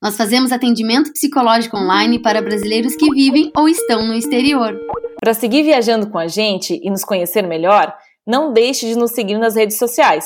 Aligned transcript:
Nós 0.00 0.16
fazemos 0.16 0.52
atendimento 0.52 1.12
psicológico 1.12 1.76
online 1.76 2.20
para 2.20 2.40
brasileiros 2.40 2.94
que 2.94 3.10
vivem 3.10 3.50
ou 3.56 3.68
estão 3.68 4.06
no 4.06 4.14
exterior. 4.14 4.78
Para 5.20 5.34
seguir 5.34 5.64
viajando 5.64 6.08
com 6.08 6.16
a 6.16 6.28
gente 6.28 6.78
e 6.80 6.88
nos 6.88 7.04
conhecer 7.04 7.42
melhor, 7.42 7.92
não 8.24 8.52
deixe 8.52 8.86
de 8.86 8.96
nos 8.96 9.10
seguir 9.10 9.36
nas 9.38 9.56
redes 9.56 9.76
sociais, 9.76 10.24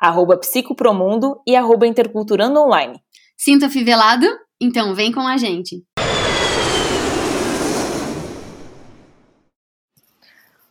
arroba 0.00 0.38
psicopromundo 0.38 1.38
e 1.46 1.54
arroba 1.54 1.86
interculturando 1.86 2.58
online. 2.58 2.98
Sinta 3.36 3.68
fivelado? 3.68 4.24
Então 4.58 4.94
vem 4.94 5.12
com 5.12 5.20
a 5.20 5.36
gente. 5.36 5.84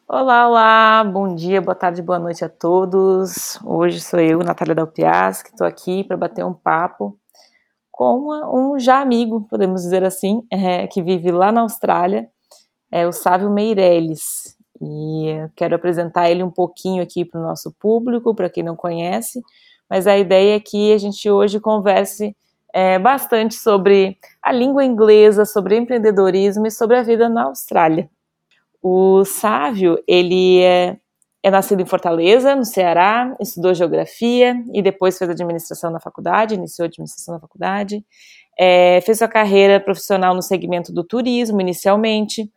Olá, 0.07 0.47
olá, 0.47 1.03
bom 1.03 1.35
dia, 1.35 1.61
boa 1.61 1.75
tarde, 1.75 2.01
boa 2.01 2.17
noite 2.17 2.43
a 2.43 2.49
todos. 2.49 3.59
Hoje 3.63 4.01
sou 4.01 4.19
eu, 4.19 4.39
Natália 4.39 4.73
Dalpias, 4.73 5.43
que 5.43 5.49
estou 5.49 5.67
aqui 5.67 6.03
para 6.03 6.17
bater 6.17 6.43
um 6.43 6.51
papo 6.51 7.18
com 7.99 8.29
um 8.53 8.79
já 8.79 9.01
amigo, 9.01 9.45
podemos 9.49 9.81
dizer 9.81 10.05
assim, 10.05 10.41
é, 10.49 10.87
que 10.87 11.03
vive 11.03 11.33
lá 11.33 11.51
na 11.51 11.59
Austrália, 11.59 12.29
é 12.89 13.05
o 13.05 13.11
Sávio 13.11 13.51
Meirelles. 13.51 14.55
E 14.81 15.35
quero 15.53 15.75
apresentar 15.75 16.31
ele 16.31 16.41
um 16.41 16.49
pouquinho 16.49 17.03
aqui 17.03 17.25
para 17.25 17.41
o 17.41 17.43
nosso 17.43 17.75
público, 17.77 18.33
para 18.33 18.49
quem 18.49 18.63
não 18.63 18.73
conhece, 18.73 19.41
mas 19.89 20.07
a 20.07 20.17
ideia 20.17 20.55
é 20.55 20.59
que 20.61 20.93
a 20.93 20.97
gente 20.97 21.29
hoje 21.29 21.59
converse 21.59 22.33
é, 22.73 22.97
bastante 22.97 23.55
sobre 23.55 24.17
a 24.41 24.53
língua 24.53 24.85
inglesa, 24.85 25.43
sobre 25.43 25.75
empreendedorismo 25.75 26.67
e 26.67 26.71
sobre 26.71 26.95
a 26.95 27.03
vida 27.03 27.27
na 27.27 27.47
Austrália. 27.47 28.09
O 28.81 29.25
Sávio, 29.25 30.01
ele 30.07 30.61
é 30.61 30.95
é 31.41 31.49
nascido 31.49 31.81
em 31.81 31.85
Fortaleza, 31.85 32.55
no 32.55 32.65
Ceará, 32.65 33.33
estudou 33.39 33.73
geografia 33.73 34.55
e 34.73 34.81
depois 34.81 35.17
fez 35.17 35.29
administração 35.29 35.89
na 35.89 35.99
faculdade, 35.99 36.55
iniciou 36.55 36.85
administração 36.85 37.35
na 37.35 37.39
faculdade. 37.39 38.03
É, 38.59 38.99
fez 39.01 39.19
sua 39.19 39.27
carreira 39.27 39.79
profissional 39.79 40.35
no 40.35 40.41
segmento 40.41 40.91
do 40.91 41.01
turismo, 41.01 41.61
inicialmente. 41.61 42.51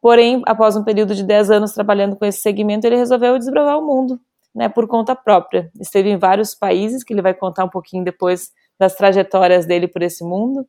Porém, 0.00 0.42
após 0.46 0.76
um 0.76 0.84
período 0.84 1.14
de 1.14 1.24
10 1.24 1.50
anos 1.50 1.72
trabalhando 1.72 2.16
com 2.16 2.24
esse 2.26 2.40
segmento, 2.40 2.86
ele 2.86 2.96
resolveu 2.96 3.38
desbravar 3.38 3.78
o 3.78 3.86
mundo, 3.86 4.20
né, 4.54 4.68
por 4.68 4.86
conta 4.86 5.16
própria. 5.16 5.70
Esteve 5.80 6.10
em 6.10 6.18
vários 6.18 6.54
países, 6.54 7.02
que 7.02 7.14
ele 7.14 7.22
vai 7.22 7.32
contar 7.32 7.64
um 7.64 7.70
pouquinho 7.70 8.04
depois 8.04 8.50
das 8.78 8.94
trajetórias 8.94 9.64
dele 9.64 9.88
por 9.88 10.02
esse 10.02 10.22
mundo. 10.22 10.66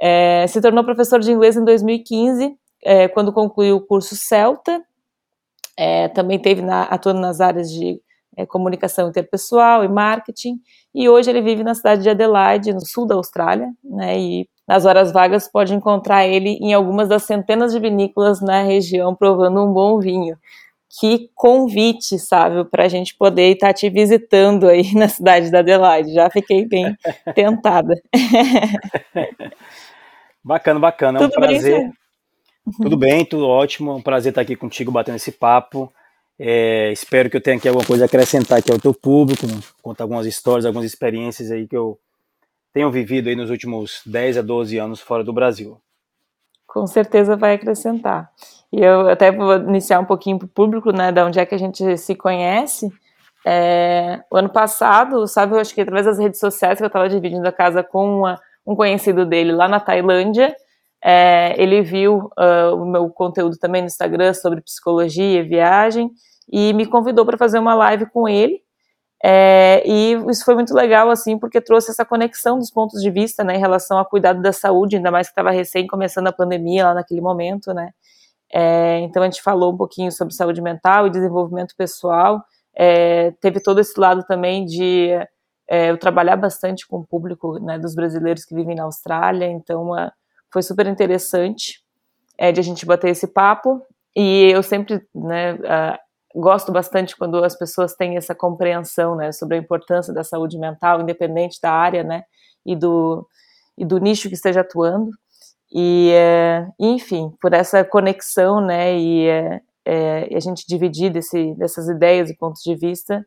É, 0.00 0.46
se 0.46 0.60
tornou 0.60 0.84
professor 0.84 1.18
de 1.18 1.32
inglês 1.32 1.56
em 1.56 1.64
2015, 1.64 2.56
é, 2.84 3.08
quando 3.08 3.32
concluiu 3.32 3.76
o 3.76 3.80
curso 3.80 4.14
Celta, 4.14 4.80
é, 5.76 6.08
também 6.08 6.38
teve 6.38 6.62
na, 6.62 6.82
atuando 6.84 7.20
nas 7.20 7.40
áreas 7.40 7.70
de 7.70 8.00
é, 8.36 8.44
comunicação 8.46 9.08
interpessoal 9.08 9.84
e 9.84 9.88
marketing, 9.88 10.60
e 10.94 11.08
hoje 11.08 11.30
ele 11.30 11.40
vive 11.40 11.62
na 11.62 11.74
cidade 11.74 12.02
de 12.02 12.10
Adelaide, 12.10 12.72
no 12.72 12.80
sul 12.80 13.06
da 13.06 13.14
Austrália, 13.14 13.70
né, 13.82 14.18
e 14.18 14.48
nas 14.66 14.86
horas 14.86 15.12
vagas 15.12 15.48
pode 15.50 15.74
encontrar 15.74 16.26
ele 16.26 16.58
em 16.60 16.72
algumas 16.72 17.08
das 17.08 17.24
centenas 17.24 17.72
de 17.72 17.78
vinícolas 17.78 18.40
na 18.40 18.62
região 18.62 19.14
provando 19.14 19.62
um 19.62 19.72
bom 19.72 19.98
vinho. 19.98 20.36
Que 21.00 21.28
convite, 21.34 22.18
sabe, 22.18 22.64
para 22.66 22.84
a 22.84 22.88
gente 22.88 23.16
poder 23.16 23.52
estar 23.52 23.68
tá 23.68 23.72
te 23.74 23.90
visitando 23.90 24.68
aí 24.68 24.94
na 24.94 25.08
cidade 25.08 25.50
da 25.50 25.58
Adelaide. 25.58 26.14
Já 26.14 26.30
fiquei 26.30 26.66
bem 26.66 26.96
tentada. 27.34 27.94
Bacana, 30.42 30.78
bacana. 30.78 31.18
É 31.18 31.22
um 31.22 31.28
Tudo 31.28 31.40
prazer. 31.40 31.80
Bem, 31.80 31.92
tudo 32.80 32.96
bem, 32.96 33.24
tudo 33.24 33.46
ótimo. 33.46 33.90
É 33.92 33.94
um 33.94 34.02
prazer 34.02 34.30
estar 34.30 34.40
aqui 34.40 34.56
contigo 34.56 34.90
batendo 34.90 35.16
esse 35.16 35.32
papo. 35.32 35.92
É, 36.38 36.90
espero 36.92 37.30
que 37.30 37.36
eu 37.36 37.40
tenha 37.40 37.56
aqui 37.56 37.68
alguma 37.68 37.86
coisa 37.86 38.04
a 38.04 38.06
acrescentar 38.06 38.58
aqui 38.58 38.72
ao 38.72 38.78
teu 38.78 38.92
público, 38.92 39.46
contar 39.80 40.04
algumas 40.04 40.26
histórias, 40.26 40.66
algumas 40.66 40.86
experiências 40.86 41.50
aí 41.50 41.68
que 41.68 41.76
eu 41.76 41.98
tenho 42.72 42.90
vivido 42.90 43.28
aí 43.28 43.36
nos 43.36 43.50
últimos 43.50 44.02
10 44.04 44.38
a 44.38 44.42
12 44.42 44.78
anos 44.78 45.00
fora 45.00 45.22
do 45.22 45.32
Brasil. 45.32 45.80
Com 46.66 46.86
certeza 46.88 47.36
vai 47.36 47.54
acrescentar. 47.54 48.28
E 48.72 48.80
eu 48.80 49.08
até 49.08 49.30
vou 49.30 49.54
iniciar 49.58 50.00
um 50.00 50.04
pouquinho 50.04 50.38
para 50.38 50.46
o 50.46 50.48
público, 50.48 50.90
né, 50.90 51.12
da 51.12 51.24
onde 51.24 51.38
é 51.38 51.46
que 51.46 51.54
a 51.54 51.58
gente 51.58 51.96
se 51.96 52.16
conhece. 52.16 52.92
É, 53.46 54.24
o 54.28 54.36
ano 54.36 54.48
passado, 54.48 55.24
sabe, 55.28 55.54
eu 55.54 55.60
acho 55.60 55.72
que 55.72 55.82
através 55.82 56.06
das 56.06 56.18
redes 56.18 56.40
sociais 56.40 56.78
que 56.78 56.84
eu 56.84 56.88
estava 56.88 57.08
dividindo 57.08 57.46
a 57.46 57.52
casa 57.52 57.84
com 57.84 58.18
uma, 58.18 58.40
um 58.66 58.74
conhecido 58.74 59.24
dele 59.24 59.52
lá 59.52 59.68
na 59.68 59.78
Tailândia, 59.78 60.56
é, 61.04 61.54
ele 61.58 61.82
viu 61.82 62.30
uh, 62.38 62.74
o 62.74 62.86
meu 62.86 63.10
conteúdo 63.10 63.58
também 63.58 63.82
no 63.82 63.86
Instagram 63.86 64.32
sobre 64.32 64.62
psicologia 64.62 65.40
e 65.40 65.42
viagem 65.42 66.10
e 66.50 66.72
me 66.72 66.86
convidou 66.86 67.26
para 67.26 67.36
fazer 67.36 67.58
uma 67.58 67.74
live 67.74 68.06
com 68.06 68.26
ele. 68.26 68.62
É, 69.22 69.82
e 69.86 70.14
isso 70.30 70.44
foi 70.44 70.54
muito 70.54 70.74
legal, 70.74 71.10
assim, 71.10 71.38
porque 71.38 71.60
trouxe 71.60 71.90
essa 71.90 72.04
conexão 72.04 72.58
dos 72.58 72.70
pontos 72.70 73.02
de 73.02 73.10
vista, 73.10 73.44
né, 73.44 73.56
em 73.56 73.60
relação 73.60 73.98
ao 73.98 74.04
cuidado 74.06 74.40
da 74.42 74.52
saúde, 74.52 74.96
ainda 74.96 75.10
mais 75.10 75.28
que 75.28 75.32
estava 75.32 75.50
recém 75.50 75.86
começando 75.86 76.26
a 76.26 76.32
pandemia 76.32 76.86
lá 76.86 76.94
naquele 76.94 77.20
momento, 77.20 77.72
né. 77.72 77.90
É, 78.52 79.00
então 79.00 79.22
a 79.22 79.26
gente 79.26 79.42
falou 79.42 79.72
um 79.72 79.76
pouquinho 79.76 80.12
sobre 80.12 80.34
saúde 80.34 80.62
mental 80.62 81.06
e 81.06 81.10
desenvolvimento 81.10 81.74
pessoal. 81.76 82.42
É, 82.74 83.30
teve 83.40 83.60
todo 83.60 83.80
esse 83.80 83.98
lado 83.98 84.24
também 84.26 84.64
de 84.64 85.10
é, 85.68 85.90
eu 85.90 85.98
trabalhar 85.98 86.36
bastante 86.36 86.86
com 86.86 86.98
o 86.98 87.06
público 87.06 87.58
né, 87.58 87.78
dos 87.78 87.94
brasileiros 87.94 88.44
que 88.44 88.54
vivem 88.54 88.76
na 88.76 88.84
Austrália, 88.84 89.46
então 89.46 89.90
uh, 89.90 90.10
foi 90.54 90.62
super 90.62 90.86
interessante 90.86 91.82
é, 92.38 92.52
de 92.52 92.60
a 92.60 92.62
gente 92.62 92.86
bater 92.86 93.10
esse 93.10 93.26
papo. 93.26 93.82
E 94.14 94.48
eu 94.52 94.62
sempre 94.62 95.04
né, 95.12 95.54
uh, 95.54 96.40
gosto 96.40 96.70
bastante 96.70 97.16
quando 97.16 97.42
as 97.42 97.58
pessoas 97.58 97.96
têm 97.96 98.16
essa 98.16 98.36
compreensão 98.36 99.16
né, 99.16 99.32
sobre 99.32 99.56
a 99.56 99.60
importância 99.60 100.14
da 100.14 100.22
saúde 100.22 100.56
mental, 100.56 101.00
independente 101.00 101.60
da 101.60 101.72
área 101.72 102.04
né, 102.04 102.22
e, 102.64 102.76
do, 102.76 103.26
e 103.76 103.84
do 103.84 103.98
nicho 103.98 104.28
que 104.28 104.36
esteja 104.36 104.60
atuando. 104.60 105.10
E, 105.72 106.12
é, 106.12 106.68
enfim, 106.78 107.32
por 107.40 107.52
essa 107.52 107.84
conexão 107.84 108.60
né, 108.60 108.96
e, 108.96 109.26
é, 109.84 110.28
a 110.32 110.38
gente 110.38 110.64
dividir 110.68 111.10
desse, 111.10 111.52
dessas 111.56 111.88
ideias 111.88 112.30
e 112.30 112.36
pontos 112.36 112.62
de 112.62 112.76
vista, 112.76 113.26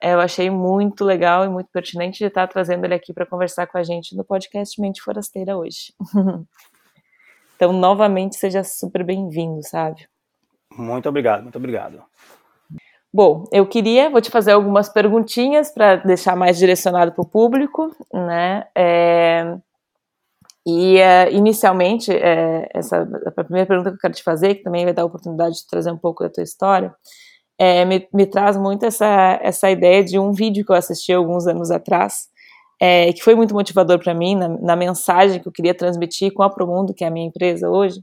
eu 0.00 0.20
achei 0.20 0.48
muito 0.50 1.04
legal 1.04 1.44
e 1.44 1.48
muito 1.48 1.68
pertinente 1.72 2.18
de 2.18 2.26
estar 2.26 2.46
trazendo 2.46 2.84
ele 2.84 2.94
aqui 2.94 3.12
para 3.12 3.26
conversar 3.26 3.66
com 3.66 3.78
a 3.78 3.82
gente 3.82 4.16
no 4.16 4.24
podcast 4.24 4.80
Mente 4.80 5.02
Forasteira 5.02 5.56
hoje. 5.56 5.92
então, 7.56 7.72
novamente, 7.72 8.36
seja 8.36 8.62
super 8.62 9.02
bem-vindo, 9.04 9.62
sabe? 9.62 10.08
Muito 10.76 11.08
obrigado, 11.08 11.42
muito 11.42 11.56
obrigado. 11.56 12.02
Bom, 13.12 13.44
eu 13.50 13.66
queria, 13.66 14.10
vou 14.10 14.20
te 14.20 14.30
fazer 14.30 14.52
algumas 14.52 14.88
perguntinhas 14.88 15.70
para 15.72 15.96
deixar 15.96 16.36
mais 16.36 16.58
direcionado 16.58 17.12
para 17.12 17.22
o 17.22 17.28
público, 17.28 17.90
né? 18.12 18.66
É, 18.76 19.58
e 20.66 20.98
uh, 20.98 21.32
inicialmente, 21.32 22.12
é, 22.12 22.68
essa 22.74 23.08
a 23.24 23.42
primeira 23.42 23.66
pergunta 23.66 23.90
que 23.90 23.96
eu 23.96 24.00
quero 24.00 24.12
te 24.12 24.22
fazer, 24.22 24.56
que 24.56 24.62
também 24.62 24.84
vai 24.84 24.92
dar 24.92 25.00
a 25.00 25.06
oportunidade 25.06 25.56
de 25.56 25.66
trazer 25.66 25.90
um 25.90 25.96
pouco 25.96 26.22
da 26.22 26.28
tua 26.28 26.42
história, 26.42 26.94
é, 27.58 27.84
me, 27.84 28.08
me, 28.14 28.24
traz 28.24 28.56
muito 28.56 28.86
essa, 28.86 29.38
essa 29.42 29.70
ideia 29.70 30.04
de 30.04 30.18
um 30.18 30.32
vídeo 30.32 30.64
que 30.64 30.70
eu 30.70 30.76
assisti 30.76 31.12
alguns 31.12 31.46
anos 31.46 31.70
atrás, 31.70 32.28
é, 32.80 33.12
que 33.12 33.22
foi 33.22 33.34
muito 33.34 33.52
motivador 33.52 33.98
para 33.98 34.14
mim, 34.14 34.36
na, 34.36 34.48
na, 34.48 34.76
mensagem 34.76 35.40
que 35.40 35.48
eu 35.48 35.52
queria 35.52 35.74
transmitir 35.74 36.32
com 36.32 36.44
a 36.44 36.50
Promundo, 36.50 36.94
que 36.94 37.02
é 37.02 37.08
a 37.08 37.10
minha 37.10 37.26
empresa 37.26 37.68
hoje. 37.68 38.00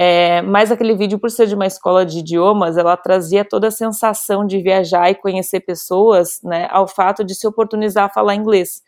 É, 0.00 0.40
mas 0.42 0.70
aquele 0.70 0.94
vídeo, 0.94 1.18
por 1.18 1.30
ser 1.30 1.46
de 1.48 1.54
uma 1.54 1.66
escola 1.66 2.06
de 2.06 2.20
idiomas, 2.20 2.76
ela 2.78 2.96
trazia 2.96 3.44
toda 3.44 3.66
a 3.68 3.70
sensação 3.70 4.46
de 4.46 4.62
viajar 4.62 5.10
e 5.10 5.14
conhecer 5.16 5.60
pessoas, 5.60 6.40
né, 6.42 6.68
ao 6.70 6.86
fato 6.88 7.24
de 7.24 7.34
se 7.34 7.46
oportunizar 7.46 8.04
a 8.06 8.08
falar 8.08 8.36
inglês. 8.36 8.80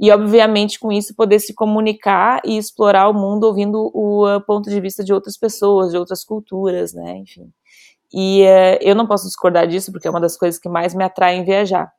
E, 0.00 0.10
obviamente, 0.10 0.80
com 0.80 0.90
isso, 0.90 1.14
poder 1.14 1.38
se 1.40 1.54
comunicar 1.54 2.40
e 2.44 2.56
explorar 2.56 3.08
o 3.08 3.14
mundo 3.14 3.44
ouvindo 3.44 3.90
o 3.94 4.40
ponto 4.46 4.70
de 4.70 4.80
vista 4.80 5.04
de 5.04 5.12
outras 5.12 5.36
pessoas, 5.36 5.90
de 5.90 5.98
outras 5.98 6.24
culturas, 6.24 6.94
né, 6.94 7.18
enfim. 7.18 7.52
E 8.12 8.42
uh, 8.42 8.78
eu 8.80 8.94
não 8.94 9.06
posso 9.06 9.26
discordar 9.26 9.66
disso, 9.66 9.92
porque 9.92 10.06
é 10.06 10.10
uma 10.10 10.20
das 10.20 10.36
coisas 10.36 10.60
que 10.60 10.68
mais 10.68 10.94
me 10.94 11.04
atrai 11.04 11.36
em 11.36 11.44
viajar. 11.44 11.92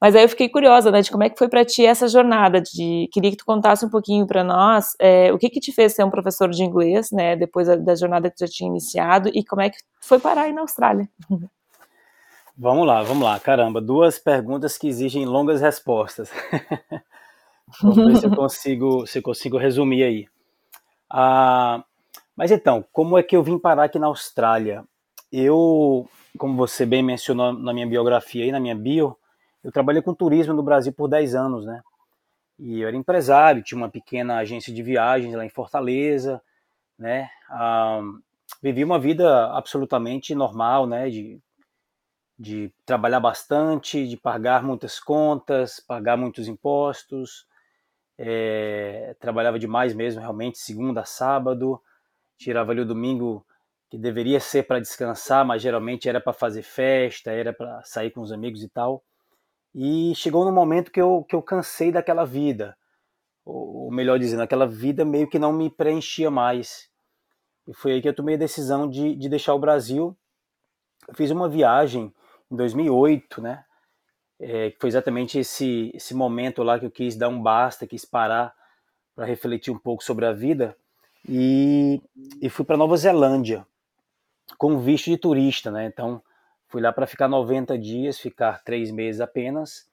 Mas 0.00 0.14
aí 0.14 0.22
eu 0.22 0.28
fiquei 0.28 0.48
curiosa, 0.48 0.90
né, 0.90 1.00
de 1.00 1.10
como 1.10 1.24
é 1.24 1.30
que 1.30 1.38
foi 1.38 1.48
para 1.48 1.64
ti 1.64 1.86
essa 1.86 2.08
jornada, 2.08 2.60
de 2.60 3.08
queria 3.10 3.30
que 3.30 3.38
tu 3.38 3.44
contasse 3.46 3.86
um 3.86 3.88
pouquinho 3.88 4.26
para 4.26 4.44
nós 4.44 4.94
é, 4.98 5.32
o 5.32 5.38
que 5.38 5.48
que 5.48 5.60
te 5.60 5.72
fez 5.72 5.94
ser 5.94 6.04
um 6.04 6.10
professor 6.10 6.50
de 6.50 6.62
inglês, 6.62 7.10
né, 7.10 7.36
depois 7.36 7.68
da, 7.68 7.76
da, 7.76 7.94
jornada 7.94 8.28
que 8.28 8.36
tu 8.36 8.40
já 8.40 8.48
tinha 8.48 8.68
iniciado 8.68 9.30
e 9.32 9.42
como 9.42 9.62
é 9.62 9.70
que 9.70 9.78
foi 10.02 10.18
parar 10.18 10.42
aí 10.42 10.52
na 10.52 10.60
Austrália. 10.60 11.08
Vamos 12.56 12.86
lá, 12.86 13.02
vamos 13.02 13.24
lá, 13.24 13.40
caramba, 13.40 13.80
duas 13.80 14.16
perguntas 14.16 14.78
que 14.78 14.86
exigem 14.86 15.26
longas 15.26 15.60
respostas. 15.60 16.30
vamos 17.82 17.96
ver 17.96 18.16
se 18.18 18.26
eu 18.26 18.36
consigo, 18.36 19.06
se 19.08 19.18
eu 19.18 19.22
consigo 19.24 19.58
resumir 19.58 20.04
aí. 20.04 20.28
Ah, 21.10 21.82
mas 22.36 22.52
então, 22.52 22.84
como 22.92 23.18
é 23.18 23.24
que 23.24 23.34
eu 23.34 23.42
vim 23.42 23.58
parar 23.58 23.82
aqui 23.82 23.98
na 23.98 24.06
Austrália? 24.06 24.84
Eu, 25.32 26.08
como 26.38 26.56
você 26.56 26.86
bem 26.86 27.02
mencionou 27.02 27.52
na 27.52 27.72
minha 27.72 27.86
biografia 27.86 28.46
e 28.46 28.52
na 28.52 28.60
minha 28.60 28.74
bio, 28.74 29.16
eu 29.62 29.72
trabalhei 29.72 30.02
com 30.02 30.14
turismo 30.14 30.54
no 30.54 30.62
Brasil 30.62 30.92
por 30.92 31.08
10 31.08 31.34
anos, 31.34 31.64
né? 31.64 31.82
E 32.58 32.80
eu 32.80 32.88
era 32.88 32.96
empresário, 32.96 33.62
tinha 33.62 33.78
uma 33.78 33.88
pequena 33.88 34.36
agência 34.36 34.72
de 34.72 34.82
viagens 34.82 35.34
lá 35.34 35.44
em 35.44 35.48
Fortaleza, 35.48 36.40
né? 36.98 37.28
Ah, 37.48 38.00
vivi 38.62 38.84
uma 38.84 38.98
vida 38.98 39.52
absolutamente 39.52 40.34
normal, 40.34 40.86
né? 40.86 41.08
De, 41.10 41.40
de 42.38 42.72
trabalhar 42.86 43.20
bastante, 43.20 44.06
de 44.06 44.16
pagar 44.16 44.62
muitas 44.62 45.00
contas, 45.00 45.80
pagar 45.80 46.16
muitos 46.16 46.46
impostos. 46.46 47.46
É, 48.16 49.16
trabalhava 49.18 49.58
demais 49.58 49.92
mesmo, 49.94 50.20
realmente, 50.20 50.58
segunda 50.58 51.00
a 51.00 51.04
sábado. 51.04 51.80
Tirava 52.36 52.72
ali 52.72 52.82
o 52.82 52.86
domingo 52.86 53.44
que 53.94 53.98
deveria 53.98 54.40
ser 54.40 54.64
para 54.64 54.80
descansar, 54.80 55.46
mas 55.46 55.62
geralmente 55.62 56.08
era 56.08 56.20
para 56.20 56.32
fazer 56.32 56.62
festa, 56.62 57.30
era 57.30 57.52
para 57.52 57.80
sair 57.84 58.10
com 58.10 58.22
os 58.22 58.32
amigos 58.32 58.60
e 58.60 58.68
tal. 58.68 59.04
E 59.72 60.12
chegou 60.16 60.44
no 60.44 60.50
momento 60.50 60.90
que 60.90 61.00
eu, 61.00 61.24
que 61.28 61.36
eu 61.36 61.40
cansei 61.40 61.92
daquela 61.92 62.24
vida, 62.24 62.76
ou 63.44 63.92
melhor 63.92 64.18
dizendo, 64.18 64.42
aquela 64.42 64.66
vida 64.66 65.04
meio 65.04 65.30
que 65.30 65.38
não 65.38 65.52
me 65.52 65.70
preenchia 65.70 66.28
mais. 66.28 66.90
E 67.68 67.72
foi 67.72 67.92
aí 67.92 68.02
que 68.02 68.08
eu 68.08 68.14
tomei 68.14 68.34
a 68.34 68.38
decisão 68.38 68.90
de, 68.90 69.14
de 69.14 69.28
deixar 69.28 69.54
o 69.54 69.60
Brasil. 69.60 70.16
Eu 71.06 71.14
fiz 71.14 71.30
uma 71.30 71.48
viagem 71.48 72.12
em 72.50 72.56
2008, 72.56 73.40
né? 73.40 73.64
É, 74.40 74.74
foi 74.80 74.88
exatamente 74.88 75.38
esse, 75.38 75.92
esse 75.94 76.14
momento 76.16 76.64
lá 76.64 76.80
que 76.80 76.86
eu 76.86 76.90
quis 76.90 77.14
dar 77.14 77.28
um 77.28 77.40
basta, 77.40 77.86
quis 77.86 78.04
parar 78.04 78.52
para 79.14 79.24
refletir 79.24 79.72
um 79.72 79.78
pouco 79.78 80.02
sobre 80.02 80.26
a 80.26 80.32
vida. 80.32 80.76
E, 81.28 82.02
e 82.42 82.50
fui 82.50 82.64
para 82.64 82.76
Nova 82.76 82.96
Zelândia 82.96 83.64
com 84.58 84.78
visto 84.78 85.10
de 85.10 85.18
turista, 85.18 85.70
né? 85.70 85.86
Então 85.86 86.22
Fui 86.74 86.82
lá 86.82 86.92
para 86.92 87.06
ficar 87.06 87.28
90 87.28 87.78
dias, 87.78 88.18
ficar 88.18 88.60
três 88.64 88.90
meses 88.90 89.20
apenas, 89.20 89.88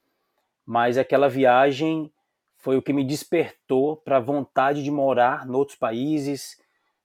mas 0.65 0.97
aquela 0.97 1.29
viagem 1.29 2.11
foi 2.57 2.75
o 2.75 2.81
que 2.81 2.91
me 2.91 3.03
despertou 3.03 3.97
para 3.97 4.17
a 4.17 4.19
vontade 4.19 4.83
de 4.83 4.89
morar 4.89 5.47
em 5.47 5.51
outros 5.51 5.77
países, 5.77 6.57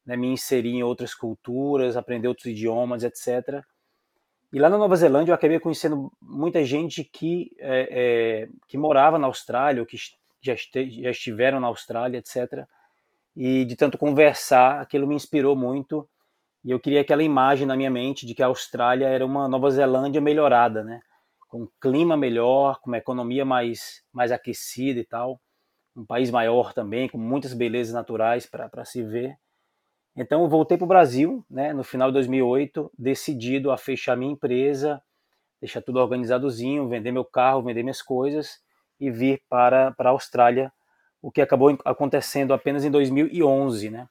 né, 0.07 0.17
me 0.17 0.29
inserir 0.29 0.71
em 0.71 0.83
outras 0.83 1.15
culturas, 1.15 1.95
aprender 1.95 2.27
outros 2.27 2.47
idiomas, 2.47 3.05
etc. 3.05 3.63
E 4.51 4.59
lá 4.59 4.71
na 4.71 4.79
Nova 4.79 4.97
Zelândia 4.97 5.33
eu 5.33 5.35
acabei 5.35 5.61
conhecendo 5.61 6.11
muita 6.23 6.65
gente 6.65 7.05
que, 7.05 7.55
é, 7.59 7.89
é, 7.91 8.49
que 8.67 8.79
morava 8.79 9.19
na 9.19 9.27
Austrália, 9.27 9.83
ou 9.83 9.87
que 9.87 9.99
já, 10.41 10.55
este, 10.55 11.03
já 11.03 11.11
estiveram 11.11 11.61
na 11.61 11.67
Austrália, 11.67 12.17
etc. 12.17 12.67
E 13.37 13.67
de 13.67 13.77
tanto 13.77 13.99
conversar, 13.99 14.81
aquilo 14.81 15.07
me 15.07 15.15
inspirou 15.15 15.55
muito 15.55 16.09
e 16.67 16.73
eu 16.73 16.81
queria 16.81 17.01
aquela 17.01 17.23
imagem 17.23 17.65
na 17.65 17.77
minha 17.77 17.89
mente 17.89 18.27
de 18.27 18.35
que 18.35 18.43
a 18.43 18.47
Austrália 18.47 19.07
era 19.07 19.25
uma 19.25 19.47
Nova 19.47 19.71
Zelândia 19.71 20.21
melhorada, 20.21 20.83
né? 20.83 21.01
Com 21.49 21.63
um 21.63 21.69
clima 21.81 22.17
melhor, 22.17 22.81
com 22.81 22.91
uma 22.91 22.99
economia 22.99 23.45
mais, 23.45 24.03
mais 24.13 24.33
aquecida 24.33 24.99
e 24.99 25.05
tal. 25.05 25.41
Um 25.97 26.05
país 26.05 26.29
maior 26.29 26.75
também, 26.75 27.09
com 27.09 27.19
muitas 27.19 27.55
belezas 27.55 27.95
naturais 27.95 28.47
para 28.47 28.85
se 28.85 29.01
ver. 29.01 29.39
Então 30.17 30.43
eu 30.43 30.49
voltei 30.49 30.77
para 30.77 30.85
o 30.85 30.89
Brasil, 30.89 31.47
né, 31.49 31.73
no 31.73 31.85
final 31.85 32.09
de 32.09 32.15
2008, 32.15 32.91
decidido 32.99 33.71
a 33.71 33.79
fechar 33.79 34.17
minha 34.17 34.33
empresa, 34.33 35.01
deixar 35.61 35.83
tudo 35.83 36.01
organizadozinho, 36.01 36.89
vender 36.89 37.13
meu 37.13 37.25
carro, 37.25 37.63
vender 37.63 37.85
minhas 37.85 38.03
coisas 38.03 38.61
e 38.99 39.09
vir 39.09 39.41
para, 39.49 39.93
para 39.93 40.09
a 40.09 40.13
Austrália, 40.13 40.73
o 41.23 41.31
que 41.31 41.41
acabou 41.41 41.79
acontecendo 41.85 42.53
apenas 42.53 42.85
em 42.85 42.91
2011, 42.91 43.89
né? 43.89 44.09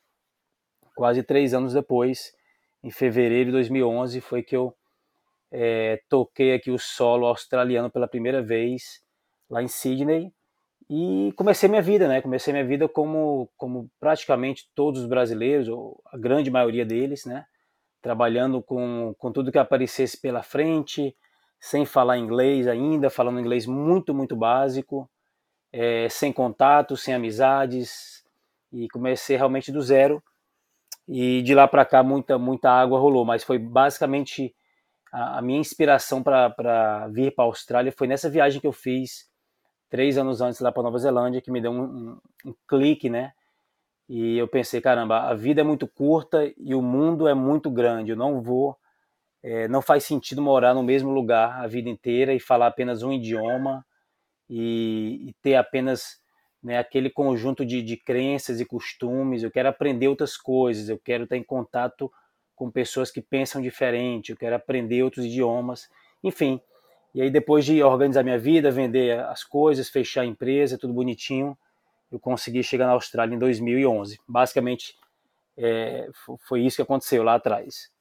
Quase 0.96 1.22
três 1.22 1.54
anos 1.54 1.74
depois, 1.74 2.34
em 2.86 2.92
fevereiro 2.92 3.46
de 3.46 3.54
2011 3.54 4.22
foi 4.22 4.44
que 4.44 4.56
eu 4.56 4.72
é, 5.52 6.00
toquei 6.08 6.54
aqui 6.54 6.70
o 6.70 6.78
solo 6.78 7.26
australiano 7.26 7.90
pela 7.90 8.08
primeira 8.08 8.44
vez 8.44 9.02
lá 9.50 9.64
em 9.64 9.68
Sydney 9.68 10.32
e 10.88 11.34
comecei 11.36 11.68
minha 11.68 11.82
vida, 11.82 12.08
né? 12.08 12.22
Comecei 12.22 12.54
minha 12.54 12.64
vida 12.64 12.88
como, 12.88 13.50
como 13.58 13.90
praticamente 14.00 14.70
todos 14.76 15.02
os 15.02 15.08
brasileiros, 15.08 15.68
ou 15.68 16.00
a 16.06 16.16
grande 16.16 16.52
maioria 16.52 16.86
deles, 16.86 17.26
né? 17.26 17.48
Trabalhando 18.04 18.62
com, 18.62 19.16
com 19.18 19.32
tudo 19.32 19.52
que 19.52 19.58
aparecesse 19.58 20.22
pela 20.22 20.44
frente, 20.44 21.16
sem 21.60 21.88
falar 21.88 22.20
inglês 22.20 22.68
ainda, 22.68 23.10
falando 23.10 23.40
inglês 23.40 23.66
muito, 23.66 24.14
muito 24.14 24.36
básico, 24.36 25.10
é, 25.74 26.08
sem 26.08 26.32
contato, 26.32 26.96
sem 26.96 27.16
amizades, 27.16 28.24
e 28.72 28.88
comecei 28.90 29.38
realmente 29.38 29.72
do 29.72 29.82
zero 29.82 30.22
e 31.07 31.42
de 31.44 31.54
lá 31.54 31.68
para 31.68 31.86
cá 31.86 32.04
muita 32.04 32.38
muita 32.38 32.69
água 32.72 33.00
rolou, 33.00 33.25
mas 33.25 33.44
foi 33.44 33.60
basicamente 33.60 34.56
a, 35.12 35.40
a 35.40 35.42
minha 35.42 35.60
inspiração 35.60 36.22
para 36.24 37.07
vir 37.10 37.34
para 37.34 37.46
a 37.46 37.48
Austrália 37.48 37.92
foi 37.92 38.07
nessa 38.07 38.30
viagem 38.30 38.60
que 38.60 38.68
eu 38.68 38.74
fiz 38.74 39.30
três 39.90 40.18
anos 40.18 40.42
antes 40.42 40.60
lá 40.60 40.72
para 40.72 40.84
Nova 40.84 40.98
Zelândia 40.98 41.42
que 41.42 41.52
me 41.52 41.62
deu 41.62 41.72
um, 41.72 41.84
um, 41.84 42.19
um, 42.48 42.56
clique, 42.68 43.10
né? 43.10 43.31
E 44.07 44.38
eu 44.38 44.48
pensei, 44.48 44.81
caramba, 44.81 45.22
a 45.22 45.34
vida 45.34 45.62
é 45.62 45.63
muito 45.63 45.88
curta 45.88 46.52
e 46.57 46.75
o 46.75 46.81
mundo 46.81 47.28
é 47.28 47.34
muito 47.34 47.72
grande. 47.72 48.12
Eu 48.12 48.18
não 48.18 48.42
vou, 48.42 48.78
é, 49.42 49.68
não 49.68 49.81
faz 49.81 50.04
sentido 50.04 50.42
morar 50.42 50.74
no 50.75 50.84
mesmo 50.84 51.12
lugar 51.12 51.63
a 51.63 51.68
vida 51.68 51.90
inteira 51.90 52.34
e 52.34 52.40
falar 52.40 52.68
apenas 52.68 53.01
um 53.01 53.12
idioma 53.12 53.86
e, 54.50 55.30
e 55.30 55.34
ter 55.42 55.56
apenas 55.56 56.19
né, 56.65 56.79
aquele 56.79 57.12
conjunto 57.12 57.63
de, 57.63 57.83
de 57.83 57.95
crenças 57.95 58.59
e 58.59 58.65
costumes, 58.65 59.44
eu 59.44 59.51
quero 59.51 59.69
aprender 59.69 60.07
outras 60.07 60.35
coisas, 60.35 60.89
eu 60.89 60.97
quero 60.97 61.25
estar 61.25 61.38
em 61.38 61.44
contato 61.44 62.12
com 62.56 62.71
pessoas 62.71 63.12
que 63.12 63.21
pensam 63.21 63.62
diferente, 63.62 64.31
eu 64.31 64.35
quero 64.35 64.56
aprender 64.56 65.03
outros 65.03 65.25
idiomas, 65.25 65.88
enfim. 66.23 66.59
E 67.13 67.21
aí 67.21 67.29
depois 67.29 67.65
de 67.65 67.83
organizar 67.83 68.23
minha 68.23 68.39
vida, 68.39 68.71
vender 68.71 69.19
as 69.19 69.44
coisas, 69.44 69.89
fechar 69.89 70.21
a 70.21 70.25
empresa, 70.25 70.75
tudo 70.75 70.91
bonitinho, 70.91 71.56
eu 72.12 72.19
consegui 72.19 72.63
chegar 72.63 72.88
na 72.88 72.94
Austrália 72.94 73.35
em 73.35 73.39
2011. 73.39 74.19
Basicamente, 74.27 74.97
é, 75.56 76.09
foi 76.47 76.62
isso 76.62 76.77
que 76.77 76.81
aconteceu 76.81 77.21
lá 77.21 77.35
atrás. 77.35 77.91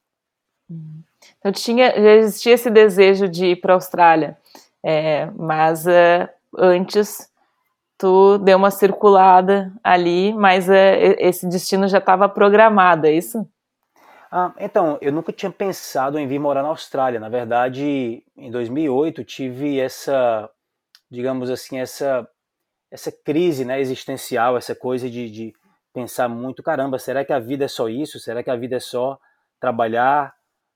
Então 1.37 1.51
tinha, 1.51 1.91
já 1.91 2.15
existia 2.15 2.53
esse 2.53 2.71
desejo 2.71 3.29
de 3.29 3.45
ir 3.45 3.57
para 3.57 3.73
a 3.73 3.75
Austrália, 3.75 4.35
é, 4.81 5.27
mas 5.35 5.85
uh, 5.85 6.27
antes 6.57 7.29
tu 7.97 8.37
deu 8.39 8.57
uma 8.57 8.71
circulada 8.71 9.71
ali, 9.83 10.33
mas 10.33 10.69
é, 10.69 11.15
esse 11.19 11.47
destino 11.47 11.87
já 11.87 11.99
estava 11.99 12.27
programado, 12.27 13.07
é 13.07 13.11
isso? 13.11 13.47
Ah, 14.31 14.53
então, 14.59 14.97
eu 15.01 15.11
nunca 15.11 15.31
tinha 15.31 15.51
pensado 15.51 16.19
em 16.19 16.27
vir 16.27 16.39
morar 16.39 16.61
na 16.61 16.69
Austrália. 16.69 17.19
Na 17.19 17.29
verdade, 17.29 18.23
em 18.35 18.51
2008 18.51 19.23
tive 19.23 19.79
essa, 19.79 20.49
digamos 21.09 21.49
assim, 21.49 21.79
essa 21.79 22.27
essa 22.91 23.11
crise, 23.11 23.65
né, 23.65 23.79
existencial, 23.79 24.55
essa 24.55 24.73
coisa 24.73 25.09
de, 25.09 25.29
de 25.29 25.53
pensar 25.93 26.29
muito, 26.29 26.63
caramba, 26.63 26.97
será 26.97 27.25
que 27.25 27.33
a 27.33 27.39
vida 27.39 27.65
é 27.65 27.67
só 27.67 27.89
isso? 27.89 28.19
Será 28.19 28.41
que 28.41 28.49
a 28.49 28.55
vida 28.55 28.77
é 28.77 28.79
só 28.79 29.19
trabalhar, 29.59 30.33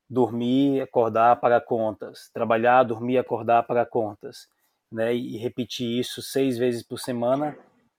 dormir, 0.10 0.82
acordar, 0.82 1.40
pagar 1.40 1.62
contas? 1.62 2.30
Trabalhar, 2.34 2.84
dormir, 2.84 3.18
acordar, 3.18 3.64
pagar 3.64 3.86
contas? 3.86 4.48
Né, 4.92 5.14
e 5.14 5.38
repetir 5.38 6.00
isso 6.00 6.22
seis 6.22 6.58
vezes 6.58 6.84
por 6.84 7.00
semana 7.00 7.58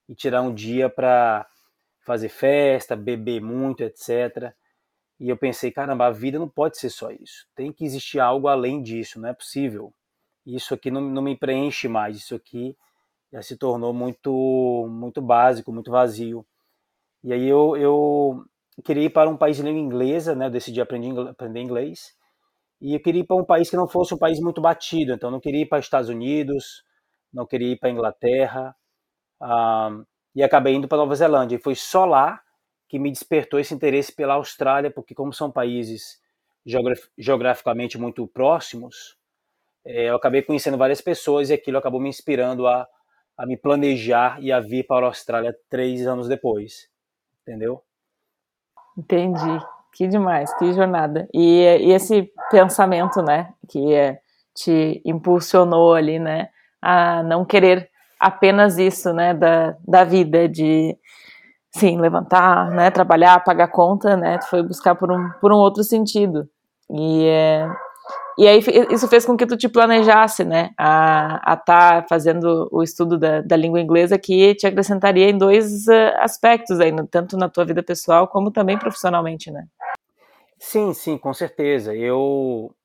e 0.09 0.15
tirar 0.15 0.41
um 0.41 0.53
dia 0.53 0.89
para 0.89 1.47
fazer 2.01 2.29
festa, 2.29 2.95
beber 2.95 3.41
muito, 3.41 3.81
etc. 3.81 4.53
E 5.19 5.29
eu 5.29 5.37
pensei, 5.37 5.71
caramba, 5.71 6.07
a 6.07 6.11
vida 6.11 6.39
não 6.39 6.49
pode 6.49 6.77
ser 6.77 6.89
só 6.89 7.11
isso. 7.11 7.47
Tem 7.55 7.71
que 7.71 7.85
existir 7.85 8.19
algo 8.19 8.47
além 8.47 8.81
disso, 8.81 9.19
não 9.19 9.29
é 9.29 9.33
possível. 9.33 9.93
Isso 10.45 10.73
aqui 10.73 10.89
não, 10.89 11.01
não 11.01 11.21
me 11.21 11.37
preenche 11.37 11.87
mais, 11.87 12.17
isso 12.17 12.35
aqui 12.35 12.75
já 13.31 13.41
se 13.41 13.55
tornou 13.55 13.93
muito, 13.93 14.87
muito 14.89 15.21
básico, 15.21 15.71
muito 15.71 15.91
vazio. 15.91 16.45
E 17.23 17.31
aí 17.31 17.47
eu, 17.47 17.77
eu 17.77 18.45
queria 18.83 19.03
ir 19.05 19.09
para 19.11 19.29
um 19.29 19.37
país 19.37 19.57
de 19.57 19.63
língua 19.63 19.79
inglesa, 19.79 20.35
né? 20.35 20.47
Eu 20.47 20.51
decidi 20.51 20.81
aprender, 20.81 21.17
aprender 21.29 21.61
inglês. 21.61 22.15
E 22.81 22.95
eu 22.95 22.99
queria 22.99 23.21
ir 23.21 23.25
para 23.25 23.37
um 23.37 23.45
país 23.45 23.69
que 23.69 23.77
não 23.77 23.87
fosse 23.87 24.13
um 24.13 24.17
país 24.17 24.39
muito 24.39 24.59
batido, 24.59 25.13
então 25.13 25.29
não 25.29 25.39
queria 25.39 25.61
ir 25.61 25.67
para 25.67 25.77
os 25.77 25.85
Estados 25.85 26.09
Unidos, 26.09 26.83
não 27.31 27.45
queria 27.45 27.73
ir 27.73 27.77
para 27.77 27.91
Inglaterra, 27.91 28.75
um, 29.39 30.03
e 30.33 30.41
acabei 30.41 30.73
indo 30.73 30.87
para 30.87 30.97
Nova 30.97 31.13
Zelândia. 31.13 31.55
E 31.55 31.61
foi 31.61 31.75
só 31.75 32.05
lá 32.05 32.41
que 32.89 32.97
me 32.97 33.11
despertou 33.11 33.59
esse 33.59 33.73
interesse 33.73 34.13
pela 34.13 34.33
Austrália, 34.33 34.89
porque 34.89 35.13
como 35.13 35.31
são 35.31 35.51
países 35.51 36.19
geograf 36.65 37.07
geograficamente 37.17 37.97
muito 37.97 38.27
próximos, 38.27 39.15
é, 39.85 40.09
eu 40.09 40.15
acabei 40.15 40.41
conhecendo 40.41 40.77
várias 40.77 41.01
pessoas 41.01 41.49
e 41.49 41.53
aquilo 41.53 41.77
acabou 41.77 42.01
me 42.01 42.09
inspirando 42.09 42.67
a, 42.67 42.87
a 43.37 43.45
me 43.45 43.57
planejar 43.57 44.41
e 44.41 44.51
a 44.51 44.59
vir 44.59 44.85
para 44.85 45.05
a 45.05 45.09
Austrália 45.09 45.55
três 45.69 46.05
anos 46.05 46.27
depois, 46.27 46.89
entendeu? 47.41 47.83
Entendi. 48.97 49.59
Que 49.93 50.07
demais, 50.07 50.53
que 50.57 50.73
jornada. 50.73 51.27
E, 51.33 51.61
e 51.63 51.91
esse 51.91 52.31
pensamento, 52.49 53.21
né, 53.21 53.49
que 53.69 53.93
é, 53.93 54.19
te 54.55 55.01
impulsionou 55.05 55.93
ali, 55.93 56.17
né, 56.17 56.49
a 56.81 57.21
não 57.23 57.43
querer 57.45 57.89
apenas 58.19 58.77
isso, 58.77 59.11
né, 59.13 59.33
da, 59.33 59.75
da 59.85 60.03
vida, 60.03 60.47
de 60.47 60.95
sim, 61.71 61.99
levantar, 61.99 62.69
né, 62.71 62.91
trabalhar, 62.91 63.43
pagar 63.43 63.67
conta, 63.67 64.15
né, 64.15 64.37
tu 64.37 64.49
foi 64.49 64.63
buscar 64.63 64.95
por 64.95 65.11
um, 65.11 65.29
por 65.41 65.51
um 65.51 65.57
outro 65.57 65.83
sentido. 65.83 66.47
E, 66.89 67.25
é, 67.25 67.67
e 68.37 68.47
aí 68.47 68.63
isso 68.89 69.07
fez 69.07 69.25
com 69.25 69.35
que 69.37 69.45
tu 69.45 69.57
te 69.57 69.67
planejasse, 69.69 70.43
né, 70.43 70.71
a 70.77 71.53
estar 71.59 72.01
tá 72.01 72.05
fazendo 72.07 72.69
o 72.71 72.81
estudo 72.81 73.17
da, 73.17 73.41
da 73.41 73.55
língua 73.55 73.79
inglesa 73.79 74.17
que 74.17 74.55
te 74.55 74.65
acrescentaria 74.65 75.29
em 75.29 75.37
dois 75.37 75.87
uh, 75.87 76.17
aspectos 76.19 76.79
aí, 76.79 76.93
tanto 77.09 77.37
na 77.37 77.49
tua 77.49 77.65
vida 77.65 77.83
pessoal 77.83 78.27
como 78.27 78.51
também 78.51 78.77
profissionalmente, 78.77 79.51
né? 79.51 79.65
Sim, 80.63 80.93
sim, 80.93 81.17
com 81.17 81.33
certeza. 81.33 81.95
Eu, 81.95 82.75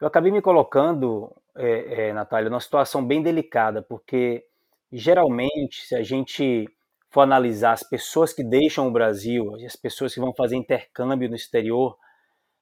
eu 0.00 0.06
acabei 0.08 0.32
me 0.32 0.42
colocando, 0.42 1.34
é, 1.56 2.08
é, 2.10 2.12
Natália, 2.12 2.50
numa 2.50 2.60
situação 2.60 3.06
bem 3.06 3.22
delicada, 3.22 3.82
porque 3.82 4.44
geralmente, 4.92 5.86
se 5.86 5.94
a 5.96 6.02
gente 6.02 6.68
for 7.10 7.22
analisar 7.22 7.72
as 7.72 7.82
pessoas 7.82 8.32
que 8.32 8.44
deixam 8.44 8.88
o 8.88 8.92
Brasil, 8.92 9.54
as 9.66 9.76
pessoas 9.76 10.14
que 10.14 10.20
vão 10.20 10.34
fazer 10.34 10.56
intercâmbio 10.56 11.28
no 11.30 11.36
exterior, 11.36 11.96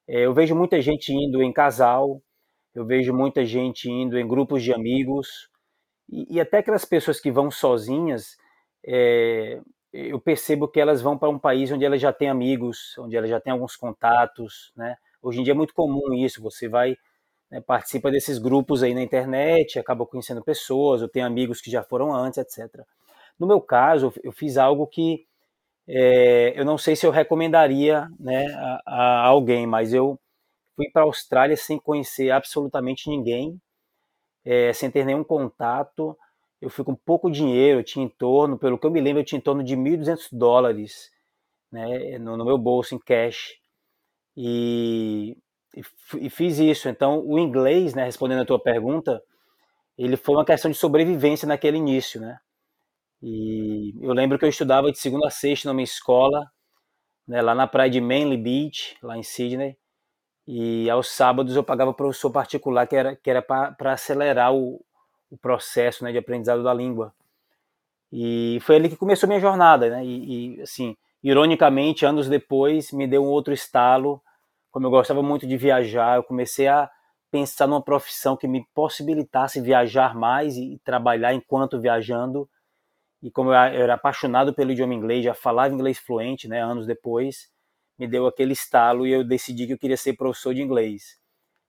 é, 0.07 0.21
eu 0.25 0.33
vejo 0.33 0.55
muita 0.55 0.81
gente 0.81 1.13
indo 1.13 1.43
em 1.43 1.53
casal, 1.53 2.21
eu 2.75 2.85
vejo 2.85 3.13
muita 3.13 3.45
gente 3.45 3.89
indo 3.89 4.19
em 4.19 4.27
grupos 4.27 4.63
de 4.63 4.73
amigos, 4.73 5.49
e, 6.09 6.35
e 6.37 6.41
até 6.41 6.59
aquelas 6.59 6.85
pessoas 6.85 7.19
que 7.19 7.31
vão 7.31 7.51
sozinhas, 7.51 8.37
eu 9.93 10.19
percebo 10.19 10.67
que 10.67 10.79
elas 10.79 11.01
vão 11.01 11.17
para 11.17 11.29
um 11.29 11.39
país 11.39 11.71
onde 11.71 11.85
elas 11.85 12.01
já 12.01 12.13
têm 12.13 12.29
amigos, 12.29 12.95
onde 12.99 13.15
elas 13.17 13.29
já 13.29 13.39
têm 13.39 13.53
alguns 13.53 13.75
contatos, 13.75 14.71
né? 14.75 14.97
Hoje 15.21 15.39
em 15.41 15.43
dia 15.43 15.53
é 15.53 15.55
muito 15.55 15.73
comum 15.73 16.13
isso, 16.13 16.41
você 16.41 16.67
vai 16.67 16.97
né, 17.51 17.61
participa 17.61 18.11
desses 18.11 18.37
grupos 18.39 18.83
aí 18.83 18.93
na 18.93 19.01
internet, 19.03 19.79
acaba 19.79 20.05
conhecendo 20.05 20.43
pessoas, 20.43 21.01
eu 21.01 21.09
tenho 21.09 21.25
amigos 21.27 21.61
que 21.61 21.71
já 21.71 21.83
foram 21.83 22.13
antes, 22.13 22.39
etc. 22.39 22.85
No 23.39 23.47
meu 23.47 23.61
caso, 23.61 24.13
eu 24.23 24.31
fiz 24.31 24.57
algo 24.57 24.87
que 24.87 25.25
é, 25.87 26.53
eu 26.59 26.65
não 26.65 26.77
sei 26.77 26.95
se 26.95 27.05
eu 27.05 27.11
recomendaria 27.11 28.07
né, 28.19 28.45
a, 28.55 28.81
a 29.23 29.27
alguém, 29.27 29.67
mas 29.67 29.93
eu 29.93 30.19
fui 30.75 30.89
para 30.91 31.03
a 31.03 31.05
Austrália 31.05 31.57
sem 31.57 31.79
conhecer 31.79 32.31
absolutamente 32.31 33.09
ninguém, 33.09 33.59
é, 34.45 34.73
sem 34.73 34.89
ter 34.91 35.05
nenhum 35.05 35.23
contato. 35.23 36.17
Eu 36.61 36.69
fui 36.69 36.85
com 36.85 36.95
pouco 36.95 37.31
dinheiro, 37.31 37.79
eu 37.79 37.83
tinha 37.83 38.05
em 38.05 38.09
torno, 38.09 38.57
pelo 38.57 38.77
que 38.77 38.85
eu 38.85 38.91
me 38.91 39.01
lembro, 39.01 39.21
eu 39.21 39.25
tinha 39.25 39.39
em 39.39 39.41
torno 39.41 39.63
de 39.63 39.75
1.200 39.75 40.29
dólares 40.31 41.11
né, 41.71 42.19
no, 42.19 42.37
no 42.37 42.45
meu 42.45 42.57
bolso 42.57 42.93
em 42.93 42.99
cash. 42.99 43.55
E, 44.37 45.37
e, 45.75 45.81
e, 46.25 46.29
fiz 46.29 46.59
isso. 46.59 46.87
Então, 46.87 47.25
o 47.25 47.39
inglês, 47.39 47.95
né, 47.95 48.05
respondendo 48.05 48.41
a 48.41 48.45
tua 48.45 48.61
pergunta, 48.61 49.21
ele 49.97 50.17
foi 50.17 50.35
uma 50.35 50.45
questão 50.45 50.69
de 50.69 50.77
sobrevivência 50.77 51.47
naquele 51.47 51.77
início, 51.77 52.21
né? 52.21 52.39
E 53.21 53.93
eu 54.01 54.13
lembro 54.13 54.37
que 54.39 54.45
eu 54.45 54.49
estudava 54.49 54.91
de 54.91 54.97
segunda 54.97 55.27
a 55.27 55.31
sexta 55.31 55.69
numa 55.69 55.81
escola, 55.81 56.51
né, 57.27 57.41
lá 57.41 57.53
na 57.53 57.67
praia 57.67 57.89
de 57.89 58.01
Manly 58.01 58.37
Beach, 58.37 58.97
lá 59.01 59.17
em 59.17 59.23
Sydney. 59.23 59.77
E 60.47 60.89
aos 60.89 61.09
sábados 61.09 61.55
eu 61.55 61.63
pagava 61.63 61.93
professor 61.93 62.31
particular 62.31 62.87
que 62.87 62.95
era 62.95 63.15
que 63.15 63.29
era 63.29 63.41
para 63.41 63.93
acelerar 63.93 64.53
o, 64.53 64.83
o 65.31 65.37
processo 65.37 66.03
né, 66.03 66.11
de 66.11 66.19
aprendizado 66.19 66.61
da 66.61 66.73
língua. 66.73 67.13
E 68.11 68.59
foi 68.61 68.75
ali 68.75 68.89
que 68.89 68.97
começou 68.97 69.27
minha 69.27 69.39
jornada, 69.39 69.89
né? 69.89 70.05
E, 70.05 70.57
e, 70.57 70.61
assim, 70.61 70.95
ironicamente, 71.23 72.05
anos 72.05 72.27
depois, 72.29 72.91
me 72.91 73.07
deu 73.07 73.23
um 73.23 73.29
outro 73.29 73.53
estalo. 73.53 74.21
Como 74.69 74.85
eu 74.85 74.91
gostava 74.91 75.23
muito 75.23 75.47
de 75.47 75.57
viajar, 75.57 76.17
eu 76.17 76.23
comecei 76.23 76.67
a 76.67 76.89
pensar 77.31 77.65
numa 77.65 77.81
profissão 77.81 78.35
que 78.37 78.47
me 78.47 78.67
possibilitasse 78.75 79.61
viajar 79.61 80.13
mais 80.13 80.57
e 80.57 80.79
trabalhar 80.83 81.33
enquanto 81.33 81.79
viajando 81.79 82.47
e 83.21 83.29
como 83.29 83.51
eu 83.51 83.53
era 83.53 83.93
apaixonado 83.93 84.53
pelo 84.53 84.71
idioma 84.71 84.93
inglês, 84.93 85.23
já 85.23 85.33
falava 85.33 85.73
inglês 85.73 85.99
fluente, 85.99 86.47
né, 86.47 86.61
anos 86.61 86.87
depois, 86.87 87.49
me 87.97 88.07
deu 88.07 88.25
aquele 88.25 88.53
estalo 88.53 89.05
e 89.05 89.11
eu 89.11 89.23
decidi 89.23 89.67
que 89.67 89.73
eu 89.73 89.77
queria 89.77 89.97
ser 89.97 90.13
professor 90.13 90.55
de 90.55 90.61
inglês. 90.61 91.19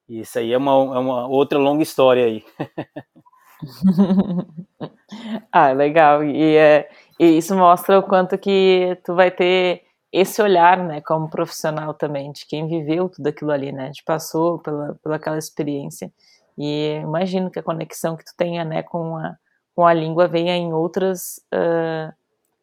Isso 0.09 0.39
aí 0.39 0.53
é 0.53 0.57
uma, 0.57 0.73
é 0.73 0.99
uma 0.99 1.29
outra 1.29 1.59
longa 1.59 1.83
história 1.83 2.25
aí. 2.25 2.45
ah, 5.53 5.73
legal. 5.73 6.25
E, 6.25 6.57
é, 6.57 6.89
e 7.19 7.39
isso 7.39 7.55
mostra 7.55 7.99
o 7.99 8.03
quanto 8.03 8.39
que 8.39 8.99
tu 9.05 9.15
vai 9.15 9.31
ter 9.31 9.83
esse 10.13 10.43
olhar, 10.43 10.79
né, 10.79 11.01
como 11.01 11.31
profissional 11.31 11.95
também, 11.95 12.33
de 12.33 12.47
quem 12.47 12.69
viveu 12.69 13.09
tudo 13.09 13.27
aquilo 13.29 13.51
ali, 13.51 13.73
né, 13.73 13.91
de 13.91 14.03
passou 14.05 14.59
pela, 14.59 14.95
pela 15.03 15.17
aquela 15.17 15.39
experiência. 15.39 16.13
E 16.59 16.99
imagino 17.03 17.51
que 17.51 17.59
a 17.59 17.63
conexão 17.63 18.17
que 18.17 18.25
tu 18.25 18.33
tenha, 18.37 18.65
né, 18.65 18.83
com 18.83 19.17
a, 19.17 19.37
com 19.75 19.87
a 19.87 19.95
língua 19.95 20.29
venha 20.29 20.55
em 20.55 20.73
outras 20.73 21.41
uh, 21.55 22.13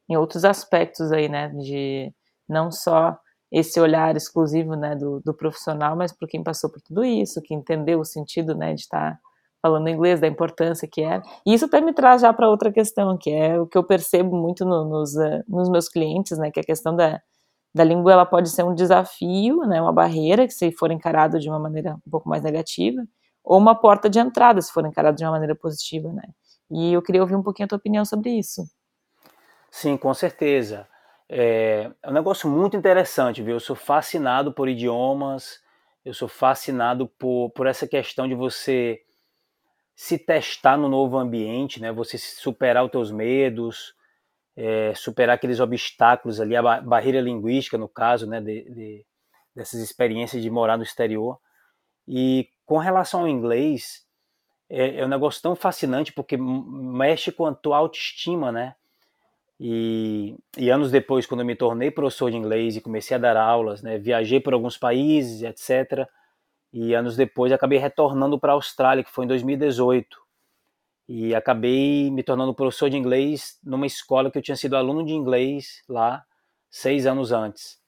em 0.08 0.18
outros 0.18 0.44
aspectos 0.44 1.12
aí, 1.12 1.30
né, 1.30 1.50
de 1.50 2.14
não 2.48 2.72
só 2.72 3.18
esse 3.52 3.80
olhar 3.80 4.16
exclusivo, 4.16 4.76
né, 4.76 4.96
do, 4.96 5.20
do 5.22 5.34
profissional, 5.34 5.96
mas 5.96 6.12
por 6.12 6.28
quem 6.28 6.44
passou 6.44 6.70
por 6.70 6.82
tudo 6.82 7.04
isso, 7.04 7.42
que 7.42 7.54
entendeu 7.54 8.00
o 8.00 8.06
sentido, 8.06 8.56
né, 8.56 8.74
de 8.74 8.82
estar 8.82 9.14
tá 9.14 9.20
falando 9.62 9.90
inglês, 9.90 10.20
da 10.20 10.28
importância 10.28 10.88
que 10.88 11.02
é. 11.02 11.22
E 11.46 11.54
isso 11.54 11.66
até 11.66 11.82
me 11.82 11.94
traz 11.94 12.22
já 12.22 12.32
para 12.34 12.50
outra 12.50 12.72
questão, 12.72 13.18
que 13.18 13.30
é 13.30 13.60
o 13.60 13.68
que 13.68 13.78
eu 13.78 13.84
percebo 13.84 14.36
muito 14.36 14.66
no, 14.66 14.86
nos, 14.86 15.16
uh, 15.16 15.44
nos 15.48 15.70
meus 15.70 15.90
clientes, 15.90 16.38
né, 16.38 16.52
que 16.52 16.60
a 16.60 16.64
questão 16.64 16.96
da, 16.96 17.22
da 17.74 17.84
língua 17.84 18.12
ela 18.12 18.26
pode 18.26 18.50
ser 18.50 18.64
um 18.64 18.74
desafio, 18.74 19.60
né, 19.62 19.82
uma 19.82 19.94
barreira, 19.94 20.48
que 20.48 20.54
se 20.54 20.72
for 20.72 20.92
encarado 20.92 21.40
de 21.40 21.50
uma 21.50 21.60
maneira 21.60 21.96
um 22.06 22.10
pouco 22.10 22.30
mais 22.30 22.44
negativa, 22.44 23.02
ou 23.44 23.58
uma 23.58 23.76
porta 23.76 24.10
de 24.10 24.20
entrada, 24.20 24.62
se 24.62 24.72
for 24.72 24.86
encarado 24.86 25.18
de 25.18 25.24
uma 25.24 25.32
maneira 25.32 25.56
positiva, 25.56 26.12
né. 26.12 26.24
E 26.72 26.94
eu 26.94 27.02
queria 27.02 27.22
ouvir 27.22 27.36
um 27.36 27.44
pouquinho 27.44 27.66
a 27.66 27.70
tua 27.70 27.78
opinião 27.78 28.06
sobre 28.06 28.30
isso. 28.30 28.64
Sim, 29.72 29.98
com 29.98 30.14
certeza. 30.14 30.88
É, 31.28 31.92
é 32.02 32.10
um 32.10 32.14
negócio 32.14 32.50
muito 32.50 32.78
interessante, 32.78 33.42
viu? 33.42 33.56
Eu 33.56 33.60
sou 33.60 33.76
fascinado 33.76 34.52
por 34.52 34.68
idiomas, 34.68 35.60
eu 36.04 36.14
sou 36.14 36.28
fascinado 36.28 37.08
por, 37.08 37.52
por 37.52 37.68
essa 37.68 37.88
questão 37.88 38.28
de 38.28 38.34
você 38.34 39.00
se 40.02 40.18
testar 40.18 40.78
no 40.78 40.88
novo 40.88 41.18
ambiente, 41.18 41.82
né? 41.82 41.92
Você 41.92 42.18
superar 42.18 42.86
os 42.86 42.90
teus 42.90 43.12
medos, 43.12 43.94
é, 44.56 44.94
superar 44.96 45.36
aqueles 45.36 45.60
obstáculos 45.60 46.40
ali, 46.40 46.56
a 46.56 46.80
barreira 46.80 47.20
linguística, 47.20 47.78
no 47.78 47.90
caso, 47.90 48.26
né? 48.26 48.40
De, 48.40 48.64
de, 48.70 49.06
dessas 49.54 49.82
experiências 49.82 50.42
de 50.42 50.50
morar 50.50 50.78
no 50.78 50.84
exterior. 50.84 51.38
E 52.08 52.48
com 52.66 52.78
relação 52.78 53.20
ao 53.20 53.28
inglês, 53.28 54.06
é, 54.70 55.02
é 55.02 55.06
um 55.06 55.10
negócio 55.10 55.42
tão 55.42 55.54
fascinante 55.54 56.14
porque 56.14 56.38
mexe 56.38 57.30
com 57.30 57.46
a 57.46 57.54
tua 57.54 57.76
autoestima, 57.76 58.54
né? 58.54 58.76
E, 59.60 60.34
e, 60.58 60.70
anos 60.70 60.92
depois, 60.92 61.26
quando 61.26 61.42
eu 61.42 61.46
me 61.46 61.58
tornei 61.58 61.92
professor 61.92 62.32
de 62.32 62.38
inglês 62.38 62.78
e 62.78 62.82
comecei 62.82 63.18
a 63.18 63.20
dar 63.20 63.36
aulas, 63.36 63.82
né, 63.82 63.98
viajei 63.98 64.40
por 64.40 64.54
alguns 64.54 64.78
países, 64.78 65.44
etc. 65.44 66.08
E 66.72 66.94
anos 66.94 67.16
depois 67.16 67.52
acabei 67.52 67.80
retornando 67.80 68.40
para 68.40 68.52
a 68.52 68.56
Austrália, 68.56 69.04
que 69.04 69.12
foi 69.12 69.26
em 69.26 69.28
2018. 69.28 70.18
E 71.08 71.34
acabei 71.34 72.12
me 72.12 72.22
tornando 72.22 72.54
professor 72.54 72.90
de 72.90 72.98
inglês 72.98 73.60
numa 73.64 73.88
escola 73.88 74.30
que 74.30 74.38
eu 74.38 74.42
tinha 74.42 74.56
sido 74.56 74.76
aluno 74.76 75.04
de 75.04 75.14
inglês 75.14 75.84
lá 75.90 76.24
seis 76.70 77.08
anos 77.08 77.32
antes. 77.32 77.80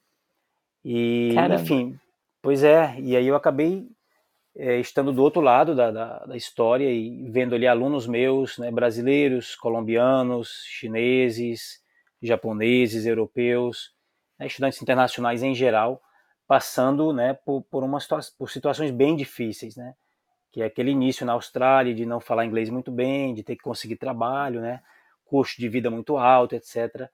E, 0.84 1.30
Caramba. 1.34 1.60
enfim, 1.60 1.98
pois 2.42 2.64
é. 2.64 2.96
E 2.98 3.16
aí 3.16 3.26
eu 3.26 3.36
acabei 3.36 3.88
é, 4.56 4.78
estando 4.78 5.12
do 5.12 5.22
outro 5.22 5.40
lado 5.40 5.74
da, 5.74 5.90
da, 5.90 6.18
da, 6.26 6.36
história 6.36 6.90
e 6.90 7.30
vendo 7.30 7.54
ali 7.54 7.66
alunos 7.66 8.06
meus, 8.06 8.58
né, 8.58 8.70
brasileiros, 8.70 9.54
colombianos, 9.54 10.64
chineses, 10.66 11.80
japoneses, 12.20 13.06
europeus, 13.06 13.94
né, 14.38 14.46
estudantes 14.46 14.80
internacionais 14.82 15.42
em 15.42 15.54
geral, 15.54 16.02
passando 16.52 17.14
né, 17.14 17.32
por, 17.32 17.62
por, 17.62 17.82
uma 17.82 17.96
por 18.38 18.50
situações 18.50 18.90
bem 18.90 19.16
difíceis, 19.16 19.74
né, 19.74 19.94
que 20.50 20.60
é 20.60 20.66
aquele 20.66 20.90
início 20.90 21.24
na 21.24 21.32
Austrália 21.32 21.94
de 21.94 22.04
não 22.04 22.20
falar 22.20 22.44
inglês 22.44 22.68
muito 22.68 22.92
bem, 22.92 23.32
de 23.32 23.42
ter 23.42 23.56
que 23.56 23.62
conseguir 23.62 23.96
trabalho, 23.96 24.60
né, 24.60 24.82
custo 25.24 25.58
de 25.58 25.66
vida 25.66 25.90
muito 25.90 26.18
alto, 26.18 26.54
etc. 26.54 27.08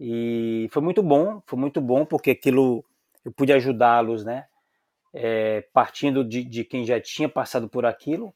E 0.00 0.66
foi 0.72 0.80
muito 0.80 1.02
bom, 1.02 1.42
foi 1.44 1.58
muito 1.58 1.78
bom 1.78 2.06
porque 2.06 2.30
aquilo 2.30 2.82
eu 3.22 3.30
pude 3.30 3.52
ajudá-los, 3.52 4.24
né, 4.24 4.46
é, 5.12 5.60
partindo 5.70 6.24
de, 6.24 6.42
de, 6.42 6.64
quem 6.64 6.86
já 6.86 6.98
tinha 6.98 7.28
passado 7.28 7.68
por 7.68 7.84
aquilo, 7.84 8.34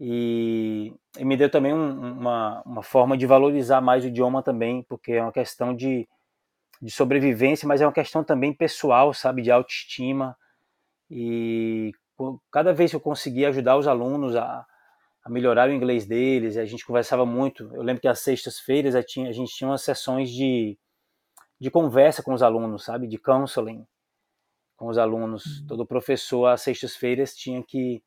e, 0.00 0.90
e 1.18 1.24
me 1.26 1.36
deu 1.36 1.50
também 1.50 1.74
um, 1.74 2.12
uma, 2.12 2.62
uma 2.64 2.82
forma 2.82 3.14
de 3.14 3.26
valorizar 3.26 3.82
mais 3.82 4.04
o 4.04 4.08
idioma 4.08 4.42
também, 4.42 4.82
porque 4.84 5.12
é 5.12 5.22
uma 5.22 5.32
questão 5.32 5.76
de, 5.76 6.08
de 6.84 6.90
sobrevivência, 6.90 7.66
mas 7.66 7.80
é 7.80 7.86
uma 7.86 7.92
questão 7.92 8.22
também 8.22 8.52
pessoal, 8.52 9.14
sabe, 9.14 9.40
de 9.40 9.50
autoestima, 9.50 10.36
e 11.10 11.92
cada 12.52 12.74
vez 12.74 12.90
que 12.90 12.96
eu 12.96 13.00
conseguia 13.00 13.48
ajudar 13.48 13.78
os 13.78 13.88
alunos 13.88 14.36
a, 14.36 14.66
a 15.24 15.30
melhorar 15.30 15.70
o 15.70 15.72
inglês 15.72 16.04
deles, 16.04 16.58
a 16.58 16.66
gente 16.66 16.84
conversava 16.84 17.24
muito. 17.24 17.74
Eu 17.74 17.82
lembro 17.82 18.02
que 18.02 18.08
às 18.08 18.20
sextas-feiras 18.20 18.94
a, 18.94 18.98
a 18.98 19.32
gente 19.32 19.54
tinha 19.54 19.70
umas 19.70 19.80
sessões 19.80 20.28
de, 20.28 20.78
de 21.58 21.70
conversa 21.70 22.22
com 22.22 22.34
os 22.34 22.42
alunos, 22.42 22.84
sabe, 22.84 23.06
de 23.06 23.16
counseling 23.16 23.86
com 24.76 24.88
os 24.88 24.98
alunos. 24.98 25.60
Uhum. 25.60 25.66
Todo 25.66 25.86
professor, 25.86 26.48
às 26.48 26.60
sextas-feiras, 26.60 27.34
tinha 27.34 27.62
que 27.62 28.02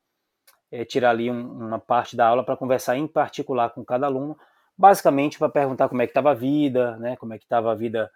é, 0.72 0.86
tirar 0.86 1.10
ali 1.10 1.32
um, 1.32 1.66
uma 1.66 1.80
parte 1.80 2.16
da 2.16 2.28
aula 2.28 2.46
para 2.46 2.56
conversar 2.56 2.96
em 2.96 3.08
particular 3.08 3.72
com 3.72 3.84
cada 3.84 4.06
aluno, 4.06 4.38
basicamente 4.78 5.40
para 5.40 5.50
perguntar 5.50 5.90
como 5.90 6.04
é 6.04 6.06
que 6.06 6.12
estava 6.12 6.30
a 6.30 6.36
vida, 6.36 6.96
né? 6.98 7.16
Como 7.16 7.34
é 7.34 7.40
que 7.40 7.46
estava 7.46 7.72
a 7.72 7.76
vida 7.76 8.12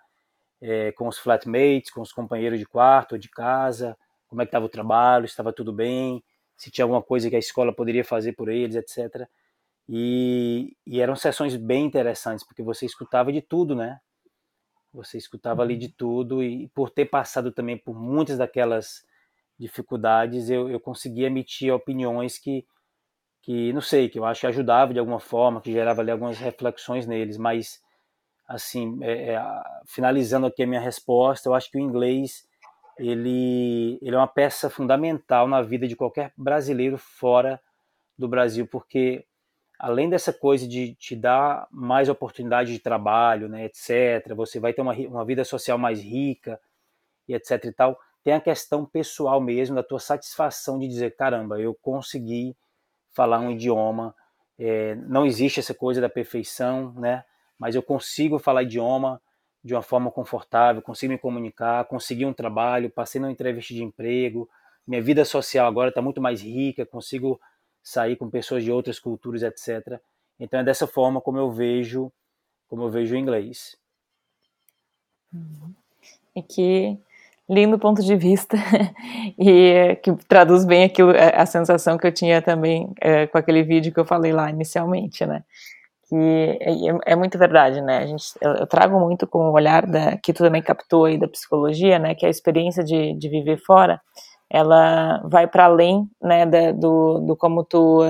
é, 0.61 0.91
com 0.91 1.07
os 1.07 1.17
flatmates, 1.17 1.91
com 1.91 2.01
os 2.01 2.13
companheiros 2.13 2.59
de 2.59 2.65
quarto 2.65 3.13
ou 3.13 3.17
de 3.17 3.29
casa, 3.29 3.97
como 4.27 4.41
é 4.41 4.45
que 4.45 4.49
estava 4.49 4.65
o 4.65 4.69
trabalho, 4.69 5.27
se 5.27 5.33
estava 5.33 5.51
tudo 5.51 5.73
bem, 5.73 6.23
se 6.55 6.69
tinha 6.69 6.85
alguma 6.85 7.01
coisa 7.01 7.29
que 7.29 7.35
a 7.35 7.39
escola 7.39 7.73
poderia 7.73 8.05
fazer 8.05 8.33
por 8.33 8.47
eles, 8.47 8.75
etc. 8.75 9.27
E, 9.89 10.77
e, 10.85 11.01
eram 11.01 11.15
sessões 11.15 11.55
bem 11.55 11.85
interessantes, 11.85 12.45
porque 12.45 12.63
você 12.63 12.85
escutava 12.85 13.31
de 13.31 13.41
tudo, 13.41 13.75
né? 13.75 13.99
Você 14.93 15.17
escutava 15.17 15.63
ali 15.63 15.75
de 15.75 15.87
uhum. 15.87 15.93
tudo, 15.97 16.43
e 16.43 16.69
por 16.69 16.89
ter 16.89 17.05
passado 17.05 17.51
também 17.51 17.77
por 17.77 17.93
muitas 17.93 18.37
daquelas 18.37 19.05
dificuldades, 19.57 20.49
eu, 20.49 20.69
eu 20.69 20.79
conseguia 20.79 21.27
emitir 21.27 21.73
opiniões 21.73 22.37
que, 22.37 22.65
que, 23.41 23.73
não 23.73 23.81
sei, 23.81 24.07
que 24.09 24.19
eu 24.19 24.25
acho 24.25 24.41
que 24.41 24.47
ajudava 24.47 24.93
de 24.93 24.99
alguma 24.99 25.19
forma, 25.19 25.61
que 25.61 25.71
gerava 25.71 26.01
ali 26.01 26.11
algumas 26.11 26.37
reflexões 26.37 27.05
neles, 27.05 27.37
mas, 27.37 27.81
assim, 28.51 28.99
é, 29.01 29.33
é, 29.33 29.43
finalizando 29.85 30.47
aqui 30.47 30.63
a 30.63 30.67
minha 30.67 30.81
resposta, 30.81 31.47
eu 31.47 31.53
acho 31.53 31.71
que 31.71 31.77
o 31.77 31.81
inglês, 31.81 32.47
ele, 32.97 33.97
ele 34.01 34.15
é 34.15 34.17
uma 34.17 34.27
peça 34.27 34.69
fundamental 34.69 35.47
na 35.47 35.61
vida 35.61 35.87
de 35.87 35.95
qualquer 35.95 36.33
brasileiro 36.37 36.97
fora 36.97 37.59
do 38.17 38.27
Brasil, 38.27 38.67
porque 38.67 39.25
além 39.79 40.09
dessa 40.09 40.31
coisa 40.31 40.67
de 40.67 40.93
te 40.95 41.15
dar 41.15 41.67
mais 41.71 42.09
oportunidade 42.09 42.71
de 42.71 42.79
trabalho, 42.79 43.49
né, 43.49 43.65
etc., 43.65 44.35
você 44.35 44.59
vai 44.59 44.73
ter 44.73 44.81
uma, 44.81 44.93
uma 44.93 45.25
vida 45.25 45.43
social 45.43 45.77
mais 45.77 46.01
rica 46.01 46.59
e 47.27 47.33
etc 47.33 47.65
e 47.65 47.71
tal, 47.71 47.99
tem 48.23 48.33
a 48.33 48.41
questão 48.41 48.85
pessoal 48.85 49.41
mesmo, 49.41 49.75
da 49.75 49.83
tua 49.83 49.99
satisfação 49.99 50.77
de 50.77 50.87
dizer, 50.87 51.15
caramba, 51.15 51.59
eu 51.59 51.73
consegui 51.73 52.55
falar 53.11 53.39
um 53.39 53.51
idioma, 53.51 54.13
é, 54.59 54.93
não 54.95 55.25
existe 55.25 55.59
essa 55.59 55.73
coisa 55.73 55.99
da 55.99 56.09
perfeição, 56.09 56.93
né, 56.93 57.23
mas 57.61 57.75
eu 57.75 57.83
consigo 57.83 58.39
falar 58.39 58.63
idioma 58.63 59.21
de 59.63 59.75
uma 59.75 59.83
forma 59.83 60.09
confortável, 60.09 60.81
consigo 60.81 61.13
me 61.13 61.19
comunicar, 61.19 61.85
consegui 61.85 62.25
um 62.25 62.33
trabalho, 62.33 62.89
passei 62.89 63.21
numa 63.21 63.31
entrevista 63.31 63.71
de 63.71 63.83
emprego, 63.83 64.49
minha 64.87 64.99
vida 64.99 65.23
social 65.23 65.67
agora 65.67 65.89
está 65.89 66.01
muito 66.01 66.19
mais 66.19 66.41
rica, 66.41 66.87
consigo 66.87 67.39
sair 67.83 68.15
com 68.15 68.31
pessoas 68.31 68.63
de 68.63 68.71
outras 68.71 68.99
culturas, 68.99 69.43
etc. 69.43 70.01
Então 70.39 70.59
é 70.59 70.63
dessa 70.63 70.87
forma 70.87 71.21
como 71.21 71.37
eu 71.37 71.51
vejo, 71.51 72.11
como 72.67 72.81
eu 72.81 72.89
vejo 72.89 73.13
o 73.13 73.17
inglês. 73.17 73.77
Uhum. 75.31 75.75
E 76.35 76.41
que 76.41 76.97
lindo 77.47 77.77
ponto 77.77 78.01
de 78.01 78.15
vista 78.15 78.57
e 79.37 79.95
que 80.01 80.15
traduz 80.27 80.65
bem 80.65 80.85
aquilo, 80.85 81.11
é, 81.11 81.39
a 81.39 81.45
sensação 81.45 81.95
que 81.95 82.07
eu 82.07 82.11
tinha 82.11 82.41
também 82.41 82.91
é, 82.99 83.27
com 83.27 83.37
aquele 83.37 83.61
vídeo 83.61 83.93
que 83.93 83.99
eu 83.99 84.05
falei 84.05 84.33
lá 84.33 84.49
inicialmente, 84.49 85.23
né? 85.27 85.43
Que 86.11 86.59
é, 86.59 87.13
é 87.13 87.15
muito 87.15 87.37
verdade, 87.39 87.81
né? 87.81 87.99
A 87.99 88.05
gente, 88.05 88.25
eu, 88.41 88.51
eu, 88.51 88.67
trago 88.67 88.99
muito 88.99 89.25
com 89.25 89.49
o 89.49 89.53
olhar 89.53 89.87
da 89.87 90.17
que 90.17 90.33
tu 90.33 90.43
também 90.43 90.61
captou 90.61 91.05
aí 91.05 91.17
da 91.17 91.27
psicologia, 91.27 91.97
né? 91.97 92.13
Que 92.13 92.25
é 92.25 92.27
a 92.27 92.31
experiência 92.31 92.83
de, 92.83 93.13
de 93.17 93.29
viver 93.29 93.57
fora 93.65 93.99
ela 94.51 95.21
vai 95.23 95.47
para 95.47 95.65
além 95.65 96.09
né, 96.21 96.45
da, 96.45 96.73
do, 96.73 97.19
do 97.19 97.37
como 97.37 97.63
tu, 97.63 98.01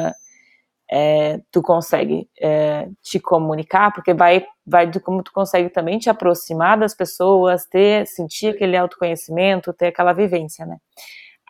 é, 0.89 1.39
tu 1.51 1.61
consegue 1.61 2.27
é, 2.41 2.89
te 3.03 3.19
comunicar, 3.19 3.93
porque 3.93 4.11
vai, 4.11 4.43
vai 4.65 4.89
de 4.89 4.99
como 4.99 5.21
tu 5.21 5.31
consegue 5.31 5.69
também 5.69 5.99
te 5.99 6.09
aproximar 6.09 6.79
das 6.79 6.95
pessoas, 6.95 7.67
ter, 7.67 8.07
sentir 8.07 8.55
aquele 8.55 8.75
autoconhecimento, 8.75 9.71
ter 9.71 9.87
aquela 9.87 10.13
vivência, 10.13 10.65
né? 10.65 10.77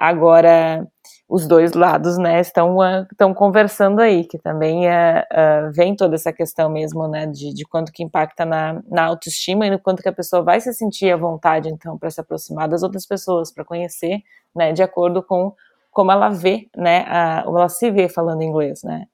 Agora, 0.02 0.88
os 1.30 1.48
dois 1.48 1.74
lados, 1.74 2.18
né, 2.18 2.42
estão, 2.42 2.76
estão 3.12 3.36
conversando 3.36 4.02
aí, 4.02 4.26
que 4.26 4.40
também 4.40 4.88
uh, 4.88 4.90
uh, 4.90 5.72
vem 5.72 5.96
toda 5.96 6.16
essa 6.16 6.34
questão 6.34 6.72
mesmo, 6.72 7.08
né, 7.08 7.28
de, 7.28 7.54
de 7.54 7.64
quanto 7.66 7.92
que 7.92 8.02
impacta 8.02 8.44
na, 8.44 8.82
na 8.90 9.04
autoestima 9.06 9.68
e 9.68 9.70
no 9.70 9.78
quanto 9.78 10.02
que 10.02 10.10
a 10.10 10.12
pessoa 10.12 10.42
vai 10.42 10.60
se 10.60 10.74
sentir 10.74 11.12
à 11.12 11.18
vontade, 11.18 11.70
então, 11.70 12.00
para 12.00 12.10
se 12.10 12.20
aproximar 12.20 12.68
das 12.68 12.82
outras 12.82 13.06
pessoas, 13.06 13.54
para 13.54 13.64
conhecer, 13.64 14.24
né, 14.56 14.74
de 14.74 14.82
acordo 14.82 15.22
com 15.22 15.54
como 15.92 16.12
ela 16.12 16.30
vê, 16.30 16.68
né, 16.76 17.06
a, 17.08 17.44
como 17.46 17.60
ela 17.60 17.70
se 17.70 17.92
vê 17.92 18.10
falando 18.10 18.42
inglês, 18.42 18.82
né, 18.84 19.06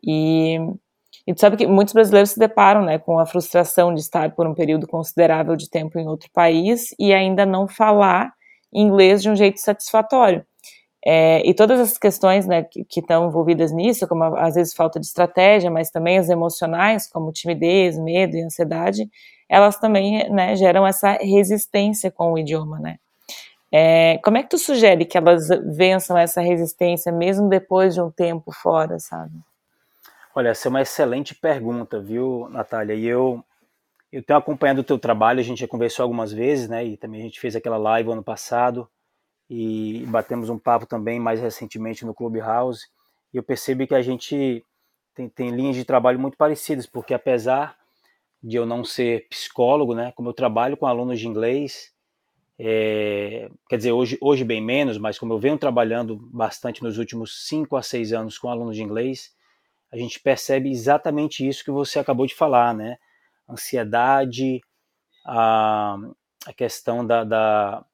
e, 0.00 0.56
e 1.26 1.34
tu 1.34 1.40
sabe 1.40 1.56
que 1.56 1.66
muitos 1.66 1.92
brasileiros 1.92 2.30
se 2.30 2.38
deparam, 2.38 2.84
né, 2.84 2.96
com 3.00 3.18
a 3.18 3.26
frustração 3.26 3.92
de 3.92 4.02
estar 4.02 4.30
por 4.36 4.46
um 4.46 4.54
período 4.54 4.86
considerável 4.86 5.56
de 5.56 5.68
tempo 5.68 5.98
em 5.98 6.06
outro 6.06 6.30
país 6.32 6.94
e 6.96 7.12
ainda 7.12 7.44
não 7.44 7.66
falar 7.66 8.37
inglês 8.72 9.22
de 9.22 9.30
um 9.30 9.36
jeito 9.36 9.60
satisfatório. 9.60 10.44
É, 11.04 11.48
e 11.48 11.54
todas 11.54 11.78
as 11.80 11.96
questões 11.96 12.46
né, 12.46 12.64
que, 12.64 12.84
estão 13.00 13.28
envolvidas 13.28 13.72
nisso, 13.72 14.06
como 14.06 14.24
às 14.36 14.56
vezes 14.56 14.74
falta 14.74 14.98
de 14.98 15.06
estratégia, 15.06 15.70
mas 15.70 15.90
também 15.90 16.18
as 16.18 16.28
emocionais, 16.28 17.08
como 17.08 17.32
timidez, 17.32 17.98
medo 17.98 18.36
e 18.36 18.42
ansiedade, 18.42 19.08
elas 19.48 19.78
também 19.78 20.28
né, 20.30 20.56
geram 20.56 20.86
essa 20.86 21.12
resistência 21.12 22.10
com 22.10 22.32
o 22.32 22.38
idioma, 22.38 22.78
né? 22.78 22.98
É, 23.70 24.18
como 24.24 24.38
é 24.38 24.42
que 24.42 24.48
tu 24.48 24.58
sugere 24.58 25.04
que 25.04 25.16
elas 25.16 25.48
vençam 25.76 26.16
essa 26.16 26.40
resistência 26.40 27.12
mesmo 27.12 27.48
depois 27.48 27.94
de 27.94 28.00
um 28.00 28.10
tempo 28.10 28.50
fora, 28.50 28.98
sabe? 28.98 29.34
Olha, 30.34 30.50
essa 30.50 30.68
é 30.68 30.70
uma 30.70 30.82
excelente 30.82 31.34
pergunta, 31.34 32.00
viu, 32.00 32.48
Natália? 32.50 32.94
E 32.94 33.06
eu, 33.06 33.44
eu 34.10 34.22
tenho 34.22 34.38
acompanhado 34.38 34.80
o 34.80 34.84
teu 34.84 34.98
trabalho, 34.98 35.40
a 35.40 35.42
gente 35.42 35.60
já 35.60 35.68
conversou 35.68 36.02
algumas 36.02 36.32
vezes, 36.32 36.68
né? 36.68 36.84
E 36.84 36.96
também 36.96 37.20
a 37.20 37.24
gente 37.24 37.40
fez 37.40 37.54
aquela 37.54 37.76
live 37.76 38.10
ano 38.10 38.22
passado 38.22 38.88
e 39.48 40.04
batemos 40.08 40.48
um 40.50 40.58
papo 40.58 40.86
também 40.86 41.18
mais 41.18 41.40
recentemente 41.40 42.04
no 42.04 42.14
Clubhouse, 42.14 42.86
e 43.32 43.36
eu 43.36 43.42
percebi 43.42 43.86
que 43.86 43.94
a 43.94 44.02
gente 44.02 44.64
tem, 45.14 45.28
tem 45.28 45.50
linhas 45.50 45.76
de 45.76 45.84
trabalho 45.84 46.18
muito 46.18 46.36
parecidas, 46.36 46.86
porque 46.86 47.14
apesar 47.14 47.76
de 48.42 48.56
eu 48.56 48.66
não 48.66 48.84
ser 48.84 49.26
psicólogo, 49.28 49.94
né, 49.94 50.12
como 50.14 50.28
eu 50.28 50.34
trabalho 50.34 50.76
com 50.76 50.86
alunos 50.86 51.18
de 51.18 51.26
inglês, 51.26 51.92
é, 52.58 53.50
quer 53.68 53.76
dizer, 53.76 53.92
hoje, 53.92 54.18
hoje 54.20 54.44
bem 54.44 54.60
menos, 54.60 54.98
mas 54.98 55.18
como 55.18 55.32
eu 55.32 55.38
venho 55.38 55.58
trabalhando 55.58 56.16
bastante 56.32 56.82
nos 56.82 56.98
últimos 56.98 57.46
5 57.46 57.76
a 57.76 57.82
6 57.82 58.12
anos 58.12 58.38
com 58.38 58.48
alunos 58.48 58.76
de 58.76 58.82
inglês, 58.82 59.34
a 59.90 59.96
gente 59.96 60.20
percebe 60.20 60.70
exatamente 60.70 61.46
isso 61.46 61.64
que 61.64 61.70
você 61.70 61.98
acabou 61.98 62.26
de 62.26 62.34
falar, 62.34 62.74
né? 62.74 62.98
Ansiedade, 63.48 64.60
a, 65.24 65.96
a 66.46 66.52
questão 66.52 67.06
da, 67.06 67.24
da, 67.24 67.84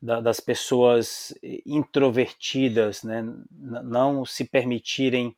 da, 0.00 0.20
das 0.20 0.40
pessoas 0.40 1.34
introvertidas, 1.64 3.02
né, 3.02 3.24
não 3.50 4.24
se 4.24 4.44
permitirem 4.44 5.36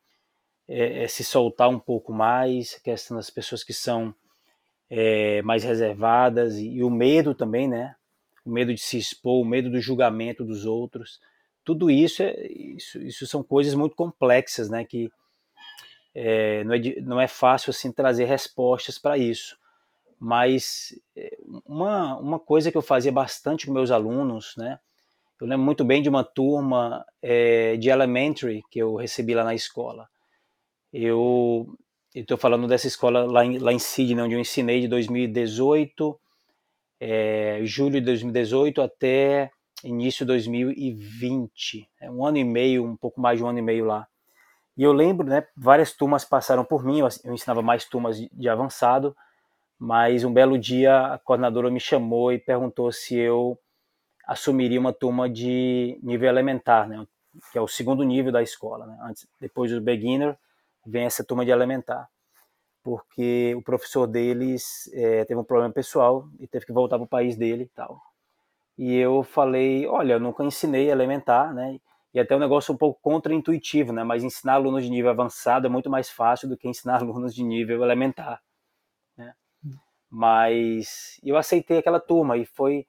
é, 0.68 1.08
se 1.08 1.24
soltar 1.24 1.68
um 1.68 1.78
pouco 1.78 2.12
mais, 2.12 2.76
a 2.78 2.80
questão 2.80 3.16
das 3.16 3.30
pessoas 3.30 3.64
que 3.64 3.72
são 3.72 4.14
é, 4.90 5.40
mais 5.42 5.64
reservadas 5.64 6.56
e, 6.56 6.68
e, 6.68 6.84
o 6.84 6.90
medo 6.90 7.34
também, 7.34 7.66
né, 7.66 7.94
o 8.44 8.50
medo 8.50 8.74
de 8.74 8.80
se 8.80 8.98
expor, 8.98 9.40
o 9.40 9.48
medo 9.48 9.70
do 9.70 9.80
julgamento 9.80 10.44
dos 10.44 10.66
outros, 10.66 11.20
tudo 11.64 11.90
isso, 11.90 12.22
é, 12.22 12.46
isso, 12.52 12.98
isso 13.00 13.26
são 13.26 13.42
coisas 13.42 13.74
muito 13.74 13.96
complexas, 13.96 14.68
né, 14.68 14.84
que 14.84 15.10
é, 16.20 16.64
não, 16.64 16.74
é, 16.74 16.80
não 17.00 17.20
é 17.20 17.28
fácil 17.28 17.70
assim 17.70 17.92
trazer 17.92 18.24
respostas 18.24 18.98
para 18.98 19.16
isso 19.16 19.58
mas 20.18 20.98
eh, 21.16 21.38
uma, 21.64 22.16
uma 22.18 22.38
coisa 22.38 22.70
que 22.70 22.76
eu 22.76 22.82
fazia 22.82 23.12
bastante 23.12 23.66
com 23.66 23.72
meus 23.72 23.90
alunos, 23.90 24.54
né? 24.56 24.78
Eu 25.40 25.46
lembro 25.46 25.64
muito 25.64 25.84
bem 25.84 26.02
de 26.02 26.08
uma 26.08 26.24
turma 26.24 27.06
é, 27.22 27.76
de 27.76 27.88
elementary 27.88 28.62
que 28.70 28.80
eu 28.80 28.96
recebi 28.96 29.34
lá 29.34 29.44
na 29.44 29.54
escola. 29.54 30.08
Eu 30.92 31.68
estou 32.12 32.36
falando 32.36 32.66
dessa 32.66 32.88
escola 32.88 33.24
lá 33.24 33.44
em, 33.44 33.58
lá 33.58 33.72
em 33.72 33.78
Sydney, 33.78 34.20
onde 34.20 34.34
eu 34.34 34.40
ensinei 34.40 34.80
de 34.80 34.88
2018, 34.88 36.18
é, 36.98 37.60
julho 37.62 38.00
de 38.00 38.06
2018 38.06 38.82
até 38.82 39.52
início 39.84 40.26
de 40.26 40.32
2020. 40.32 41.88
É 42.00 42.10
um 42.10 42.26
ano 42.26 42.38
e 42.38 42.44
meio, 42.44 42.84
um 42.84 42.96
pouco 42.96 43.20
mais 43.20 43.38
de 43.38 43.44
um 43.44 43.48
ano 43.48 43.60
e 43.60 43.62
meio 43.62 43.84
lá. 43.84 44.08
E 44.78 44.84
eu 44.84 44.92
lembro, 44.92 45.26
né, 45.26 45.44
várias 45.56 45.92
turmas 45.92 46.24
passaram 46.24 46.64
por 46.64 46.84
mim, 46.84 47.00
eu 47.00 47.34
ensinava 47.34 47.60
mais 47.60 47.84
turmas 47.84 48.16
de, 48.16 48.48
avançado, 48.48 49.14
mas 49.76 50.22
um 50.22 50.32
belo 50.32 50.56
dia 50.56 51.14
a 51.14 51.18
coordenadora 51.18 51.68
me 51.68 51.80
chamou 51.80 52.32
e 52.32 52.38
perguntou 52.38 52.92
se 52.92 53.16
eu 53.16 53.58
assumiria 54.24 54.78
uma 54.78 54.92
turma 54.92 55.28
de 55.28 55.98
nível 56.00 56.28
elementar, 56.28 56.88
né, 56.88 57.04
que 57.50 57.58
é 57.58 57.60
o 57.60 57.66
segundo 57.66 58.04
nível 58.04 58.30
da 58.30 58.40
escola. 58.40 58.86
Né? 58.86 58.96
Antes, 59.02 59.26
depois 59.40 59.72
do 59.72 59.80
beginner, 59.80 60.38
vem 60.86 61.06
essa 61.06 61.24
turma 61.24 61.44
de 61.44 61.50
elementar, 61.50 62.08
porque 62.84 63.56
o 63.56 63.62
professor 63.62 64.06
deles 64.06 64.88
é, 64.94 65.24
teve 65.24 65.40
um 65.40 65.44
problema 65.44 65.74
pessoal 65.74 66.28
e 66.38 66.46
teve 66.46 66.64
que 66.64 66.72
voltar 66.72 66.98
para 66.98 67.04
o 67.04 67.08
país 67.08 67.36
dele 67.36 67.64
e 67.64 67.68
tal. 67.74 68.00
E 68.78 68.94
eu 68.94 69.24
falei, 69.24 69.88
olha, 69.88 70.12
eu 70.12 70.20
nunca 70.20 70.44
ensinei 70.44 70.88
elementar, 70.88 71.52
né? 71.52 71.80
E 72.18 72.20
até 72.20 72.34
um 72.34 72.40
negócio 72.40 72.74
um 72.74 72.76
pouco 72.76 73.00
contra-intuitivo, 73.00 73.92
né? 73.92 74.02
Mas 74.02 74.24
ensinar 74.24 74.54
alunos 74.54 74.82
de 74.82 74.90
nível 74.90 75.08
avançado 75.08 75.68
é 75.68 75.70
muito 75.70 75.88
mais 75.88 76.10
fácil 76.10 76.48
do 76.48 76.56
que 76.56 76.68
ensinar 76.68 76.96
alunos 77.00 77.32
de 77.32 77.44
nível 77.44 77.80
elementar. 77.84 78.42
Mas 80.10 81.20
eu 81.22 81.36
aceitei 81.36 81.78
aquela 81.78 82.00
turma 82.00 82.36
e 82.36 82.44
foi, 82.44 82.88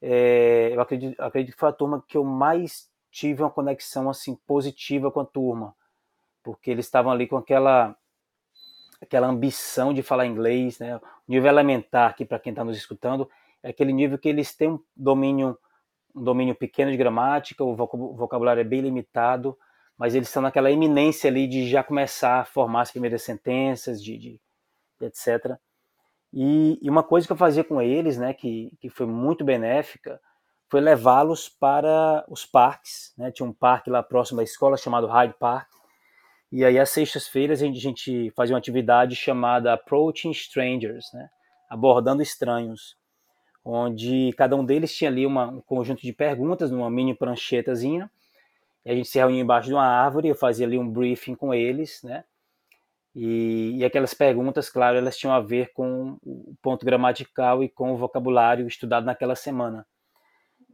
é, 0.00 0.70
eu 0.72 0.80
acredito, 0.80 1.20
acredito 1.20 1.52
que 1.52 1.60
foi 1.60 1.68
a 1.68 1.72
turma 1.72 2.02
que 2.08 2.16
eu 2.16 2.24
mais 2.24 2.88
tive 3.10 3.42
uma 3.42 3.50
conexão 3.50 4.08
assim 4.08 4.36
positiva 4.46 5.10
com 5.10 5.20
a 5.20 5.26
turma, 5.26 5.74
porque 6.42 6.70
eles 6.70 6.86
estavam 6.86 7.12
ali 7.12 7.26
com 7.26 7.36
aquela 7.36 7.94
aquela 9.02 9.26
ambição 9.26 9.92
de 9.92 10.02
falar 10.02 10.24
inglês, 10.24 10.78
né? 10.78 10.96
O 10.96 11.02
nível 11.28 11.50
elementar 11.50 12.08
aqui 12.08 12.24
para 12.24 12.38
quem 12.38 12.52
está 12.52 12.64
nos 12.64 12.78
escutando 12.78 13.28
é 13.62 13.68
aquele 13.68 13.92
nível 13.92 14.16
que 14.16 14.30
eles 14.30 14.56
têm 14.56 14.70
um 14.70 14.80
domínio, 14.96 15.58
um 16.14 16.22
domínio 16.22 16.54
pequeno 16.54 16.90
de 16.90 16.96
gramática, 16.96 17.64
o 17.64 17.74
vocabulário 17.74 18.60
é 18.60 18.64
bem 18.64 18.80
limitado, 18.80 19.56
mas 19.96 20.14
eles 20.14 20.28
estão 20.28 20.42
naquela 20.42 20.70
eminência 20.70 21.28
ali 21.28 21.46
de 21.46 21.68
já 21.68 21.82
começar 21.82 22.40
a 22.40 22.44
formar 22.44 22.82
as 22.82 22.90
primeiras 22.90 23.22
sentenças, 23.22 24.02
de, 24.02 24.18
de 24.18 24.40
etc. 25.00 25.56
E, 26.32 26.78
e, 26.80 26.88
uma 26.88 27.02
coisa 27.02 27.26
que 27.26 27.32
eu 27.32 27.36
fazia 27.36 27.62
com 27.62 27.80
eles, 27.80 28.16
né, 28.16 28.32
que, 28.32 28.76
que 28.80 28.88
foi 28.88 29.06
muito 29.06 29.44
benéfica, 29.44 30.20
foi 30.70 30.80
levá-los 30.80 31.48
para 31.50 32.24
os 32.28 32.46
parques. 32.46 33.12
Né? 33.18 33.30
Tinha 33.30 33.46
um 33.46 33.52
parque 33.52 33.90
lá 33.90 34.02
próximo 34.02 34.38
da 34.38 34.42
escola 34.42 34.76
chamado 34.76 35.06
Hyde 35.06 35.34
Park. 35.38 35.68
E 36.50 36.64
aí, 36.64 36.78
às 36.78 36.90
sextas-feiras, 36.90 37.62
a 37.62 37.66
gente 37.66 38.30
fazia 38.30 38.54
uma 38.54 38.58
atividade 38.58 39.14
chamada 39.14 39.72
Approaching 39.72 40.30
Strangers, 40.30 41.04
né? 41.12 41.28
abordando 41.68 42.22
estranhos, 42.22 42.96
onde 43.64 44.32
cada 44.36 44.56
um 44.56 44.64
deles 44.64 44.94
tinha 44.94 45.10
ali 45.10 45.26
uma, 45.26 45.48
um 45.48 45.60
conjunto 45.60 46.02
de 46.02 46.12
perguntas 46.12 46.70
numa 46.70 46.90
mini 46.90 47.14
pranchetazinha. 47.14 48.10
E 48.84 48.90
a 48.90 48.94
gente 48.94 49.08
se 49.08 49.18
reunia 49.18 49.40
embaixo 49.40 49.68
de 49.68 49.74
uma 49.74 49.86
árvore, 49.86 50.28
eu 50.28 50.34
fazia 50.34 50.66
ali 50.66 50.78
um 50.78 50.88
briefing 50.88 51.34
com 51.34 51.54
eles, 51.54 52.02
né? 52.02 52.24
E, 53.14 53.76
e, 53.76 53.84
aquelas 53.84 54.14
perguntas, 54.14 54.70
claro, 54.70 54.96
elas 54.96 55.16
tinham 55.18 55.34
a 55.34 55.40
ver 55.40 55.72
com 55.74 56.16
o 56.24 56.54
ponto 56.62 56.84
gramatical 56.84 57.62
e 57.62 57.68
com 57.68 57.92
o 57.92 57.96
vocabulário 57.96 58.66
estudado 58.66 59.04
naquela 59.04 59.34
semana. 59.34 59.86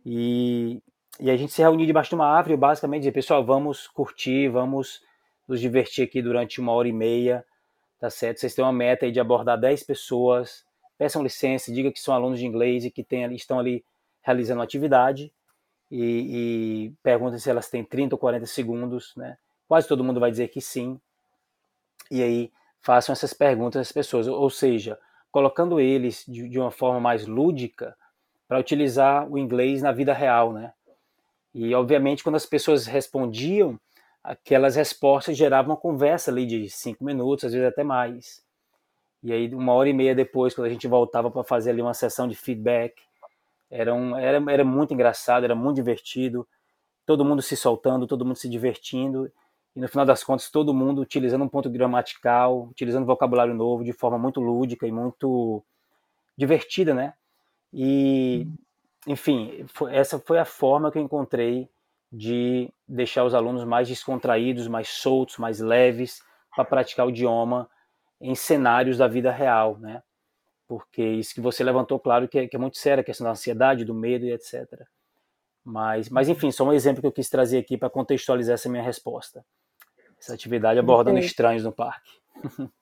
E, 0.06 0.80
e 1.18 1.30
a 1.30 1.36
gente 1.36 1.52
se 1.52 1.60
reunia 1.60 1.86
debaixo 1.86 2.10
de 2.10 2.14
uma 2.14 2.28
árvore 2.28 2.56
basicamente 2.56 3.00
dizia, 3.00 3.12
pessoal, 3.12 3.44
vamos 3.44 3.88
curtir, 3.88 4.48
vamos 4.48 5.02
nos 5.48 5.60
divertir 5.60 6.04
aqui 6.04 6.22
durante 6.22 6.60
uma 6.60 6.72
hora 6.72 6.86
e 6.86 6.92
meia, 6.92 7.44
tá 7.98 8.08
certo? 8.08 8.38
Vocês 8.38 8.54
têm 8.54 8.64
uma 8.64 8.72
meta 8.72 9.04
aí 9.04 9.10
de 9.10 9.18
abordar 9.18 9.58
10 9.58 9.82
pessoas, 9.82 10.64
peçam 10.98 11.22
licença, 11.22 11.72
diga 11.72 11.92
que 11.92 12.00
são 12.00 12.12
alunos 12.12 12.40
de 12.40 12.46
inglês 12.46 12.84
e 12.84 12.90
que 12.90 13.04
tem, 13.04 13.32
estão 13.34 13.58
ali 13.58 13.84
realizando 14.20 14.60
atividade 14.60 15.32
e, 15.90 16.90
e 16.90 16.94
perguntem 17.02 17.38
se 17.38 17.48
elas 17.48 17.70
têm 17.70 17.84
30 17.84 18.16
ou 18.16 18.18
40 18.18 18.44
segundos, 18.46 19.14
né? 19.16 19.38
Quase 19.66 19.86
todo 19.86 20.04
mundo 20.04 20.20
vai 20.20 20.30
dizer 20.30 20.48
que 20.48 20.60
sim. 20.60 21.00
E 22.10 22.22
aí 22.22 22.52
façam 22.80 23.12
essas 23.12 23.32
perguntas 23.32 23.80
às 23.80 23.92
pessoas, 23.92 24.26
ou 24.26 24.50
seja, 24.50 24.98
colocando 25.30 25.80
eles 25.80 26.24
de, 26.26 26.48
de 26.48 26.58
uma 26.58 26.70
forma 26.70 27.00
mais 27.00 27.26
lúdica, 27.26 27.96
para 28.48 28.58
utilizar 28.58 29.30
o 29.30 29.36
inglês 29.36 29.82
na 29.82 29.92
vida 29.92 30.14
real, 30.14 30.52
né? 30.52 30.72
E 31.54 31.74
obviamente 31.74 32.24
quando 32.24 32.36
as 32.36 32.46
pessoas 32.46 32.86
respondiam, 32.86 33.78
aquelas 34.24 34.74
respostas 34.74 35.36
geravam 35.36 35.72
uma 35.72 35.80
conversa 35.80 36.30
ali 36.30 36.46
de 36.46 36.70
cinco 36.70 37.04
minutos, 37.04 37.44
às 37.44 37.52
vezes 37.52 37.68
até 37.68 37.84
mais. 37.84 38.42
E 39.22 39.32
aí 39.32 39.52
uma 39.54 39.72
hora 39.72 39.88
e 39.88 39.92
meia 39.92 40.14
depois, 40.14 40.54
quando 40.54 40.66
a 40.66 40.70
gente 40.70 40.86
voltava 40.86 41.30
para 41.30 41.42
fazer 41.42 41.70
ali 41.70 41.82
uma 41.82 41.94
sessão 41.94 42.28
de 42.28 42.36
feedback, 42.36 42.94
era, 43.70 43.94
um, 43.94 44.16
era, 44.16 44.42
era 44.50 44.64
muito 44.64 44.94
engraçado, 44.94 45.44
era 45.44 45.54
muito 45.54 45.76
divertido, 45.76 46.46
todo 47.04 47.24
mundo 47.24 47.42
se 47.42 47.56
soltando, 47.56 48.06
todo 48.06 48.24
mundo 48.24 48.36
se 48.36 48.48
divertindo, 48.48 49.30
e 49.74 49.80
no 49.80 49.88
final 49.88 50.06
das 50.06 50.24
contas 50.24 50.50
todo 50.50 50.72
mundo 50.72 51.00
utilizando 51.00 51.44
um 51.44 51.48
ponto 51.48 51.68
gramatical, 51.68 52.68
utilizando 52.70 53.06
vocabulário 53.06 53.54
novo 53.54 53.84
de 53.84 53.92
forma 53.92 54.18
muito 54.18 54.40
lúdica 54.40 54.86
e 54.86 54.92
muito 54.92 55.62
divertida, 56.36 56.94
né? 56.94 57.14
E, 57.72 58.46
enfim, 59.06 59.64
foi, 59.68 59.94
essa 59.94 60.18
foi 60.18 60.38
a 60.38 60.44
forma 60.44 60.90
que 60.90 60.98
eu 60.98 61.02
encontrei 61.02 61.68
de 62.10 62.72
deixar 62.86 63.24
os 63.24 63.34
alunos 63.34 63.64
mais 63.64 63.88
descontraídos, 63.88 64.66
mais 64.66 64.88
soltos, 64.88 65.36
mais 65.36 65.60
leves 65.60 66.22
para 66.54 66.64
praticar 66.64 67.06
o 67.06 67.10
idioma 67.10 67.68
em 68.20 68.34
cenários 68.34 68.98
da 68.98 69.06
vida 69.06 69.30
real, 69.30 69.78
né? 69.78 70.02
Porque 70.66 71.02
isso 71.02 71.34
que 71.34 71.40
você 71.40 71.64
levantou, 71.64 71.98
claro, 71.98 72.28
que 72.28 72.38
é, 72.38 72.46
que 72.46 72.56
é 72.56 72.58
muito 72.58 72.76
sério, 72.78 73.00
a 73.00 73.04
questão 73.04 73.24
da 73.24 73.30
ansiedade, 73.30 73.84
do 73.84 73.94
medo 73.94 74.26
e 74.26 74.32
etc. 74.32 74.66
Mas, 75.64 76.08
mas 76.08 76.28
enfim, 76.28 76.50
só 76.50 76.64
um 76.64 76.72
exemplo 76.72 77.00
que 77.00 77.06
eu 77.06 77.12
quis 77.12 77.28
trazer 77.28 77.58
aqui 77.58 77.76
para 77.76 77.90
contextualizar 77.90 78.54
essa 78.54 78.68
minha 78.68 78.82
resposta. 78.82 79.44
Essa 80.20 80.34
atividade 80.34 80.78
abordando 80.78 81.18
estranhos 81.18 81.64
no 81.64 81.72
parque. 81.72 82.10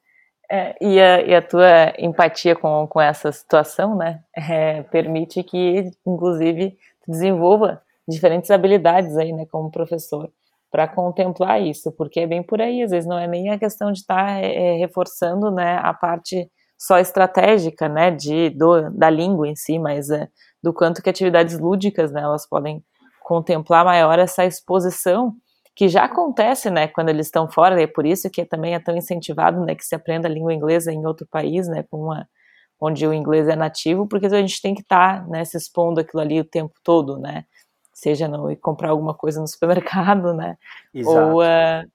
É, 0.48 0.76
e, 0.80 1.00
a, 1.00 1.20
e, 1.22 1.34
a, 1.34 1.42
tua 1.42 1.92
empatia 1.98 2.54
com, 2.54 2.86
com 2.86 3.00
essa 3.00 3.32
situação, 3.32 3.96
né, 3.96 4.22
é, 4.32 4.84
permite 4.84 5.42
que, 5.42 5.90
inclusive, 6.06 6.78
desenvolva 7.04 7.82
diferentes 8.06 8.52
habilidades 8.52 9.16
aí, 9.16 9.32
né, 9.32 9.44
como 9.46 9.72
professor, 9.72 10.30
para 10.76 10.86
contemplar 10.86 11.62
isso, 11.62 11.90
porque 11.90 12.20
é 12.20 12.26
bem 12.26 12.42
por 12.42 12.60
aí, 12.60 12.82
às 12.82 12.90
vezes 12.90 13.08
não 13.08 13.18
é 13.18 13.26
nem 13.26 13.48
a 13.48 13.58
questão 13.58 13.90
de 13.90 14.00
estar 14.00 14.26
tá, 14.26 14.32
é, 14.32 14.74
é, 14.74 14.76
reforçando, 14.76 15.50
né, 15.50 15.78
a 15.82 15.94
parte 15.94 16.50
só 16.76 16.98
estratégica, 16.98 17.88
né, 17.88 18.10
de, 18.10 18.50
do, 18.50 18.90
da 18.90 19.08
língua 19.08 19.48
em 19.48 19.56
si, 19.56 19.78
mas 19.78 20.10
é, 20.10 20.28
do 20.62 20.74
quanto 20.74 21.00
que 21.00 21.08
atividades 21.08 21.58
lúdicas, 21.58 22.12
né, 22.12 22.20
elas 22.20 22.46
podem 22.46 22.84
contemplar 23.22 23.86
maior 23.86 24.18
essa 24.18 24.44
exposição 24.44 25.32
que 25.74 25.88
já 25.88 26.04
acontece, 26.04 26.68
né, 26.68 26.88
quando 26.88 27.08
eles 27.08 27.28
estão 27.28 27.48
fora, 27.50 27.80
e 27.80 27.84
é 27.84 27.86
por 27.86 28.04
isso 28.04 28.28
que 28.28 28.44
também 28.44 28.74
é 28.74 28.78
tão 28.78 28.94
incentivado, 28.94 29.64
né, 29.64 29.74
que 29.74 29.82
se 29.82 29.94
aprenda 29.94 30.28
a 30.28 30.30
língua 30.30 30.52
inglesa 30.52 30.92
em 30.92 31.06
outro 31.06 31.26
país, 31.26 31.66
né, 31.68 31.86
com 31.90 32.02
uma, 32.02 32.28
onde 32.78 33.06
o 33.06 33.14
inglês 33.14 33.48
é 33.48 33.56
nativo, 33.56 34.06
porque 34.06 34.26
a 34.26 34.40
gente 34.42 34.60
tem 34.60 34.74
que 34.74 34.82
estar, 34.82 35.22
tá, 35.22 35.26
né, 35.26 35.42
se 35.42 35.56
expondo 35.56 36.02
aquilo 36.02 36.20
ali 36.20 36.38
o 36.38 36.44
tempo 36.44 36.74
todo, 36.84 37.16
né, 37.16 37.46
seja 37.96 38.28
no 38.28 38.54
comprar 38.58 38.90
alguma 38.90 39.14
coisa 39.14 39.40
no 39.40 39.46
supermercado, 39.48 40.34
né, 40.34 40.56
Exato. 40.94 41.34
ou, 41.34 41.42
uh, 41.42 41.90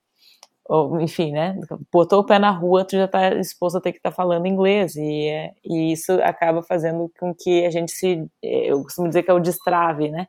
ou 0.65 1.01
enfim, 1.01 1.31
né, 1.31 1.59
botou 1.91 2.19
o 2.21 2.25
pé 2.25 2.39
na 2.39 2.51
rua, 2.51 2.85
tu 2.85 2.95
já 2.95 3.05
está 3.05 3.35
exposto 3.35 3.77
a 3.77 3.81
ter 3.81 3.91
que 3.91 3.99
estar 3.99 4.11
tá 4.11 4.15
falando 4.15 4.47
inglês, 4.47 4.95
e, 4.95 5.51
e 5.63 5.91
isso 5.91 6.13
acaba 6.23 6.63
fazendo 6.63 7.11
com 7.19 7.33
que 7.33 7.65
a 7.65 7.69
gente 7.69 7.91
se, 7.91 8.25
eu 8.41 8.81
costumo 8.83 9.07
dizer 9.07 9.23
que 9.23 9.31
é 9.31 9.33
o 9.33 9.39
destrave, 9.39 10.09
né, 10.09 10.27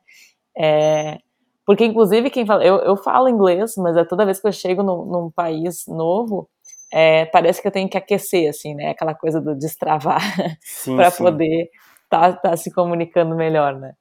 é, 0.55 1.17
porque, 1.65 1.85
inclusive, 1.85 2.29
quem 2.29 2.45
fala. 2.45 2.63
Eu, 2.63 2.77
eu 2.79 2.97
falo 2.97 3.29
inglês, 3.29 3.75
mas 3.77 3.95
é 3.95 4.03
toda 4.03 4.25
vez 4.25 4.39
que 4.39 4.47
eu 4.47 4.51
chego 4.51 4.83
no, 4.83 5.05
num 5.05 5.31
país 5.31 5.85
novo, 5.87 6.49
é, 6.91 7.25
parece 7.25 7.61
que 7.61 7.67
eu 7.67 7.71
tenho 7.71 7.89
que 7.89 7.97
aquecer, 7.97 8.49
assim, 8.49 8.75
né? 8.75 8.89
Aquela 8.89 9.15
coisa 9.15 9.41
do 9.41 9.55
destravar 9.55 10.21
para 10.95 11.11
poder 11.11 11.69
estar 12.03 12.33
tá, 12.33 12.49
tá 12.49 12.57
se 12.57 12.71
comunicando 12.71 13.35
melhor, 13.35 13.79
né? 13.79 13.93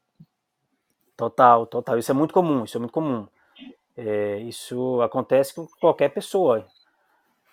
Total, 1.22 1.64
total. 1.66 1.98
Isso 1.98 2.10
é 2.10 2.14
muito 2.14 2.34
comum, 2.34 2.64
isso 2.64 2.76
é 2.76 2.80
muito 2.80 2.92
comum. 2.92 3.28
É, 3.96 4.38
isso 4.38 5.00
acontece 5.02 5.54
com 5.54 5.68
qualquer 5.80 6.08
pessoa. 6.08 6.66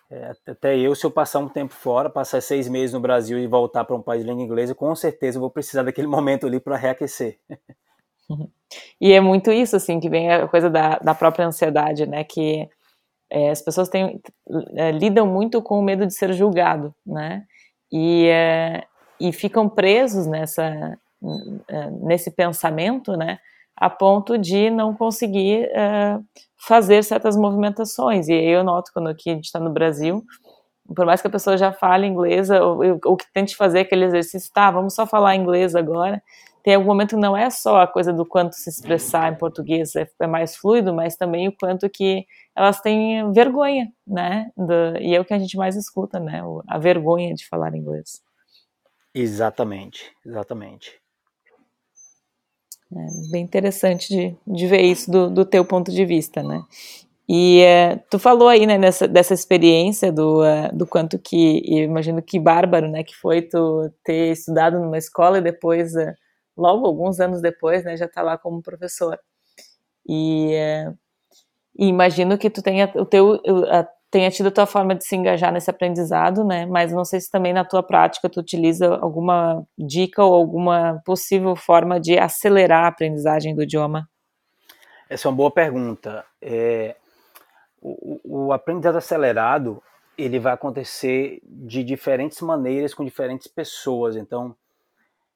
É, 0.10 0.32
até 0.48 0.76
eu, 0.76 0.96
se 0.96 1.06
eu 1.06 1.12
passar 1.12 1.38
um 1.38 1.48
tempo 1.48 1.72
fora, 1.72 2.10
passar 2.10 2.42
seis 2.42 2.68
meses 2.68 2.94
no 2.94 3.00
Brasil 3.00 3.38
e 3.38 3.46
voltar 3.46 3.86
para 3.86 3.96
um 3.96 4.02
país 4.02 4.24
de 4.24 4.28
língua 4.28 4.44
inglesa, 4.44 4.74
com 4.74 4.96
certeza 4.96 5.40
vou 5.40 5.52
precisar 5.52 5.84
daquele 5.84 6.08
momento 6.10 6.48
ali 6.48 6.60
para 6.60 6.78
reaquecer. 6.78 7.38
E 9.00 9.14
é 9.14 9.22
muito 9.22 9.52
isso, 9.52 9.76
assim, 9.76 10.00
que 10.00 10.10
vem 10.10 10.32
a 10.32 10.48
coisa 10.48 10.68
da, 10.68 10.98
da 10.98 11.14
própria 11.14 11.46
ansiedade, 11.46 12.08
né? 12.08 12.24
Que 12.24 12.68
é, 13.30 13.52
as 13.52 13.62
pessoas 13.62 13.88
têm, 13.88 14.20
é, 14.74 14.90
lidam 14.90 15.28
muito 15.28 15.62
com 15.62 15.78
o 15.78 15.84
medo 15.84 16.08
de 16.08 16.14
ser 16.16 16.34
julgado, 16.34 16.92
né? 17.06 17.46
E, 17.92 18.26
é, 18.30 18.84
e 19.20 19.32
ficam 19.32 19.70
presos 19.70 20.26
nessa, 20.26 20.98
é, 21.68 21.90
nesse 22.02 22.32
pensamento, 22.32 23.16
né? 23.16 23.40
A 23.80 23.90
ponto 23.90 24.38
de 24.38 24.70
não 24.70 24.94
conseguir 24.94 25.70
é, 25.72 26.20
fazer 26.58 27.04
certas 27.04 27.38
movimentações. 27.38 28.28
E 28.28 28.34
aí 28.34 28.48
eu 28.48 28.64
noto 28.64 28.92
quando 28.94 29.08
aqui 29.08 29.30
a 29.30 29.34
gente 29.34 29.46
está 29.46 29.60
no 29.60 29.70
Brasil, 29.70 30.24
por 30.96 31.06
mais 31.06 31.22
que 31.22 31.28
a 31.28 31.32
pessoa 31.32 31.58
já 31.58 31.72
fale 31.72 32.08
inglês, 32.08 32.50
ou, 32.50 33.16
que 33.16 33.26
tente 33.34 33.56
fazer 33.56 33.82
aquele 33.82 34.06
exercício, 34.06 34.52
tá, 34.54 34.72
vamos 34.72 34.96
só 34.96 35.06
falar 35.06 35.36
inglês 35.36 35.76
agora, 35.76 36.22
tem 36.64 36.76
algum 36.76 36.88
momento 36.88 37.18
não 37.18 37.38
é 37.38 37.50
só 37.50 37.82
a 37.82 37.88
coisa 37.88 38.12
do 38.12 38.26
quanto 38.26 38.54
se 38.54 38.70
expressar 38.70 39.32
em 39.32 39.38
português 39.38 39.96
é, 39.96 40.10
é 40.20 40.28
mais 40.28 40.58
fluido, 40.58 40.94
mas 40.94 41.16
também 41.16 41.48
o 41.48 41.56
quanto 41.56 41.90
que 41.90 42.26
elas 42.56 42.82
têm 42.82 43.32
vergonha, 43.32 43.92
né? 44.06 44.52
Do, 44.58 44.98
e 45.00 45.16
é 45.16 45.20
o 45.20 45.26
que 45.26 45.34
a 45.34 45.40
gente 45.40 45.56
mais 45.56 45.76
escuta, 45.76 46.20
né? 46.20 46.42
A 46.68 46.78
vergonha 46.78 47.34
de 47.34 47.48
falar 47.48 47.76
inglês. 47.76 48.22
Exatamente, 49.14 50.12
exatamente. 50.26 51.00
É 52.92 53.32
bem 53.32 53.44
interessante 53.44 54.10
de, 54.10 54.36
de 54.48 54.68
ver 54.68 54.82
isso 54.82 55.12
do, 55.12 55.30
do 55.30 55.46
teu 55.46 55.64
ponto 55.64 55.92
de 55.92 56.06
vista, 56.06 56.42
né? 56.42 56.64
E 57.32 57.62
é, 57.62 57.98
tu 58.10 58.18
falou 58.18 58.48
aí, 58.48 58.66
né, 58.66 58.76
nessa, 58.76 59.08
dessa 59.08 59.36
experiência 59.36 60.12
do, 60.12 60.42
uh, 60.42 60.76
do 60.76 60.88
quanto 60.88 61.20
que, 61.20 61.62
imagino 61.84 62.24
que 62.24 62.40
bárbaro, 62.40 62.90
né, 62.90 63.04
que 63.04 63.16
foi 63.16 63.44
tu 63.44 63.92
ter 64.04 64.32
estudado 64.32 64.80
numa 64.80 64.98
escola 64.98 65.38
e 65.38 65.42
depois 65.42 65.94
uh, 65.94 66.12
logo 66.58 66.88
alguns 66.88 67.20
anos 67.20 67.40
depois, 67.40 67.84
né, 67.84 67.96
já 67.96 68.06
está 68.06 68.24
lá 68.24 68.36
como 68.36 68.64
professor. 68.64 69.20
E, 70.08 70.54
é, 70.56 70.92
e, 71.78 71.88
imagino 71.88 72.38
que 72.38 72.50
tu 72.50 72.64
tenha 72.64 72.92
o 72.96 73.06
teu 73.06 73.40
a, 73.70 73.88
tenha 74.12 74.32
tido 74.32 74.48
a 74.48 74.52
tua 74.52 74.66
forma 74.66 74.96
de 74.96 75.06
se 75.06 75.16
engajar 75.16 75.52
nesse 75.52 75.70
aprendizado, 75.70 76.44
né? 76.44 76.66
Mas 76.66 76.92
não 76.92 77.06
sei 77.06 77.20
se 77.20 77.30
também 77.30 77.54
na 77.54 77.64
tua 77.64 77.84
prática 77.84 78.30
tu 78.30 78.40
utiliza 78.40 78.96
alguma 78.96 79.64
dica 79.78 80.24
ou 80.24 80.34
alguma 80.34 81.02
possível 81.06 81.56
forma 81.56 82.00
de 82.00 82.18
acelerar 82.18 82.86
a 82.86 82.88
aprendizagem 82.88 83.56
do 83.56 83.64
idioma. 83.64 84.10
Essa 85.10 85.28
é 85.28 85.30
uma 85.30 85.38
boa 85.38 85.52
pergunta. 85.52 86.26
É, 86.42 86.96
o, 87.82 88.48
o 88.48 88.54
aprendizado 88.54 88.98
acelerado 88.98 89.82
ele 90.18 90.40
vai 90.40 90.54
acontecer 90.54 91.40
de 91.44 91.84
diferentes 91.84 92.42
maneiras 92.42 92.94
com 92.94 93.06
diferentes 93.06 93.48
pessoas. 93.48 94.16
Então, 94.16 94.56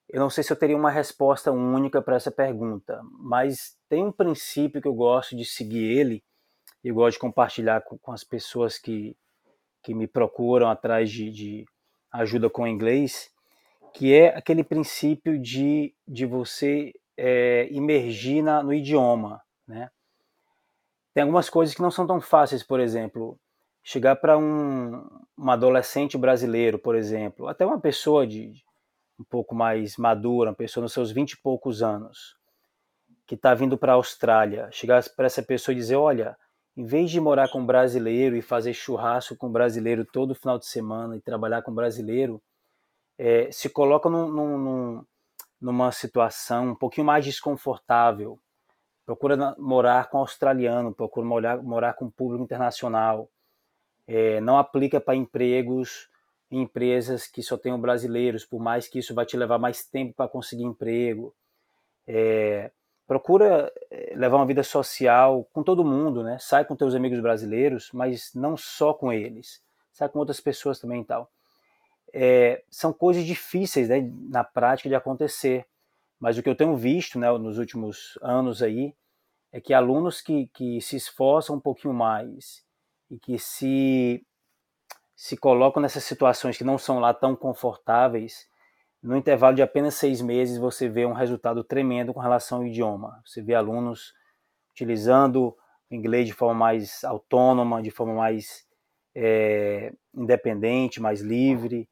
eu 0.10 0.20
não 0.20 0.30
sei 0.30 0.44
se 0.44 0.52
eu 0.52 0.58
teria 0.58 0.76
uma 0.76 0.92
resposta 0.92 1.52
única 1.52 2.02
para 2.02 2.18
essa 2.18 2.30
pergunta, 2.30 3.02
mas 3.18 3.78
tem 3.88 4.04
um 4.04 4.12
princípio 4.12 4.82
que 4.82 4.88
eu 4.88 4.94
gosto 4.94 5.36
de 5.36 5.46
seguir 5.46 5.98
ele, 5.98 6.24
eu 6.84 6.96
gosto 6.96 7.14
de 7.14 7.20
compartilhar 7.20 7.82
com, 7.82 7.98
com 7.98 8.12
as 8.12 8.24
pessoas 8.24 8.78
que, 8.78 9.16
que 9.82 9.94
me 9.94 10.08
procuram 10.08 10.70
atrás 10.70 11.10
de, 11.10 11.32
de 11.32 11.66
ajuda 12.12 12.50
com 12.50 12.68
inglês, 12.68 13.32
que 13.94 14.14
é 14.14 14.36
aquele 14.36 14.64
princípio 14.64 15.40
de, 15.40 15.94
de 16.08 16.26
você 16.26 16.94
é, 17.18 17.68
imergir 17.72 18.44
na, 18.44 18.62
no 18.64 18.74
idioma, 18.74 19.42
né? 19.68 19.90
Tem 21.14 21.22
algumas 21.22 21.48
coisas 21.48 21.76
que 21.76 21.82
não 21.82 21.92
são 21.92 22.08
tão 22.08 22.20
fáceis, 22.20 22.64
por 22.64 22.80
exemplo, 22.80 23.40
chegar 23.84 24.16
para 24.16 24.36
um, 24.36 25.08
um 25.38 25.52
adolescente 25.52 26.18
brasileiro, 26.18 26.80
por 26.80 26.96
exemplo, 26.96 27.48
até 27.48 27.64
uma 27.64 27.80
pessoa 27.80 28.26
de 28.26 28.52
um 29.20 29.24
pouco 29.24 29.54
mais 29.54 29.96
madura, 29.96 30.50
uma 30.50 30.56
pessoa 30.56 30.82
nos 30.82 30.94
seus 30.94 31.12
vinte 31.12 31.34
e 31.34 31.42
poucos 31.42 31.84
anos, 31.84 32.36
que 33.28 33.36
está 33.36 33.54
vindo 33.54 33.78
para 33.78 33.92
a 33.92 33.96
Austrália, 33.96 34.70
chegar 34.72 35.04
para 35.16 35.28
essa 35.28 35.44
pessoa 35.44 35.74
e 35.74 35.78
dizer, 35.78 35.98
olha, 35.98 36.36
em 36.76 36.86
vez 36.86 37.12
de 37.12 37.20
morar 37.20 37.50
com 37.50 37.66
brasileiro 37.66 38.36
e 38.36 38.42
fazer 38.42 38.74
churrasco 38.74 39.36
com 39.36 39.52
brasileiro 39.52 40.06
todo 40.06 40.36
final 40.36 40.58
de 40.58 40.66
semana 40.66 41.16
e 41.16 41.22
trabalhar 41.22 41.62
com 41.62 41.74
brasileiro, 41.74 42.42
é, 43.18 43.52
se 43.52 43.70
coloca 43.70 44.10
num, 44.10 44.30
num, 44.30 45.06
numa 45.62 45.92
situação 45.92 46.72
um 46.72 46.76
pouquinho 46.76 47.06
mais 47.06 47.24
desconfortável. 47.24 48.40
Procura 49.06 49.56
morar 49.60 50.10
com 50.10 50.18
australiano, 50.18 50.94
procura 50.94 51.26
morar, 51.26 51.62
morar 51.62 51.94
com 51.94 52.10
público 52.10 52.44
internacional. 52.44 53.30
É, 54.08 54.42
não 54.42 54.58
aplica 54.58 55.00
para 55.00 55.16
empregos 55.16 56.10
em 56.50 56.62
empresas 56.62 57.28
que 57.28 57.42
só 57.42 57.58
tenham 57.58 57.80
brasileiros, 57.80 58.46
por 58.46 58.60
mais 58.60 58.88
que 58.88 59.00
isso 59.00 59.14
vai 59.14 59.26
te 59.26 59.38
levar 59.38 59.58
mais 59.58 59.86
tempo 59.86 60.14
para 60.16 60.30
conseguir 60.30 60.64
emprego. 60.64 61.36
É, 62.08 62.72
procura 63.08 63.72
é, 63.92 64.14
levar 64.16 64.38
uma 64.38 64.46
vida 64.46 64.64
social 64.64 65.48
com 65.52 65.64
todo 65.64 65.86
mundo, 65.86 66.24
né? 66.24 66.38
Sai 66.40 66.66
com 66.66 66.76
teus 66.76 66.96
amigos 66.96 67.20
brasileiros, 67.20 67.90
mas 67.94 68.34
não 68.34 68.58
só 68.58 68.94
com 68.94 69.12
eles. 69.12 69.62
Sai 69.92 70.10
com 70.10 70.20
outras 70.20 70.40
pessoas 70.40 70.80
também 70.80 71.02
e 71.02 71.06
tal 71.06 71.30
é, 72.14 72.64
são 72.70 72.94
coisas 72.94 73.26
difíceis 73.26 73.90
né, 73.90 74.08
na 74.30 74.44
prática 74.44 74.88
de 74.88 74.96
acontecer. 74.96 75.66
Mas 76.20 76.38
o 76.38 76.44
que 76.44 76.48
eu 76.48 76.56
tenho 76.56 76.78
visto 76.78 77.18
né, 77.18 77.30
nos 77.32 77.58
últimos 77.58 78.18
anos 78.22 78.62
aí 78.62 78.96
é 79.52 79.60
que 79.60 79.74
alunos 79.74 80.22
que, 80.22 80.48
que 80.54 80.80
se 80.80 80.96
esforçam 80.96 81.56
um 81.56 81.60
pouquinho 81.60 81.94
mais 81.94 82.64
e 83.10 83.18
que 83.18 83.38
se, 83.40 84.26
se 85.16 85.36
colocam 85.36 85.82
nessas 85.82 86.04
situações 86.04 86.58
que 86.58 86.64
não 86.64 86.78
são 86.78 87.00
lá 87.00 87.14
tão 87.14 87.36
confortáveis, 87.36 88.48
no 89.04 89.18
intervalo 89.18 89.54
de 89.54 89.62
apenas 89.62 89.96
seis 89.96 90.22
meses 90.22 90.58
você 90.58 90.88
vê 90.88 91.06
um 91.06 91.12
resultado 91.12 91.62
tremendo 91.62 92.14
com 92.14 92.22
relação 92.22 92.60
ao 92.60 92.66
idioma. 92.66 93.22
Você 93.26 93.42
vê 93.42 93.54
alunos 93.54 94.14
utilizando 94.72 95.56
o 95.92 95.94
inglês 95.94 96.26
de 96.26 96.34
forma 96.34 96.54
mais 96.54 97.04
autônoma, 97.04 97.82
de 97.82 97.92
forma 97.92 98.14
mais 98.14 98.66
é, 99.14 99.92
independente, 100.14 101.02
mais 101.02 101.20
livre, 101.20 101.90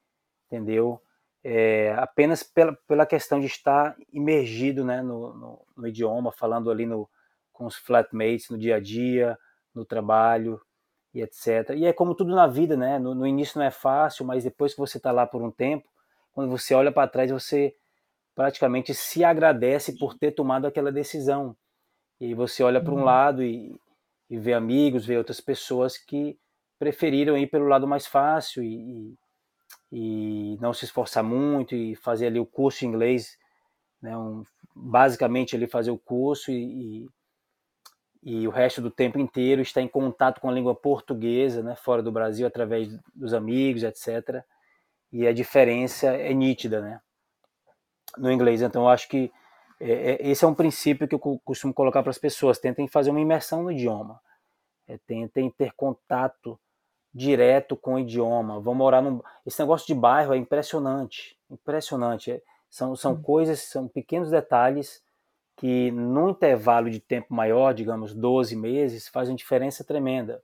entendeu? 0.47 1.01
É, 1.43 1.93
apenas 1.97 2.43
pela, 2.43 2.77
pela 2.87 3.05
questão 3.05 3.41
de 3.41 3.45
estar 3.45 3.95
imergido 4.13 4.85
né, 4.85 5.01
no, 5.01 5.33
no, 5.33 5.65
no, 5.75 5.87
idioma, 5.87 6.31
falando 6.31 6.71
ali 6.71 6.85
no, 6.85 7.09
com 7.51 7.65
os 7.65 7.75
flatmates 7.75 8.49
no 8.49 8.57
dia 8.57 8.77
a 8.77 8.79
dia, 8.79 9.37
no 9.75 9.83
trabalho 9.83 10.61
e 11.13 11.21
etc. 11.21 11.71
E 11.75 11.85
é 11.85 11.91
como 11.91 12.15
tudo 12.15 12.33
na 12.33 12.47
vida, 12.47 12.77
né? 12.77 12.97
No, 12.97 13.13
no 13.13 13.27
início 13.27 13.59
não 13.59 13.65
é 13.65 13.71
fácil, 13.71 14.25
mas 14.25 14.45
depois 14.45 14.73
que 14.73 14.79
você 14.79 14.97
está 14.97 15.11
lá 15.11 15.27
por 15.27 15.41
um 15.41 15.51
tempo, 15.51 15.90
quando 16.33 16.49
você 16.49 16.73
olha 16.73 16.91
para 16.91 17.07
trás, 17.07 17.31
você 17.31 17.75
praticamente 18.35 18.93
se 18.93 19.23
agradece 19.23 19.97
por 19.97 20.17
ter 20.17 20.31
tomado 20.31 20.65
aquela 20.65 20.91
decisão. 20.91 21.55
E 22.19 22.33
você 22.33 22.63
olha 22.63 22.81
para 22.81 22.93
um 22.93 22.99
uhum. 22.99 23.03
lado 23.03 23.43
e, 23.43 23.75
e 24.29 24.37
vê 24.37 24.53
amigos, 24.53 25.05
vê 25.05 25.17
outras 25.17 25.41
pessoas 25.41 25.97
que 25.97 26.37
preferiram 26.79 27.37
ir 27.37 27.47
pelo 27.47 27.67
lado 27.67 27.87
mais 27.87 28.07
fácil 28.07 28.63
e, 28.63 29.15
e 29.91 30.57
não 30.59 30.73
se 30.73 30.85
esforçar 30.85 31.23
muito 31.23 31.75
e 31.75 31.95
fazer 31.95 32.27
ali 32.27 32.39
o 32.39 32.45
curso 32.45 32.79
de 32.79 32.87
inglês, 32.87 33.37
né, 34.01 34.17
um, 34.17 34.43
basicamente 34.75 35.55
ali 35.55 35.67
fazer 35.67 35.91
o 35.91 35.97
curso 35.97 36.49
e, 36.51 37.05
e, 38.23 38.41
e, 38.41 38.47
o 38.47 38.51
resto 38.51 38.81
do 38.81 38.89
tempo 38.89 39.19
inteiro 39.19 39.61
estar 39.61 39.81
em 39.81 39.87
contato 39.87 40.39
com 40.39 40.49
a 40.49 40.53
língua 40.53 40.73
portuguesa, 40.73 41.61
né, 41.61 41.75
fora 41.75 42.01
do 42.01 42.11
Brasil, 42.11 42.47
através 42.47 42.89
dos 43.13 43.33
amigos, 43.33 43.83
etc. 43.83 44.43
E 45.11 45.27
a 45.27 45.33
diferença 45.33 46.07
é 46.07 46.33
nítida, 46.33 46.81
né, 46.81 47.01
no 48.17 48.31
inglês. 48.31 48.61
Então, 48.61 48.83
eu 48.83 48.89
acho 48.89 49.07
que 49.09 49.31
é, 49.79 50.11
é, 50.11 50.29
esse 50.29 50.45
é 50.45 50.47
um 50.47 50.53
princípio 50.53 51.07
que 51.07 51.15
eu 51.15 51.19
costumo 51.43 51.73
colocar 51.73 52.03
para 52.03 52.11
as 52.11 52.19
pessoas: 52.19 52.59
tentem 52.59 52.87
fazer 52.87 53.09
uma 53.09 53.19
imersão 53.19 53.63
no 53.63 53.71
idioma, 53.71 54.21
é, 54.87 54.97
tentem 55.07 55.49
ter 55.49 55.73
contato 55.73 56.59
direto 57.13 57.75
com 57.75 57.95
o 57.95 57.99
idioma, 57.99 58.59
vão 58.59 58.75
morar 58.75 59.01
num. 59.01 59.21
Esse 59.45 59.59
negócio 59.59 59.87
de 59.87 59.95
bairro 59.95 60.33
é 60.33 60.37
impressionante, 60.37 61.37
impressionante. 61.49 62.31
É, 62.31 62.41
são, 62.69 62.95
são 62.95 63.13
hum. 63.13 63.21
coisas, 63.21 63.59
são 63.61 63.87
pequenos 63.87 64.29
detalhes 64.29 65.03
que, 65.57 65.91
num 65.91 66.29
intervalo 66.29 66.89
de 66.89 66.99
tempo 66.99 67.33
maior, 67.33 67.73
digamos 67.73 68.13
12 68.13 68.55
meses, 68.55 69.07
fazem 69.07 69.35
diferença 69.35 69.83
tremenda. 69.83 70.41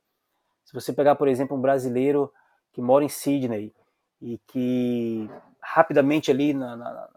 Se 0.65 0.73
você 0.73 0.91
pegar, 0.91 1.15
por 1.15 1.27
exemplo, 1.27 1.55
um 1.55 1.61
brasileiro 1.61 2.33
que 2.73 2.81
mora 2.81 3.05
em 3.05 3.09
Sydney 3.09 3.73
e 4.21 4.39
que 4.47 5.29
rapidamente 5.61 6.31
ali 6.31 6.53
na, 6.53 6.75
na, 6.75 7.09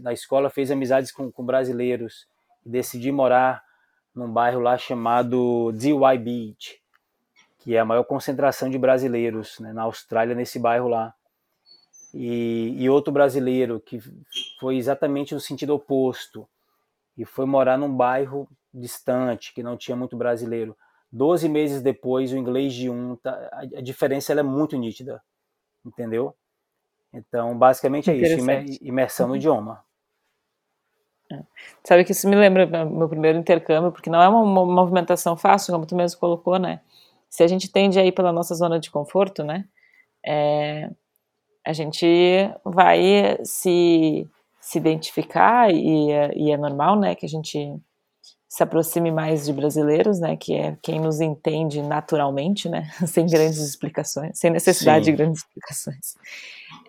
na 0.00 0.12
escola 0.12 0.50
fez 0.50 0.70
amizades 0.70 1.12
com, 1.12 1.30
com 1.30 1.44
brasileiros 1.44 2.26
e 2.64 2.70
decidiu 2.70 3.14
morar 3.14 3.62
num 4.14 4.32
bairro 4.32 4.60
lá 4.60 4.78
chamado 4.78 5.72
Dewey 5.72 6.18
Beach 6.18 6.80
que 7.66 7.74
é 7.74 7.80
a 7.80 7.84
maior 7.84 8.04
concentração 8.04 8.70
de 8.70 8.78
brasileiros 8.78 9.58
né, 9.58 9.72
na 9.72 9.82
Austrália, 9.82 10.36
nesse 10.36 10.56
bairro 10.56 10.86
lá. 10.86 11.12
E, 12.14 12.76
e, 12.78 12.88
outro 12.88 13.12
brasileiro 13.12 13.80
que 13.80 13.98
foi 14.60 14.76
exatamente 14.76 15.34
no 15.34 15.40
sentido 15.40 15.74
oposto 15.74 16.48
e 17.18 17.24
foi 17.24 17.44
morar 17.44 17.76
num 17.76 17.92
bairro 17.92 18.48
distante, 18.72 19.52
que 19.52 19.64
não 19.64 19.76
tinha 19.76 19.96
muito 19.96 20.16
brasileiro. 20.16 20.76
Doze 21.10 21.48
meses 21.48 21.82
depois, 21.82 22.32
o 22.32 22.36
inglês 22.36 22.72
de 22.72 22.88
um, 22.88 23.16
tá, 23.16 23.32
a, 23.50 23.62
a 23.78 23.82
diferença 23.82 24.32
é 24.32 24.42
muito 24.44 24.78
nítida, 24.78 25.20
entendeu? 25.84 26.36
Então, 27.16 27.56
basicamente 27.56 28.10
é 28.10 28.14
isso, 28.14 28.44
imersão 28.82 29.26
no 29.26 29.32
uhum. 29.32 29.38
idioma. 29.38 29.84
É. 31.32 31.40
Sabe 31.82 32.04
que 32.04 32.12
isso 32.12 32.28
me 32.28 32.36
lembra 32.36 32.66
meu 32.84 33.08
primeiro 33.08 33.38
intercâmbio, 33.38 33.90
porque 33.90 34.10
não 34.10 34.22
é 34.22 34.28
uma, 34.28 34.40
uma 34.40 34.66
movimentação 34.66 35.36
fácil, 35.36 35.72
como 35.72 35.86
tu 35.86 35.96
mesmo 35.96 36.20
colocou, 36.20 36.58
né? 36.58 36.80
se 37.28 37.42
a 37.42 37.46
gente 37.46 37.70
tende 37.70 37.98
a 37.98 38.04
ir 38.04 38.12
pela 38.12 38.32
nossa 38.32 38.54
zona 38.54 38.80
de 38.80 38.90
conforto, 38.90 39.44
né, 39.44 39.66
é, 40.24 40.90
a 41.66 41.72
gente 41.72 42.06
vai 42.64 43.38
se, 43.44 44.26
se 44.58 44.78
identificar 44.78 45.70
e, 45.70 46.08
e 46.34 46.50
é 46.50 46.56
normal, 46.56 46.98
né, 46.98 47.14
que 47.14 47.26
a 47.26 47.28
gente 47.28 47.76
se 48.48 48.62
aproxime 48.62 49.10
mais 49.10 49.44
de 49.44 49.52
brasileiros, 49.52 50.18
né, 50.18 50.34
que 50.34 50.54
é 50.54 50.78
quem 50.80 50.98
nos 50.98 51.20
entende 51.20 51.82
naturalmente, 51.82 52.70
né, 52.70 52.90
sem 53.06 53.26
grandes 53.26 53.58
explicações, 53.58 54.38
sem 54.38 54.50
necessidade 54.50 55.04
Sim. 55.04 55.10
de 55.10 55.16
grandes 55.16 55.40
explicações. 55.40 56.14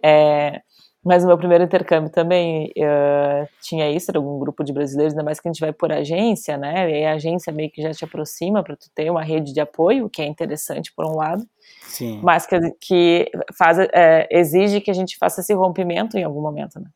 É, 0.03 0.61
mas 1.07 1.23
no 1.23 1.29
meu 1.29 1.37
primeiro 1.37 1.63
intercâmbio 1.63 2.11
também 2.11 2.71
uh, 2.77 3.47
tinha 3.61 3.89
isso, 3.89 4.11
era 4.11 4.19
algum 4.19 4.37
grupo 4.37 4.61
de 4.61 4.73
brasileiros, 4.73 5.13
ainda 5.13 5.23
mais 5.23 5.39
que 5.39 5.47
a 5.47 5.51
gente 5.51 5.61
vai 5.61 5.71
por 5.71 5.89
agência, 5.89 6.57
né? 6.57 6.89
E 6.91 7.05
a 7.05 7.13
agência 7.13 7.53
meio 7.53 7.71
que 7.71 7.81
já 7.81 7.91
te 7.91 8.03
aproxima 8.03 8.61
para 8.61 8.75
tu 8.75 8.89
ter 8.93 9.09
uma 9.09 9.23
rede 9.23 9.53
de 9.53 9.61
apoio, 9.61 10.09
que 10.09 10.21
é 10.21 10.25
interessante 10.25 10.91
por 10.93 11.05
um 11.05 11.15
lado, 11.15 11.45
Sim. 11.83 12.19
mas 12.21 12.45
que, 12.45 12.59
que 12.81 13.31
faz, 13.57 13.79
é, 13.79 14.27
exige 14.29 14.81
que 14.81 14.91
a 14.91 14.93
gente 14.93 15.17
faça 15.17 15.39
esse 15.39 15.53
rompimento 15.53 16.17
em 16.17 16.23
algum 16.23 16.41
momento, 16.41 16.77
né? 16.77 16.89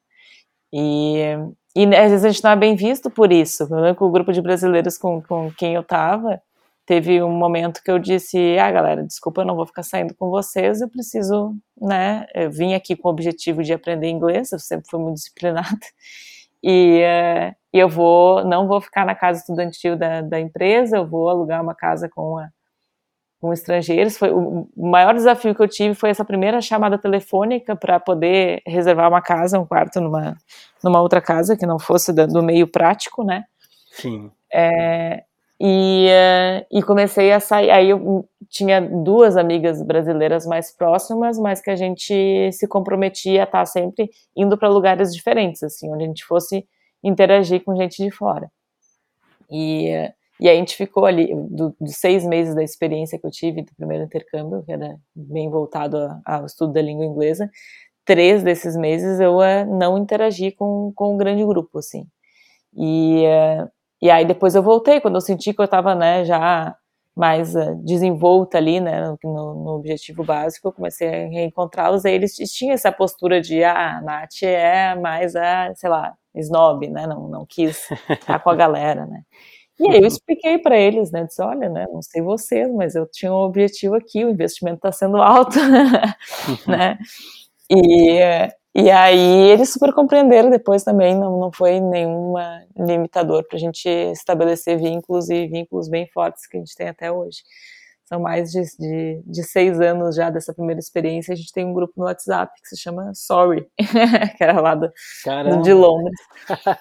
E, 0.74 1.22
e 1.74 1.86
às 1.96 2.12
vezes 2.12 2.26
a 2.26 2.30
gente 2.30 2.44
não 2.44 2.52
é 2.52 2.56
bem 2.58 2.76
visto 2.76 3.10
por 3.10 3.32
isso. 3.32 3.66
Com 3.98 4.06
o 4.06 4.12
grupo 4.12 4.34
de 4.34 4.42
brasileiros 4.42 4.98
com, 4.98 5.22
com 5.22 5.52
quem 5.52 5.76
eu 5.76 5.82
estava, 5.82 6.42
teve 6.92 7.24
um 7.24 7.32
momento 7.32 7.82
que 7.82 7.90
eu 7.90 7.98
disse, 7.98 8.58
ah, 8.60 8.70
galera, 8.70 9.02
desculpa, 9.02 9.40
eu 9.40 9.46
não 9.46 9.56
vou 9.56 9.66
ficar 9.66 9.82
saindo 9.82 10.14
com 10.14 10.30
vocês, 10.30 10.82
eu 10.82 10.90
preciso, 10.90 11.56
né, 11.80 12.26
eu 12.36 12.52
vim 12.52 12.74
aqui 12.74 12.98
com 12.98 13.08
o 13.08 13.12
objetivo 13.12 13.64
de 13.64 13.72
aprender 13.72 14.10
inglês, 14.10 14.52
eu 14.52 14.60
sempre 14.60 14.90
fui 14.90 15.00
muito 15.00 15.16
disciplinada, 15.16 15.80
e, 16.62 17.02
uh, 17.02 17.56
eu 17.72 17.88
vou, 17.88 18.44
não 18.44 18.68
vou 18.68 18.82
ficar 18.82 19.06
na 19.06 19.16
casa 19.16 19.40
estudantil 19.40 19.96
da, 19.96 20.20
da 20.20 20.38
empresa, 20.38 20.98
eu 20.98 21.08
vou 21.08 21.30
alugar 21.30 21.64
uma 21.64 21.74
casa 21.74 22.10
com, 22.10 22.38
a, 22.38 22.50
com 23.40 23.54
estrangeiros, 23.54 24.18
foi 24.18 24.30
o 24.34 24.68
maior 24.76 25.14
desafio 25.14 25.56
que 25.56 25.62
eu 25.62 25.70
tive 25.70 25.96
foi 25.96 26.10
essa 26.10 26.26
primeira 26.26 26.60
chamada 26.60 26.98
telefônica 26.98 27.74
para 27.74 28.02
poder 28.02 28.62
reservar 28.68 29.08
uma 29.08 29.22
casa, 29.22 29.58
um 29.58 29.66
quarto 29.66 30.02
numa, 30.02 30.36
numa 30.84 31.02
outra 31.02 31.22
casa, 31.22 31.56
que 31.56 31.66
não 31.66 31.80
fosse 31.80 32.12
do 32.12 32.44
meio 32.44 32.68
prático, 32.68 33.24
né, 33.24 33.46
Sim. 33.94 34.30
É, 34.54 35.24
e, 35.64 36.08
uh, 36.08 36.66
e 36.72 36.82
comecei 36.82 37.32
a 37.32 37.40
sair. 37.40 37.70
Aí 37.70 37.92
eu 37.92 38.28
tinha 38.50 38.82
duas 38.82 39.38
amigas 39.38 39.80
brasileiras 39.84 40.44
mais 40.44 40.76
próximas, 40.76 41.38
mas 41.38 41.62
que 41.62 41.70
a 41.70 41.76
gente 41.76 42.52
se 42.52 42.68
comprometia 42.68 43.42
a 43.42 43.44
estar 43.44 43.66
sempre 43.68 44.10
indo 44.36 44.58
para 44.58 44.70
lugares 44.70 45.14
diferentes, 45.14 45.62
assim, 45.62 45.94
onde 45.94 46.04
a 46.04 46.08
gente 46.08 46.26
fosse 46.26 46.68
interagir 47.04 47.64
com 47.64 47.76
gente 47.76 48.04
de 48.04 48.10
fora. 48.10 48.52
E, 49.52 49.90
e 50.40 50.50
aí 50.50 50.56
a 50.56 50.60
gente 50.60 50.76
ficou 50.76 51.06
ali, 51.06 51.32
do, 51.36 51.76
dos 51.80 51.96
seis 51.96 52.26
meses 52.26 52.56
da 52.56 52.64
experiência 52.64 53.20
que 53.20 53.28
eu 53.28 53.32
tive 53.32 53.62
do 53.62 53.76
primeiro 53.76 54.06
intercâmbio, 54.06 54.64
que 54.64 54.72
era 54.72 54.98
bem 55.16 55.48
voltado 55.48 55.98
ao 56.26 56.48
estudo 56.48 56.74
da 56.74 56.82
língua 56.82 57.06
inglesa, 57.06 57.48
três 58.04 58.42
desses 58.42 58.76
meses 58.76 59.20
eu 59.20 59.38
uh, 59.38 59.78
não 59.78 59.96
interagi 59.96 60.52
com, 60.52 60.92
com 60.96 61.14
um 61.14 61.18
grande 61.18 61.46
grupo, 61.46 61.78
assim. 61.78 62.08
E, 62.76 63.26
uh, 63.28 63.70
e 64.02 64.10
aí 64.10 64.26
depois 64.26 64.56
eu 64.56 64.64
voltei, 64.64 65.00
quando 65.00 65.16
eu 65.16 65.22
senti 65.22 65.54
que 65.54 65.62
eu 65.62 65.66
estava 65.66 65.94
né, 65.96 66.26
já 66.26 66.76
mais 67.16 67.56
uh, 67.56 67.76
desenvolta 67.84 68.58
ali, 68.58 68.80
né, 68.80 69.16
no, 69.24 69.54
no, 69.54 69.72
objetivo 69.72 70.24
básico, 70.24 70.68
eu 70.68 70.72
comecei 70.72 71.08
a 71.08 71.28
reencontrá-los, 71.28 72.06
aí 72.06 72.14
eles 72.14 72.36
tinham 72.36 72.74
essa 72.74 72.92
postura 72.92 73.42
de, 73.42 73.64
ah, 73.64 73.98
a 73.98 74.02
Nath 74.02 74.44
é 74.44 74.96
mais 74.96 75.36
a, 75.36 75.74
sei 75.76 75.90
lá, 75.90 76.14
snob, 76.36 76.88
né, 76.90 77.06
não, 77.06 77.28
não 77.28 77.46
quis 77.46 77.90
estar 78.10 78.40
com 78.40 78.50
a 78.50 78.56
galera, 78.56 79.06
né. 79.06 79.24
E 79.80 79.88
aí 79.88 80.00
eu 80.00 80.08
expliquei 80.08 80.58
para 80.60 80.78
eles, 80.78 81.12
né, 81.12 81.26
disse, 81.26 81.42
olha, 81.42 81.70
né, 81.70 81.86
não 81.92 82.02
sei 82.02 82.22
vocês, 82.22 82.72
mas 82.74 82.96
eu 82.96 83.06
tinha 83.12 83.32
um 83.32 83.38
objetivo 83.38 83.96
aqui, 83.96 84.24
o 84.24 84.30
investimento 84.30 84.78
está 84.78 84.92
sendo 84.92 85.18
alto, 85.18 85.58
né, 86.68 86.98
e, 87.70 88.20
e 88.74 88.90
aí 88.90 89.50
eles 89.50 89.72
super 89.72 89.94
compreenderam 89.94 90.50
depois 90.50 90.84
também, 90.84 91.14
não, 91.14 91.40
não 91.40 91.52
foi 91.52 91.80
nenhum 91.80 92.36
limitador 92.78 93.46
para 93.46 93.58
a 93.58 93.60
gente 93.60 93.88
estabelecer 93.88 94.78
vínculos 94.78 95.30
e 95.30 95.48
vínculos 95.48 95.90
bem 95.90 96.08
fortes 96.08 96.48
que 96.48 96.58
a 96.58 96.60
gente 96.60 96.76
tem 96.76 96.88
até 96.88 97.12
hoje. 97.12 97.44
São 98.06 98.20
mais 98.20 98.52
de, 98.52 98.62
de, 98.78 99.22
de 99.26 99.44
seis 99.44 99.80
anos 99.80 100.16
já 100.16 100.30
dessa 100.30 100.54
primeira 100.54 100.80
experiência. 100.80 101.34
A 101.34 101.36
gente 101.36 101.54
tem 101.54 101.66
um 101.66 101.74
grupo 101.74 101.94
no 101.96 102.04
WhatsApp 102.04 102.52
que 102.62 102.68
se 102.68 102.78
chama 102.78 103.12
Sorry, 103.14 103.66
que 104.38 104.44
era 104.44 104.60
lá 104.60 104.76
do, 104.76 104.92
do 105.50 105.62
de 105.62 105.74
Londres, 105.74 106.20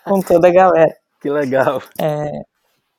com 0.04 0.20
toda 0.20 0.48
a 0.48 0.52
galera. 0.52 0.96
Que 1.20 1.30
legal. 1.30 1.82
É, 2.00 2.32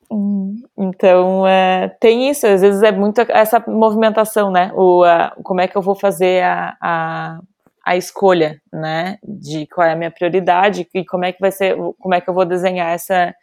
hum, 0.10 0.63
então, 0.77 1.45
é, 1.45 1.89
tem 1.99 2.30
isso, 2.30 2.47
às 2.47 2.62
vezes 2.62 2.84
é 2.84 2.91
muito 2.91 3.19
essa 3.19 3.62
movimentação, 3.67 4.49
né? 4.49 4.71
O, 4.75 5.04
a, 5.04 5.36
como 5.43 5.60
é 5.60 5.67
que 5.67 5.77
eu 5.77 5.82
vou 5.82 5.95
fazer 5.95 6.43
a, 6.43 6.77
a 6.82 7.39
a 7.84 7.96
escolha, 7.96 8.62
né, 8.72 9.17
de 9.24 9.67
qual 9.67 9.88
é 9.88 9.94
a 9.94 9.96
minha 9.96 10.12
prioridade 10.12 10.88
e 10.94 11.06
como 11.06 11.26
é 11.26 11.32
que 11.32 11.39
vai 11.39 11.52
ser, 11.52 11.76
como 12.00 12.13
é 12.13 12.22
que 12.22 12.30
eu 12.30 12.34
vou 12.34 12.46
desenhar 12.46 12.94
essa, 12.94 13.34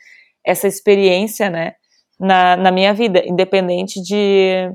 essa 0.44 0.68
experiência, 0.68 1.50
né, 1.50 1.74
na, 2.18 2.56
na 2.56 2.70
minha 2.70 2.94
vida, 2.94 3.22
independente 3.26 4.00
de, 4.02 4.70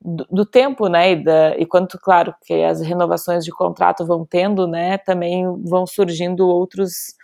do, 0.00 0.26
do 0.30 0.46
tempo, 0.46 0.88
né, 0.88 1.12
e, 1.12 1.24
da, 1.24 1.56
e 1.56 1.66
quanto, 1.66 1.98
claro, 1.98 2.34
que 2.44 2.54
as 2.64 2.80
renovações 2.80 3.44
de 3.44 3.50
contrato 3.50 4.06
vão 4.06 4.26
tendo, 4.26 4.66
né, 4.66 4.98
também 4.98 5.44
vão 5.64 5.86
surgindo 5.86 6.46
outros, 6.48 7.14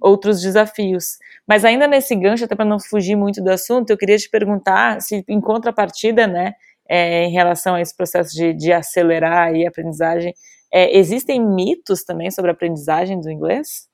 outros 0.00 0.40
desafios. 0.40 1.16
Mas 1.46 1.64
ainda 1.64 1.86
nesse 1.86 2.14
gancho, 2.14 2.44
até 2.44 2.54
para 2.54 2.64
não 2.64 2.78
fugir 2.78 3.16
muito 3.16 3.42
do 3.42 3.50
assunto, 3.50 3.90
eu 3.90 3.96
queria 3.96 4.18
te 4.18 4.28
perguntar 4.28 5.00
se 5.00 5.24
em 5.28 5.40
contrapartida, 5.40 6.26
né, 6.26 6.52
é, 6.88 7.24
em 7.24 7.32
relação 7.32 7.74
a 7.74 7.80
esse 7.80 7.96
processo 7.96 8.34
de, 8.34 8.52
de 8.52 8.72
acelerar 8.72 9.48
a 9.48 9.68
aprendizagem, 9.68 10.34
é, 10.72 10.96
existem 10.96 11.38
mitos 11.44 12.02
também 12.02 12.30
sobre 12.30 12.50
a 12.50 12.54
aprendizagem 12.54 13.20
do 13.20 13.30
inglês? 13.30 13.88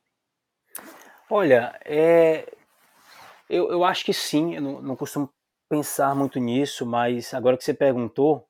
Olha, 1.29 1.79
é, 1.85 2.51
eu, 3.51 3.71
eu 3.71 3.85
acho 3.85 4.05
que 4.05 4.15
sim, 4.15 4.55
eu 4.55 4.63
não, 4.63 4.81
não, 4.81 4.97
costumo 4.97 5.29
pensar 5.69 6.15
muito 6.15 6.39
nisso, 6.39 6.87
mas 6.87 7.35
agora 7.35 7.57
que 7.57 7.65
você 7.65 7.75
perguntou, 7.75 8.47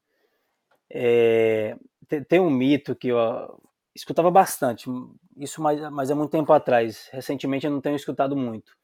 é, 0.90 1.76
tem, 2.06 2.22
tem, 2.22 2.40
um 2.40 2.50
mito 2.50 2.94
que 2.94 3.08
eu 3.08 3.60
escutava 3.94 4.30
bastante, 4.30 4.88
isso 5.36 5.62
mais, 5.62 5.80
mas 5.90 6.10
é 6.10 6.14
muito 6.14 6.30
tempo 6.30 6.52
atrás, 6.52 7.08
recentemente 7.10 7.66
eu 7.66 7.72
não 7.72 7.80
tenho 7.80 7.96
escutado 7.96 8.36
muito, 8.36 8.76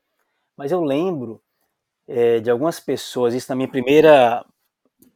mas 0.56 0.72
eu 0.72 0.82
lembro 0.82 1.40
é, 2.08 2.40
de 2.40 2.50
algumas 2.50 2.80
pessoas, 2.80 3.34
isso 3.34 3.50
na 3.50 3.56
minha 3.56 3.68
primeira, 3.68 4.44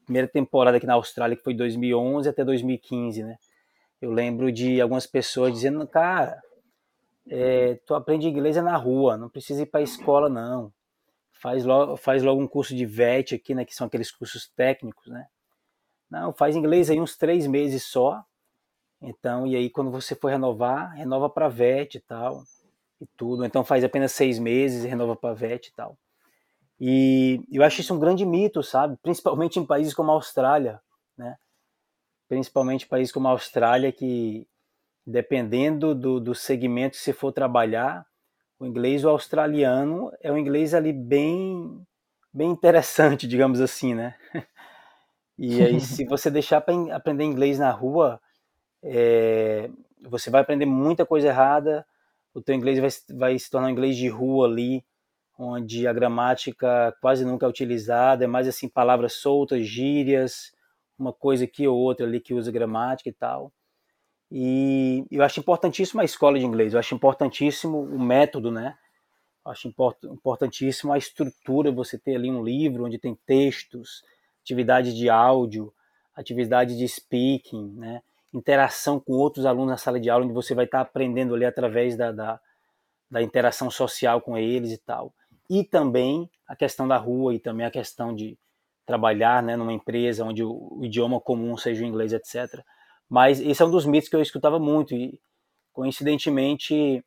primeira 0.05 0.29
temporada 0.29 0.77
aqui 0.77 0.87
na 0.87 0.95
Austrália, 0.95 1.37
que 1.37 1.43
foi 1.43 1.55
2011 1.55 2.29
até 2.29 2.45
2015, 2.45 3.25
né? 3.25 3.39
Eu 4.01 4.11
lembro 4.11 4.53
de 4.53 4.81
algumas 4.81 5.07
pessoas 5.07 5.53
dizendo, 5.53 5.87
cara, 5.87 6.41
é, 7.29 7.75
tu 7.87 7.95
aprende 7.95 8.29
inglês 8.29 8.57
é 8.57 8.63
na 8.63 8.77
rua, 8.77 9.17
não 9.17 9.29
precisa 9.29 9.63
ir 9.63 9.67
para 9.67 9.81
a 9.81 9.83
escola 9.83 10.29
não. 10.29 10.73
Faz 11.33 11.65
logo, 11.65 11.97
faz 11.97 12.23
logo 12.23 12.41
um 12.41 12.49
curso 12.49 12.75
de 12.75 12.87
VET 12.87 13.35
aqui, 13.35 13.55
né, 13.55 13.65
que 13.65 13.75
são 13.75 13.87
aqueles 13.87 14.11
cursos 14.11 14.49
técnicos, 14.49 15.07
né? 15.09 15.27
Não, 16.11 16.33
faz 16.33 16.57
inglês 16.57 16.91
aí 16.91 17.01
uns 17.01 17.17
três 17.17 17.47
meses 17.47 17.85
só. 17.85 18.25
Então, 19.01 19.47
e 19.47 19.55
aí 19.55 19.71
quando 19.71 19.91
você 19.91 20.15
for 20.15 20.29
renovar, 20.29 20.93
renova 20.95 21.29
para 21.31 21.49
VET 21.49 21.97
e 21.97 22.01
tal, 22.01 22.43
e 23.01 23.07
tudo. 23.17 23.45
Então 23.45 23.65
faz 23.65 23.85
apenas 23.85 24.13
seis 24.13 24.39
meses 24.39 24.85
e 24.85 24.89
renova 24.89 25.15
para 25.17 25.35
VET 25.35 25.69
e 25.69 25.73
tal. 25.73 25.97
E 26.81 27.41
eu 27.51 27.63
acho 27.63 27.81
isso 27.81 27.95
um 27.95 27.99
grande 27.99 28.25
mito, 28.25 28.63
sabe? 28.63 28.97
Principalmente 29.03 29.59
em 29.59 29.67
países 29.67 29.95
como 29.95 30.11
a 30.11 30.15
Austrália, 30.15 30.81
né? 31.17 31.37
Principalmente 32.29 32.87
países 32.87 33.13
como 33.13 33.29
a 33.29 33.33
Austrália, 33.33 33.91
que 33.91 34.47
dependendo 35.07 35.95
do, 35.95 36.21
do 36.21 36.35
segmento 36.35 36.97
que 36.97 37.03
você 37.03 37.13
for 37.13 37.33
trabalhar, 37.33 38.07
o 38.59 38.67
inglês 38.67 39.05
o 39.05 39.09
australiano 39.09 40.13
é 40.21 40.31
um 40.31 40.37
inglês 40.37 40.75
ali 40.75 40.93
bem 40.93 41.87
bem 42.33 42.51
interessante, 42.51 43.27
digamos 43.29 43.61
assim, 43.61 43.95
né? 43.95 44.15
E 45.39 45.63
aí, 45.63 45.81
se 45.81 46.05
você 46.05 46.31
deixar 46.31 46.61
para 46.61 46.75
aprender 46.95 47.25
inglês 47.25 47.59
na 47.59 47.71
rua, 47.71 48.21
é, 48.83 49.71
você 50.03 50.31
vai 50.31 50.43
aprender 50.43 50.67
muita 50.67 51.07
coisa 51.07 51.29
errada, 51.29 51.87
o 52.35 52.43
teu 52.43 52.55
inglês 52.55 52.79
vai, 52.79 53.17
vai 53.17 53.39
se 53.39 53.51
tornar 53.51 53.69
um 53.69 53.71
inglês 53.71 53.97
de 53.97 54.09
rua 54.09 54.47
ali, 54.47 54.85
onde 55.39 55.87
a 55.87 55.93
gramática 55.93 56.95
quase 57.01 57.25
nunca 57.25 57.47
é 57.47 57.49
utilizada, 57.49 58.25
é 58.25 58.27
mais 58.27 58.49
assim, 58.49 58.69
palavras 58.69 59.15
soltas, 59.15 59.65
gírias, 59.67 60.53
uma 60.99 61.13
coisa 61.13 61.45
aqui 61.45 61.67
ou 61.67 61.79
outra 61.79 62.07
ali 62.07 62.21
que 62.21 62.35
usa 62.35 62.51
gramática 62.51 63.09
e 63.09 63.13
tal. 63.13 63.53
E 64.31 65.05
eu 65.11 65.23
acho 65.23 65.41
importantíssimo 65.41 66.01
a 66.01 66.05
escola 66.05 66.39
de 66.39 66.45
inglês, 66.45 66.75
eu 66.75 66.79
acho 66.79 66.95
importantíssimo 66.95 67.81
o 67.81 67.99
método, 67.99 68.51
né? 68.51 68.77
Eu 69.45 69.53
acho 69.53 69.73
importantíssimo 70.05 70.93
a 70.93 70.99
estrutura, 70.99 71.73
você 71.73 71.99
ter 71.99 72.17
ali 72.17 72.31
um 72.31 72.43
livro 72.43 72.85
onde 72.85 72.99
tem 72.99 73.17
textos, 73.27 74.03
atividade 74.43 74.95
de 74.95 75.09
áudio, 75.09 75.73
atividade 76.15 76.77
de 76.77 76.87
speaking, 76.87 77.73
né? 77.77 78.03
interação 78.33 79.01
com 79.01 79.13
outros 79.15 79.47
alunos 79.47 79.71
na 79.71 79.77
sala 79.77 79.99
de 79.99 80.11
aula, 80.11 80.25
onde 80.25 80.35
você 80.35 80.55
vai 80.55 80.65
estar 80.65 80.81
aprendendo 80.81 81.35
ali 81.35 81.45
através 81.45 81.97
da, 81.97 82.13
da, 82.13 82.41
da 83.11 83.23
interação 83.23 83.71
social 83.71 84.21
com 84.21 84.37
eles 84.37 84.73
e 84.73 84.79
tal. 84.79 85.15
E 85.49 85.65
também 85.65 86.31
a 86.47 86.55
questão 86.55 86.87
da 86.87 86.97
rua 86.97 87.35
e 87.35 87.39
também 87.39 87.65
a 87.65 87.71
questão 87.71 88.15
de, 88.15 88.39
trabalhar 88.89 89.43
né, 89.43 89.55
numa 89.55 89.75
empresa 89.75 90.25
onde 90.25 90.43
o, 90.43 90.81
idioma 90.83 91.21
comum 91.21 91.59
seja 91.59 91.85
o 91.85 91.87
inglês, 91.87 92.15
etc. 92.15 92.65
Mas 93.07 93.39
esse 93.39 93.63
é 93.63 93.67
um 93.67 93.71
dos 93.71 93.85
mitos 93.85 94.09
que 94.09 94.17
eu 94.17 94.23
escutava 94.23 94.59
muito 94.59 94.95
e, 94.95 95.21
coincidentemente, 95.75 97.05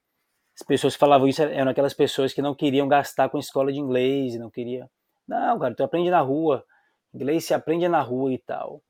as 0.56 0.62
pessoas 0.64 0.94
que 0.94 1.00
falavam 1.00 1.28
isso 1.28 1.42
eram 1.42 1.72
aquelas 1.72 1.96
pessoas 1.96 2.34
que 2.34 2.42
não 2.42 2.54
queriam 2.54 2.88
gastar 2.88 3.30
com 3.30 3.40
escola 3.40 3.74
de 3.74 3.80
inglês, 3.80 4.38
não 4.38 4.52
queria. 4.52 4.88
Não, 5.28 5.58
cara, 5.58 5.74
tu 5.74 5.84
aprende 5.84 6.12
na 6.12 6.22
rua, 6.22 6.64
inglês 7.12 7.46
se 7.46 7.54
aprende 7.56 7.88
na 7.88 8.02
rua 8.02 8.32
e 8.32 8.38
tal. 8.38 8.84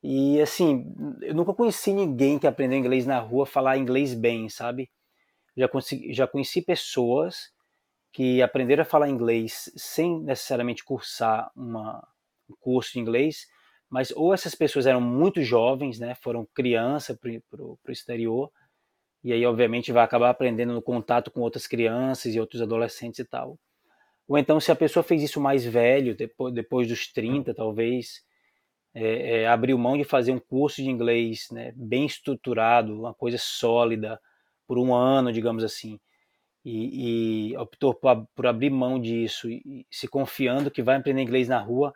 E 0.00 0.40
assim, 0.40 0.84
eu 1.22 1.34
nunca 1.34 1.52
conheci 1.52 1.92
ninguém 1.92 2.38
que 2.38 2.46
aprendeu 2.46 2.78
inglês 2.78 3.06
na 3.06 3.18
rua 3.18 3.44
falar 3.44 3.76
inglês 3.76 4.14
bem, 4.14 4.48
sabe? 4.48 4.88
Já, 5.56 5.68
consegui, 5.68 6.12
já 6.12 6.28
conheci 6.28 6.62
pessoas 6.62 7.50
que 8.12 8.40
aprenderam 8.40 8.82
a 8.82 8.86
falar 8.86 9.08
inglês 9.08 9.70
sem 9.76 10.20
necessariamente 10.22 10.84
cursar 10.84 11.50
uma, 11.56 12.06
curso 12.58 12.92
de 12.92 13.00
inglês, 13.00 13.46
mas 13.88 14.10
ou 14.12 14.32
essas 14.32 14.54
pessoas 14.54 14.86
eram 14.86 15.00
muito 15.00 15.42
jovens, 15.42 15.98
né, 15.98 16.14
foram 16.14 16.46
criança 16.54 17.18
para 17.18 17.62
o 17.62 17.78
exterior, 17.88 18.50
e 19.22 19.32
aí 19.32 19.44
obviamente 19.44 19.92
vai 19.92 20.04
acabar 20.04 20.30
aprendendo 20.30 20.72
no 20.72 20.82
contato 20.82 21.30
com 21.30 21.40
outras 21.40 21.66
crianças 21.66 22.34
e 22.34 22.40
outros 22.40 22.62
adolescentes 22.62 23.18
e 23.18 23.24
tal. 23.24 23.58
Ou 24.28 24.38
então 24.38 24.60
se 24.60 24.70
a 24.70 24.76
pessoa 24.76 25.02
fez 25.02 25.22
isso 25.22 25.40
mais 25.40 25.64
velho, 25.64 26.16
depois, 26.16 26.54
depois 26.54 26.88
dos 26.88 27.12
30 27.12 27.54
talvez, 27.54 28.22
é, 28.94 29.42
é, 29.42 29.46
abriu 29.46 29.78
mão 29.78 29.96
de 29.96 30.04
fazer 30.04 30.32
um 30.32 30.40
curso 30.40 30.82
de 30.82 30.88
inglês 30.88 31.48
né, 31.52 31.72
bem 31.76 32.06
estruturado, 32.06 32.98
uma 32.98 33.14
coisa 33.14 33.38
sólida, 33.38 34.20
por 34.66 34.78
um 34.78 34.94
ano, 34.94 35.32
digamos 35.32 35.64
assim, 35.64 35.98
e, 36.64 37.50
e 37.52 37.56
optou 37.56 37.92
por, 37.92 38.26
por, 38.34 38.46
abrir 38.46 38.70
mão 38.70 39.00
disso, 39.00 39.48
se 39.90 40.06
confiando 40.06 40.70
que 40.70 40.82
vai 40.82 40.96
aprender 40.96 41.22
inglês 41.22 41.48
na 41.48 41.58
rua, 41.58 41.92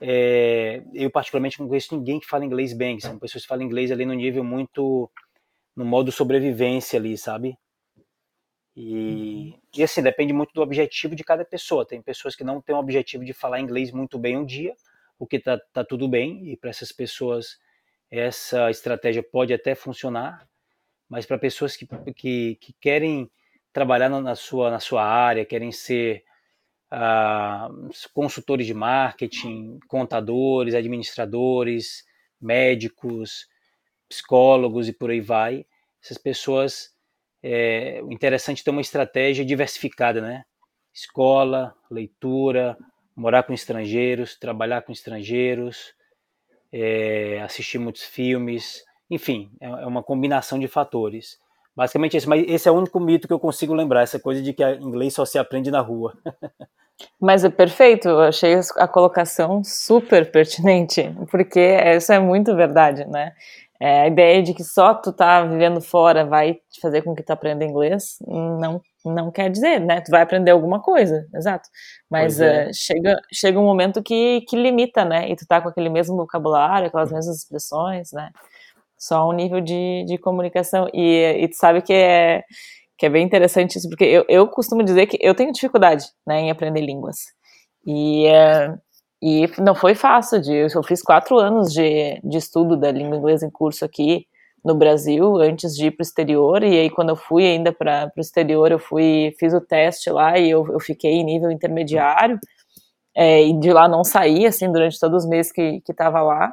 é, 0.00 0.82
eu 0.94 1.10
particularmente 1.10 1.58
não 1.60 1.68
conheço 1.68 1.96
ninguém 1.96 2.20
que 2.20 2.26
fala 2.26 2.44
inglês 2.44 2.72
bem, 2.72 3.00
são 3.00 3.18
pessoas 3.18 3.42
que 3.42 3.48
falam 3.48 3.64
inglês 3.64 3.90
ali 3.90 4.04
no 4.04 4.14
nível 4.14 4.44
muito, 4.44 5.10
no 5.74 5.84
modo 5.84 6.12
sobrevivência 6.12 6.98
ali, 6.98 7.16
sabe? 7.18 7.58
E, 8.76 9.58
e 9.76 9.82
assim, 9.82 10.00
depende 10.00 10.32
muito 10.32 10.52
do 10.54 10.62
objetivo 10.62 11.16
de 11.16 11.24
cada 11.24 11.44
pessoa. 11.44 11.84
Tem 11.84 12.00
pessoas 12.00 12.36
que 12.36 12.44
não 12.44 12.60
têm 12.60 12.76
o 12.76 12.78
objetivo 12.78 13.24
de 13.24 13.32
falar 13.32 13.60
inglês 13.60 13.90
muito 13.90 14.16
bem 14.18 14.36
um 14.36 14.44
dia, 14.44 14.72
o 15.18 15.26
que 15.26 15.40
tá, 15.40 15.58
tá 15.72 15.84
tudo 15.84 16.08
bem, 16.08 16.48
e 16.52 16.56
para 16.56 16.70
essas 16.70 16.92
pessoas 16.92 17.58
essa 18.08 18.70
estratégia 18.70 19.22
pode 19.22 19.52
até 19.52 19.74
funcionar, 19.74 20.48
mas 21.08 21.26
para 21.26 21.38
pessoas 21.38 21.76
que, 21.76 21.86
que, 22.14 22.54
que, 22.54 22.72
querem 22.80 23.30
trabalhar 23.72 24.08
na 24.08 24.34
sua, 24.34 24.70
na 24.70 24.80
sua 24.80 25.04
área, 25.04 25.44
querem 25.44 25.72
ser 25.72 26.24
uh, 26.92 27.90
consultores 28.12 28.66
de 28.66 28.74
marketing, 28.74 29.78
contadores, 29.88 30.74
administradores, 30.74 32.04
médicos, 32.40 33.48
psicólogos 34.08 34.88
e 34.88 34.92
por 34.92 35.10
aí 35.10 35.20
vai, 35.20 35.66
essas 36.02 36.18
pessoas, 36.18 36.94
é, 37.42 38.00
interessante 38.10 38.62
é 38.62 38.64
ter 38.64 38.70
uma 38.70 38.80
estratégia 38.80 39.44
diversificada, 39.44 40.20
né? 40.20 40.44
Escola, 40.92 41.74
leitura, 41.90 42.76
morar 43.14 43.42
com 43.42 43.52
estrangeiros, 43.52 44.36
trabalhar 44.36 44.82
com 44.82 44.92
estrangeiros, 44.92 45.92
é, 46.72 47.40
assistir 47.42 47.78
muitos 47.78 48.02
filmes, 48.02 48.84
enfim, 49.10 49.50
é, 49.60 49.66
é 49.66 49.86
uma 49.86 50.02
combinação 50.02 50.58
de 50.58 50.68
fatores. 50.68 51.38
Basicamente 51.78 52.16
esse, 52.16 52.28
mas 52.28 52.44
esse 52.48 52.68
é 52.68 52.72
o 52.72 52.74
único 52.74 52.98
mito 52.98 53.28
que 53.28 53.32
eu 53.32 53.38
consigo 53.38 53.72
lembrar, 53.72 54.02
essa 54.02 54.18
coisa 54.18 54.42
de 54.42 54.52
que 54.52 54.64
inglês 54.80 55.14
só 55.14 55.24
se 55.24 55.38
aprende 55.38 55.70
na 55.70 55.80
rua. 55.80 56.12
Mas 57.20 57.44
é 57.44 57.48
perfeito, 57.48 58.08
eu 58.08 58.20
achei 58.20 58.56
a 58.76 58.88
colocação 58.88 59.62
super 59.62 60.28
pertinente, 60.32 61.14
porque 61.30 61.60
isso 61.96 62.12
é 62.12 62.18
muito 62.18 62.56
verdade, 62.56 63.04
né? 63.04 63.32
É, 63.80 64.00
a 64.00 64.06
ideia 64.08 64.42
de 64.42 64.52
que 64.52 64.64
só 64.64 64.92
tu 64.92 65.12
tá 65.12 65.44
vivendo 65.44 65.80
fora 65.80 66.26
vai 66.26 66.54
te 66.68 66.80
fazer 66.80 67.02
com 67.02 67.14
que 67.14 67.22
tu 67.22 67.30
aprenda 67.30 67.64
inglês 67.64 68.18
não, 68.26 68.82
não 69.04 69.30
quer 69.30 69.48
dizer, 69.48 69.78
né? 69.78 70.00
Tu 70.00 70.10
vai 70.10 70.22
aprender 70.22 70.50
alguma 70.50 70.82
coisa, 70.82 71.28
exato. 71.32 71.68
Mas 72.10 72.40
é. 72.40 72.66
uh, 72.66 72.74
chega, 72.74 73.20
chega 73.32 73.60
um 73.60 73.64
momento 73.64 74.02
que, 74.02 74.40
que 74.48 74.56
limita, 74.56 75.04
né? 75.04 75.30
E 75.30 75.36
tu 75.36 75.46
tá 75.46 75.60
com 75.60 75.68
aquele 75.68 75.88
mesmo 75.88 76.16
vocabulário, 76.16 76.88
aquelas 76.88 77.12
mesmas 77.12 77.36
expressões, 77.36 78.10
né? 78.10 78.30
Só 78.98 79.28
um 79.28 79.32
nível 79.32 79.60
de, 79.60 80.04
de 80.06 80.18
comunicação. 80.18 80.88
E, 80.92 81.42
e 81.42 81.48
tu 81.48 81.56
sabe 81.56 81.82
que 81.82 81.92
é, 81.92 82.42
que 82.98 83.06
é 83.06 83.08
bem 83.08 83.24
interessante 83.24 83.76
isso, 83.76 83.88
porque 83.88 84.04
eu, 84.04 84.24
eu 84.28 84.48
costumo 84.48 84.82
dizer 84.82 85.06
que 85.06 85.18
eu 85.20 85.34
tenho 85.34 85.52
dificuldade 85.52 86.04
né, 86.26 86.40
em 86.40 86.50
aprender 86.50 86.80
línguas. 86.80 87.16
E, 87.86 88.26
uh, 88.26 88.78
e 89.22 89.48
não 89.60 89.74
foi 89.74 89.94
fácil, 89.94 90.40
de, 90.40 90.52
eu 90.74 90.82
fiz 90.82 91.02
quatro 91.02 91.38
anos 91.38 91.72
de, 91.72 92.20
de 92.22 92.36
estudo 92.36 92.76
da 92.76 92.90
língua 92.90 93.16
inglesa 93.16 93.46
em 93.46 93.50
curso 93.50 93.84
aqui 93.84 94.26
no 94.64 94.74
Brasil, 94.74 95.36
antes 95.36 95.74
de 95.74 95.86
ir 95.86 95.90
para 95.92 96.02
o 96.02 96.06
exterior, 96.06 96.62
e 96.62 96.78
aí 96.78 96.90
quando 96.90 97.10
eu 97.10 97.16
fui 97.16 97.46
ainda 97.46 97.72
para 97.72 98.12
o 98.16 98.20
exterior, 98.20 98.70
eu 98.70 98.78
fui, 98.78 99.34
fiz 99.38 99.54
o 99.54 99.60
teste 99.60 100.10
lá 100.10 100.36
e 100.38 100.50
eu, 100.50 100.66
eu 100.72 100.80
fiquei 100.80 101.12
em 101.12 101.24
nível 101.24 101.50
intermediário, 101.50 102.38
é, 103.14 103.42
e 103.42 103.58
de 103.58 103.72
lá 103.72 103.88
não 103.88 104.04
saí, 104.04 104.46
assim, 104.46 104.70
durante 104.70 104.98
todos 104.98 105.24
os 105.24 105.28
meses 105.28 105.52
que 105.52 105.82
estava 105.88 106.20
lá, 106.20 106.52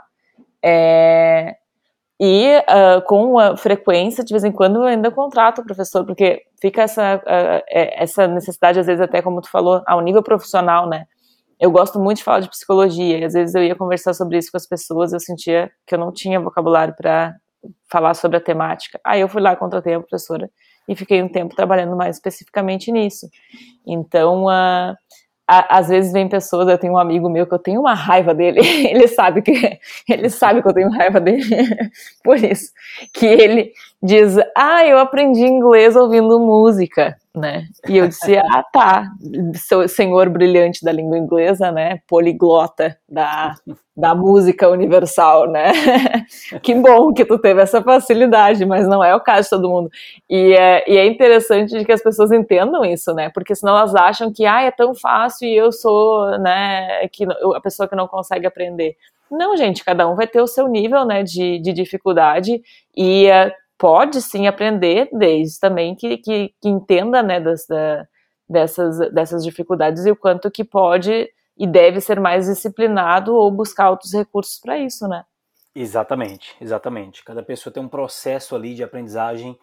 é, 0.63 1.55
e 2.19 2.57
uh, 2.59 3.01
com 3.05 3.37
a 3.37 3.57
frequência, 3.57 4.23
de 4.23 4.33
vez 4.33 4.43
em 4.43 4.51
quando, 4.51 4.77
eu 4.77 4.83
ainda 4.83 5.11
contrato 5.11 5.59
o 5.59 5.65
professor, 5.65 6.05
porque 6.05 6.43
fica 6.61 6.83
essa, 6.83 7.17
uh, 7.17 7.63
essa 7.67 8.27
necessidade, 8.27 8.79
às 8.79 8.85
vezes 8.85 9.01
até 9.01 9.21
como 9.21 9.41
tu 9.41 9.49
falou, 9.49 9.81
ao 9.85 10.01
nível 10.01 10.23
profissional, 10.23 10.87
né, 10.87 11.05
eu 11.59 11.71
gosto 11.71 11.99
muito 11.99 12.17
de 12.17 12.23
falar 12.23 12.41
de 12.41 12.49
psicologia, 12.49 13.17
e 13.19 13.25
às 13.25 13.33
vezes 13.33 13.55
eu 13.55 13.63
ia 13.63 13.75
conversar 13.75 14.13
sobre 14.13 14.37
isso 14.37 14.51
com 14.51 14.57
as 14.57 14.67
pessoas, 14.67 15.13
eu 15.13 15.19
sentia 15.19 15.71
que 15.85 15.95
eu 15.95 15.99
não 15.99 16.11
tinha 16.11 16.39
vocabulário 16.39 16.93
para 16.95 17.35
falar 17.89 18.13
sobre 18.13 18.37
a 18.37 18.41
temática. 18.41 18.99
Aí 19.03 19.21
eu 19.21 19.29
fui 19.29 19.41
lá, 19.41 19.55
contratei 19.55 19.93
a 19.93 19.99
professora 19.99 20.49
e 20.87 20.95
fiquei 20.95 21.21
um 21.21 21.29
tempo 21.29 21.55
trabalhando 21.55 21.95
mais 21.95 22.17
especificamente 22.17 22.91
nisso. 22.91 23.27
Então, 23.85 24.45
uh, 24.45 24.95
a, 25.47 25.77
às 25.77 25.87
vezes 25.89 26.11
vem 26.11 26.27
pessoas, 26.27 26.67
eu 26.67 26.77
tenho 26.77 26.93
um 26.93 26.97
amigo 26.97 27.29
meu 27.29 27.45
que 27.45 27.53
eu 27.53 27.59
tenho 27.59 27.81
uma 27.81 27.93
raiva 27.93 28.33
dele, 28.33 28.59
ele 28.89 29.07
sabe 29.07 29.41
que 29.41 29.79
ele 30.09 30.29
sabe 30.29 30.61
que 30.61 30.67
eu 30.67 30.73
tenho 30.73 30.89
raiva 30.89 31.19
dele 31.19 31.43
por 32.23 32.37
isso, 32.37 32.71
que 33.13 33.25
ele 33.25 33.71
diz: 34.01 34.37
"Ah, 34.55 34.85
eu 34.85 34.97
aprendi 34.99 35.41
inglês 35.45 35.95
ouvindo 35.95 36.39
música" 36.39 37.15
né? 37.35 37.67
E 37.87 37.97
eu 37.97 38.07
disse, 38.07 38.37
ah, 38.37 38.63
tá, 38.71 39.11
seu 39.55 39.87
senhor 39.87 40.29
brilhante 40.29 40.83
da 40.83 40.91
língua 40.91 41.17
inglesa, 41.17 41.71
né? 41.71 41.99
Poliglota 42.07 42.97
da, 43.07 43.53
da 43.95 44.15
música 44.15 44.69
universal, 44.69 45.47
né? 45.47 45.71
que 46.63 46.73
bom 46.73 47.13
que 47.13 47.25
tu 47.25 47.37
teve 47.37 47.61
essa 47.61 47.81
facilidade, 47.81 48.65
mas 48.65 48.87
não 48.87 49.03
é 49.03 49.13
o 49.13 49.19
caso 49.19 49.43
de 49.43 49.49
todo 49.49 49.69
mundo. 49.69 49.89
E 50.29 50.53
é, 50.53 50.83
e 50.89 50.97
é 50.97 51.05
interessante 51.05 51.77
de 51.77 51.85
que 51.85 51.91
as 51.91 52.01
pessoas 52.01 52.31
entendam 52.31 52.83
isso, 52.85 53.13
né? 53.13 53.29
Porque 53.29 53.53
senão 53.53 53.77
elas 53.77 53.93
acham 53.93 54.31
que, 54.31 54.45
ah, 54.45 54.61
é 54.63 54.71
tão 54.71 54.95
fácil 54.95 55.47
e 55.47 55.55
eu 55.55 55.71
sou, 55.71 56.37
né, 56.39 57.07
que, 57.09 57.25
a 57.55 57.61
pessoa 57.61 57.87
que 57.87 57.95
não 57.95 58.07
consegue 58.07 58.47
aprender. 58.47 58.95
Não, 59.29 59.57
gente, 59.57 59.83
cada 59.83 60.07
um 60.07 60.15
vai 60.15 60.27
ter 60.27 60.39
o 60.39 60.47
seu 60.47 60.67
nível, 60.67 61.03
né, 61.03 61.23
de, 61.23 61.59
de 61.59 61.73
dificuldade 61.73 62.61
e 62.95 63.27
uh, 63.27 63.51
pode 63.77 64.21
sim 64.21 64.47
aprender, 64.47 65.09
desde 65.11 65.59
também 65.59 65.95
que, 65.95 66.17
que, 66.17 66.53
que 66.61 66.69
entenda 66.69 67.21
né, 67.21 67.39
das, 67.39 67.65
da, 67.67 68.07
dessas, 68.47 68.97
dessas 69.11 69.43
dificuldades 69.43 70.05
e 70.05 70.11
o 70.11 70.15
quanto 70.15 70.51
que 70.51 70.63
pode 70.63 71.29
e 71.57 71.65
deve 71.65 72.01
ser 72.01 72.19
mais 72.19 72.47
disciplinado 72.47 73.33
ou 73.33 73.49
buscar 73.49 73.89
outros 73.89 74.13
recursos 74.13 74.59
para 74.59 74.77
isso, 74.77 75.07
né? 75.07 75.23
Exatamente, 75.73 76.55
exatamente. 76.59 77.23
Cada 77.23 77.43
pessoa 77.43 77.73
tem 77.73 77.83
um 77.83 77.89
processo 77.89 78.55
ali 78.55 78.75
de 78.75 78.83
aprendizagem 78.83 79.57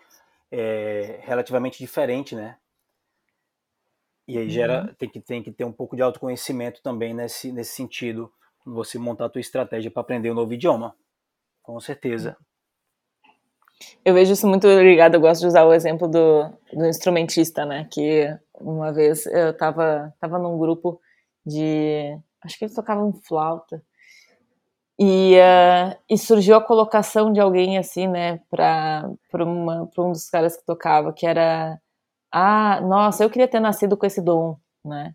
é, 0.50 1.20
relativamente 1.22 1.78
diferente, 1.78 2.34
né? 2.34 2.56
E 4.28 4.38
aí 4.38 4.48
gera, 4.48 4.82
uhum. 4.82 4.94
tem, 4.94 5.08
que, 5.08 5.20
tem 5.20 5.42
que 5.42 5.50
ter 5.50 5.64
um 5.64 5.72
pouco 5.72 5.96
de 5.96 6.02
autoconhecimento 6.02 6.82
também 6.82 7.12
nesse, 7.12 7.50
nesse 7.50 7.74
sentido, 7.74 8.32
você 8.64 8.98
montar 8.98 9.26
a 9.26 9.28
tua 9.28 9.40
estratégia 9.40 9.90
para 9.90 10.00
aprender 10.00 10.30
um 10.30 10.34
novo 10.34 10.52
idioma. 10.52 10.94
Com 11.62 11.78
certeza. 11.80 12.36
Eu 14.04 14.14
vejo 14.14 14.32
isso 14.32 14.46
muito 14.46 14.66
ligado, 14.66 15.14
eu 15.14 15.20
gosto 15.20 15.42
de 15.42 15.46
usar 15.46 15.64
o 15.64 15.72
exemplo 15.72 16.08
do, 16.08 16.48
do 16.72 16.86
instrumentista, 16.86 17.64
né? 17.64 17.86
Que 17.90 18.36
uma 18.60 18.92
vez 18.92 19.26
eu 19.26 19.56
tava, 19.56 20.12
tava 20.20 20.38
num 20.38 20.58
grupo 20.58 21.00
de. 21.46 22.16
Acho 22.44 22.58
que 22.58 22.64
eles 22.64 22.74
tocavam 22.74 23.12
flauta. 23.12 23.82
E, 24.98 25.36
uh, 25.36 25.96
e 26.08 26.18
surgiu 26.18 26.56
a 26.56 26.64
colocação 26.64 27.32
de 27.32 27.40
alguém 27.40 27.78
assim, 27.78 28.06
né, 28.06 28.40
para 28.50 29.04
um 29.34 30.12
dos 30.12 30.28
caras 30.30 30.56
que 30.56 30.64
tocava, 30.64 31.12
que 31.12 31.26
era: 31.26 31.80
Ah, 32.32 32.80
nossa, 32.82 33.24
eu 33.24 33.30
queria 33.30 33.48
ter 33.48 33.60
nascido 33.60 33.96
com 33.96 34.06
esse 34.06 34.20
dom, 34.22 34.56
né? 34.84 35.12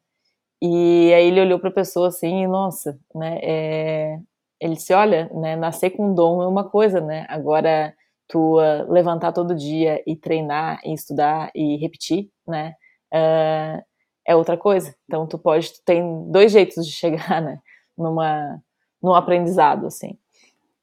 E 0.62 1.14
aí 1.14 1.28
ele 1.28 1.42
olhou 1.42 1.60
para 1.60 1.70
a 1.70 1.74
pessoa 1.74 2.10
assim, 2.10 2.44
e, 2.44 2.48
nossa, 2.48 3.00
né? 3.16 3.40
É, 3.44 4.20
ele 4.60 4.76
disse: 4.76 4.94
Olha, 4.94 5.30
né, 5.34 5.56
nascer 5.56 5.92
com 5.92 6.14
dom 6.14 6.42
é 6.44 6.48
uma 6.48 6.70
coisa, 6.70 7.02
né? 7.02 7.26
Agora 7.30 7.94
tu 8.28 8.60
uh, 8.60 8.92
levantar 8.92 9.32
todo 9.32 9.56
dia 9.56 10.02
e 10.06 10.16
treinar 10.16 10.80
e 10.84 10.94
estudar 10.94 11.52
e 11.56 11.78
repetir, 11.78 12.30
né? 12.48 12.74
Uh, 13.14 13.82
é 14.26 14.36
outra 14.36 14.58
coisa. 14.58 14.94
Então 15.06 15.26
tu 15.26 15.38
pode, 15.38 15.72
tu 15.74 15.82
tem 15.86 16.30
dois 16.30 16.52
jeitos 16.52 16.86
de 16.86 16.92
chegar, 16.92 17.42
né? 17.42 17.60
Numa, 17.98 18.62
num 19.02 19.14
aprendizado, 19.14 19.88
assim. 19.88 20.18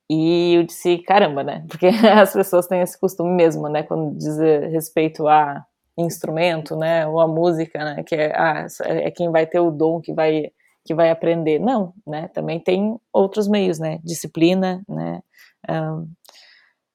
E 0.09 0.55
eu 0.55 0.65
disse, 0.65 0.99
caramba, 0.99 1.43
né? 1.43 1.65
Porque 1.69 1.87
as 2.13 2.33
pessoas 2.33 2.67
têm 2.67 2.81
esse 2.81 2.99
costume 2.99 3.31
mesmo, 3.31 3.69
né? 3.69 3.83
Quando 3.83 4.17
diz 4.17 4.39
respeito 4.71 5.29
a 5.29 5.65
instrumento, 5.97 6.77
né? 6.77 7.07
Ou 7.07 7.21
a 7.21 7.29
música, 7.29 7.85
né? 7.85 8.03
Que 8.03 8.15
é, 8.15 8.33
ah, 8.35 8.67
é 8.85 9.11
quem 9.11 9.31
vai 9.31 9.47
ter 9.47 9.61
o 9.61 9.71
dom 9.71 10.01
que 10.01 10.13
vai 10.13 10.51
que 10.85 10.95
vai 10.95 11.11
aprender. 11.11 11.59
Não, 11.59 11.95
né? 12.07 12.29
Também 12.29 12.61
tem 12.61 12.99
outros 13.13 13.49
meios, 13.49 13.79
né? 13.79 14.01
Disciplina, 14.05 14.83
né? 14.87 15.23
Um, 15.69 16.09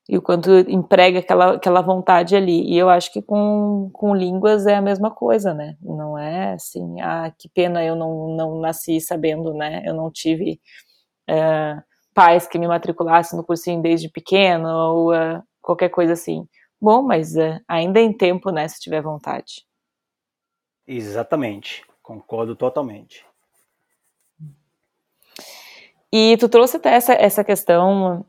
e 0.09 0.17
o 0.17 0.21
quanto 0.23 0.49
emprega 0.67 1.19
aquela, 1.19 1.53
aquela 1.53 1.81
vontade 1.81 2.35
ali. 2.35 2.63
E 2.67 2.75
eu 2.75 2.89
acho 2.89 3.13
que 3.13 3.21
com, 3.21 3.91
com 3.93 4.15
línguas 4.15 4.65
é 4.65 4.73
a 4.73 4.81
mesma 4.81 5.11
coisa, 5.11 5.53
né? 5.53 5.77
Não 5.79 6.17
é 6.17 6.53
assim, 6.53 6.99
ah, 6.99 7.31
que 7.37 7.47
pena 7.47 7.85
eu 7.85 7.95
não, 7.95 8.35
não 8.35 8.59
nasci 8.59 8.99
sabendo, 8.99 9.53
né? 9.53 9.83
Eu 9.85 9.93
não 9.93 10.09
tive 10.09 10.59
é, 11.27 11.79
pais 12.11 12.47
que 12.47 12.57
me 12.57 12.67
matriculassem 12.67 13.37
no 13.37 13.45
cursinho 13.45 13.83
desde 13.83 14.09
pequeno 14.09 14.67
ou 14.67 15.13
é, 15.13 15.43
qualquer 15.61 15.89
coisa 15.89 16.13
assim. 16.13 16.47
Bom, 16.81 17.03
mas 17.03 17.35
é, 17.35 17.59
ainda 17.67 17.99
em 17.99 18.11
tempo, 18.11 18.49
né? 18.49 18.67
Se 18.67 18.79
tiver 18.79 19.03
vontade. 19.03 19.63
Exatamente, 20.87 21.85
concordo 22.01 22.55
totalmente. 22.55 23.23
E 26.11 26.35
tu 26.37 26.49
trouxe 26.49 26.77
até 26.77 26.95
essa, 26.95 27.13
essa 27.13 27.43
questão 27.43 28.25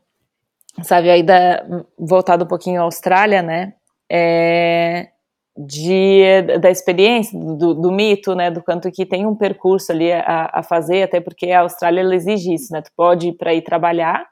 sabe, 0.83 1.09
aí 1.09 1.23
da, 1.23 1.63
voltado 1.97 2.45
um 2.45 2.47
pouquinho 2.47 2.81
à 2.81 2.83
Austrália, 2.83 3.41
né, 3.41 3.73
é, 4.09 5.09
de, 5.57 6.41
da 6.59 6.69
experiência, 6.69 7.37
do, 7.37 7.73
do, 7.73 7.91
mito, 7.91 8.35
né, 8.35 8.49
do 8.49 8.61
quanto 8.63 8.91
que 8.91 9.05
tem 9.05 9.25
um 9.25 9.35
percurso 9.35 9.91
ali 9.91 10.11
a, 10.11 10.49
a 10.53 10.63
fazer, 10.63 11.03
até 11.03 11.19
porque 11.19 11.51
a 11.51 11.61
Austrália 11.61 12.01
exige 12.15 12.53
isso, 12.53 12.71
né, 12.73 12.81
tu 12.81 12.91
pode 12.95 13.29
ir 13.29 13.33
para 13.33 13.53
ir 13.53 13.61
trabalhar, 13.61 14.25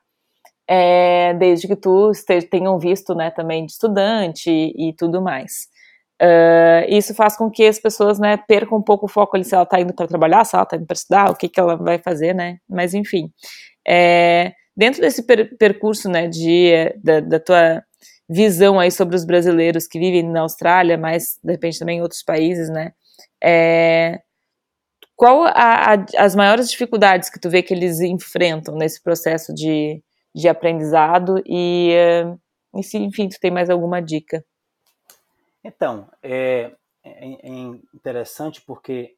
é, 0.68 1.34
desde 1.34 1.68
que 1.68 1.76
tu 1.76 2.12
esteja, 2.12 2.48
tenha 2.50 2.72
um 2.72 2.78
visto, 2.78 3.16
né, 3.16 3.32
também 3.32 3.66
de 3.66 3.72
estudante 3.72 4.50
e, 4.50 4.90
e 4.90 4.94
tudo 4.94 5.22
mais. 5.22 5.68
Uh, 6.22 6.84
isso 6.90 7.16
faz 7.16 7.38
com 7.38 7.50
que 7.50 7.66
as 7.66 7.80
pessoas, 7.80 8.20
né, 8.20 8.36
percam 8.36 8.78
um 8.78 8.82
pouco 8.82 9.06
o 9.06 9.10
foco 9.10 9.38
ali 9.38 9.46
se 9.46 9.56
ela 9.56 9.64
está 9.64 9.80
indo 9.80 9.94
para 9.94 10.06
trabalhar, 10.06 10.44
se 10.44 10.54
ela 10.54 10.64
está 10.64 10.76
indo 10.76 10.86
para 10.86 10.94
estudar, 10.94 11.32
o 11.32 11.36
que, 11.36 11.48
que 11.48 11.60
ela 11.60 11.78
vai 11.78 11.98
fazer, 11.98 12.36
né? 12.36 12.58
Mas 12.70 12.94
enfim, 12.94 13.32
é, 13.88 14.54
dentro 14.80 15.02
desse 15.02 15.24
per 15.24 15.58
percurso, 15.58 16.08
né, 16.08 16.30
de, 16.30 16.72
da, 17.04 17.20
da, 17.20 17.38
tua 17.38 17.84
visão 18.30 18.80
aí 18.80 18.90
sobre 18.90 19.14
os 19.14 19.26
brasileiros 19.26 19.86
que 19.86 20.00
vivem 20.00 20.24
na 20.24 20.40
Austrália, 20.40 20.98
mas 20.98 21.38
de 21.44 21.52
repente 21.52 21.78
também 21.78 21.98
em 21.98 22.02
outros 22.02 22.24
países, 22.24 22.70
né? 22.70 22.94
É, 23.44 24.22
qual 25.18 25.44
a, 25.44 25.96
a, 25.96 26.06
as 26.18 26.34
maiores 26.34 26.72
dificuldades 26.72 27.30
que 27.30 27.42
tu 27.42 27.50
vê 27.50 27.62
que 27.62 27.74
eles 27.74 28.00
enfrentam 28.00 28.78
nesse 28.78 29.04
processo 29.04 29.54
de, 29.54 30.02
de 30.34 30.48
aprendizado 30.48 31.44
e, 31.46 31.92
e 32.74 32.82
se, 32.82 32.98
enfim, 32.98 33.28
tu 33.28 33.38
tem 33.38 33.52
mais 33.52 33.70
alguma 33.70 34.02
dica? 34.02 34.46
Então, 35.62 36.10
é, 36.24 36.72
é, 37.04 37.34
é 37.34 37.50
interessante 37.94 38.62
porque, 38.62 39.18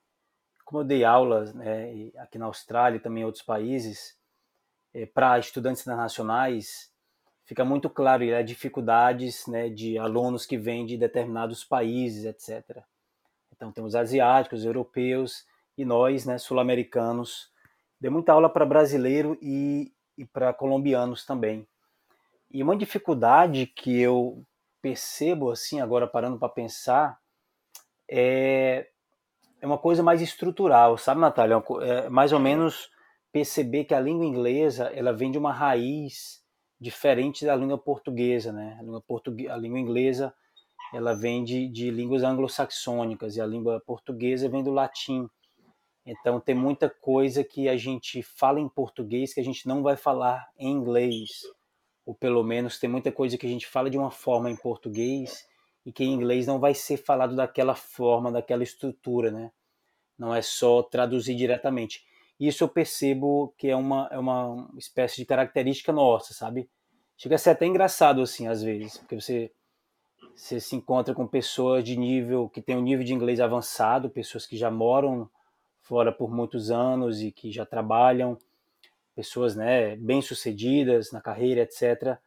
como 0.65 0.81
eu 0.81 0.87
dei 0.87 1.03
aulas 1.03 1.53
né, 1.53 2.09
aqui 2.17 2.39
na 2.39 2.47
Austrália 2.47 2.97
e 2.97 2.99
também 2.99 3.21
em 3.21 3.25
outros 3.27 3.43
países, 3.43 4.19
para 5.13 5.39
estudantes 5.39 5.81
internacionais, 5.81 6.91
fica 7.45 7.63
muito 7.63 7.89
claro 7.89 8.23
as 8.35 8.45
dificuldades 8.45 9.47
né, 9.47 9.69
de 9.69 9.97
alunos 9.97 10.45
que 10.45 10.57
vêm 10.57 10.85
de 10.85 10.97
determinados 10.97 11.63
países, 11.63 12.25
etc. 12.25 12.83
Então, 13.53 13.71
temos 13.71 13.95
asiáticos, 13.95 14.65
europeus 14.65 15.45
e 15.77 15.85
nós, 15.85 16.25
né, 16.25 16.37
sul-americanos. 16.37 17.51
Dei 17.99 18.09
muita 18.09 18.33
aula 18.33 18.49
para 18.49 18.65
brasileiro 18.65 19.37
e, 19.41 19.93
e 20.17 20.25
para 20.25 20.53
colombianos 20.53 21.25
também. 21.25 21.67
E 22.49 22.61
uma 22.61 22.75
dificuldade 22.75 23.67
que 23.67 23.99
eu 23.99 24.45
percebo 24.81 25.51
assim 25.51 25.79
agora 25.79 26.07
parando 26.07 26.39
para 26.39 26.49
pensar 26.49 27.19
é 28.09 28.87
é 29.61 29.67
uma 29.67 29.77
coisa 29.77 30.01
mais 30.01 30.21
estrutural, 30.21 30.97
sabe, 30.97 31.21
Natália? 31.21 31.63
É 31.81 32.09
mais 32.09 32.33
ou 32.33 32.39
menos 32.39 32.89
perceber 33.31 33.85
que 33.85 33.93
a 33.93 33.99
língua 33.99 34.25
inglesa 34.25 34.85
ela 34.93 35.13
vem 35.13 35.31
de 35.31 35.37
uma 35.37 35.53
raiz 35.53 36.43
diferente 36.79 37.45
da 37.45 37.55
língua 37.55 37.77
portuguesa, 37.77 38.51
né? 38.51 38.77
A 38.79 38.83
língua, 38.83 39.01
portugue... 39.01 39.47
a 39.47 39.55
língua 39.55 39.79
inglesa 39.79 40.33
ela 40.93 41.13
vem 41.13 41.43
de, 41.43 41.69
de 41.69 41.89
línguas 41.89 42.23
anglo-saxônicas 42.23 43.35
e 43.35 43.41
a 43.41 43.45
língua 43.45 43.81
portuguesa 43.85 44.49
vem 44.49 44.63
do 44.63 44.71
latim. 44.71 45.29
Então 46.05 46.39
tem 46.39 46.55
muita 46.55 46.89
coisa 46.89 47.43
que 47.43 47.69
a 47.69 47.77
gente 47.77 48.21
fala 48.23 48.59
em 48.59 48.67
português 48.67 49.33
que 49.33 49.39
a 49.39 49.43
gente 49.43 49.67
não 49.67 49.83
vai 49.83 49.95
falar 49.95 50.49
em 50.57 50.71
inglês 50.71 51.43
ou 52.05 52.15
pelo 52.15 52.43
menos 52.43 52.79
tem 52.79 52.89
muita 52.89 53.11
coisa 53.11 53.37
que 53.37 53.45
a 53.45 53.49
gente 53.49 53.67
fala 53.67 53.89
de 53.89 53.97
uma 53.97 54.11
forma 54.11 54.49
em 54.49 54.55
português 54.55 55.47
e 55.85 55.91
que 55.91 56.03
em 56.03 56.13
inglês 56.13 56.47
não 56.47 56.59
vai 56.59 56.73
ser 56.73 56.97
falado 56.97 57.35
daquela 57.35 57.75
forma, 57.75 58.31
daquela 58.31 58.63
estrutura, 58.63 59.31
né? 59.31 59.51
Não 60.17 60.33
é 60.33 60.41
só 60.41 60.83
traduzir 60.83 61.35
diretamente. 61.35 62.05
Isso 62.41 62.63
eu 62.63 62.67
percebo 62.67 63.53
que 63.55 63.69
é 63.69 63.75
uma, 63.75 64.09
é 64.11 64.17
uma 64.17 64.67
espécie 64.75 65.17
de 65.17 65.25
característica 65.25 65.91
nossa, 65.91 66.33
sabe? 66.33 66.67
Chega 67.15 67.35
a 67.35 67.37
ser 67.37 67.51
até 67.51 67.67
engraçado, 67.67 68.19
assim, 68.19 68.47
às 68.47 68.63
vezes, 68.63 68.97
porque 68.97 69.21
você, 69.21 69.51
você 70.35 70.59
se 70.59 70.75
encontra 70.75 71.13
com 71.13 71.27
pessoas 71.27 71.83
de 71.83 71.95
nível, 71.95 72.49
que 72.49 72.59
tem 72.59 72.75
um 72.75 72.81
nível 72.81 73.05
de 73.05 73.13
inglês 73.13 73.39
avançado, 73.39 74.09
pessoas 74.09 74.47
que 74.47 74.57
já 74.57 74.71
moram 74.71 75.29
fora 75.81 76.11
por 76.11 76.33
muitos 76.33 76.71
anos 76.71 77.21
e 77.21 77.31
que 77.31 77.51
já 77.51 77.63
trabalham, 77.63 78.35
pessoas 79.15 79.55
né, 79.55 79.95
bem-sucedidas 79.97 81.11
na 81.11 81.21
carreira, 81.21 81.61
etc. 81.61 82.17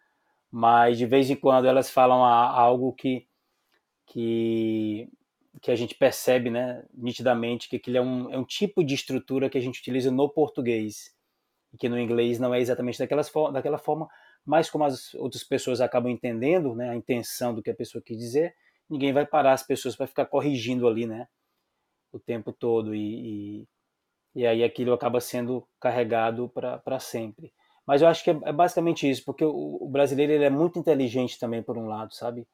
Mas 0.49 0.97
de 0.97 1.07
vez 1.07 1.29
em 1.29 1.35
quando 1.35 1.67
elas 1.67 1.91
falam 1.91 2.25
algo 2.25 2.93
que, 2.93 3.27
que, 4.07 5.09
que 5.63 5.71
a 5.71 5.77
gente 5.77 5.95
percebe 5.95 6.51
né, 6.51 6.85
nitidamente 6.93 7.69
que 7.69 7.77
aquilo 7.77 7.97
é 7.97 8.01
um, 8.01 8.33
é 8.33 8.39
um 8.39 8.45
tipo 8.45 8.85
de 8.85 8.95
estrutura 8.95 9.49
que 9.49 9.59
a 9.59 9.61
gente 9.61 9.81
utiliza 9.81 10.11
no 10.11 10.29
português 10.29 11.15
que 11.77 11.89
no 11.89 11.99
inglês 11.99 12.39
não 12.39 12.55
é 12.55 12.61
exatamente 12.61 13.01
daquelas, 13.01 13.33
daquela 13.53 13.79
forma, 13.79 14.09
mas 14.47 14.71
como 14.71 14.85
as 14.85 15.13
outras 15.15 15.43
pessoas 15.43 15.81
acabam 15.81 16.13
entendendo 16.13 16.73
né, 16.73 16.89
a 16.89 16.95
intenção 16.95 17.53
do 17.53 17.61
que 17.61 17.71
a 17.71 17.75
pessoa 17.75 18.01
quer 18.01 18.15
dizer, 18.15 18.55
ninguém 18.89 19.13
vai 19.13 19.27
parar 19.27 19.55
as 19.55 19.65
pessoas 19.65 19.97
para 19.97 20.07
ficar 20.07 20.27
corrigindo 20.27 20.87
ali, 20.87 21.05
né, 21.05 21.27
o 22.13 22.19
tempo 22.21 22.53
todo 22.53 22.95
e, 22.95 23.61
e 23.61 23.69
e 24.35 24.47
aí 24.47 24.65
aquilo 24.65 24.93
acaba 24.93 25.21
sendo 25.21 25.67
carregado 25.79 26.49
para 26.49 26.99
sempre. 26.99 27.53
Mas 27.87 28.03
eu 28.03 28.09
acho 28.09 28.25
que 28.25 28.31
é, 28.31 28.41
é 28.45 28.53
basicamente 28.53 29.09
isso, 29.09 29.25
porque 29.25 29.45
o, 29.45 29.79
o, 29.81 29.89
brasileiro 29.89 30.33
ele 30.33 30.45
é 30.45 30.51
muito 30.51 30.79
inteligente 30.79 31.39
também, 31.39 31.63
por 31.63 31.79
um 31.79 31.87
lado, 31.87 32.13
sabe? 32.15 32.47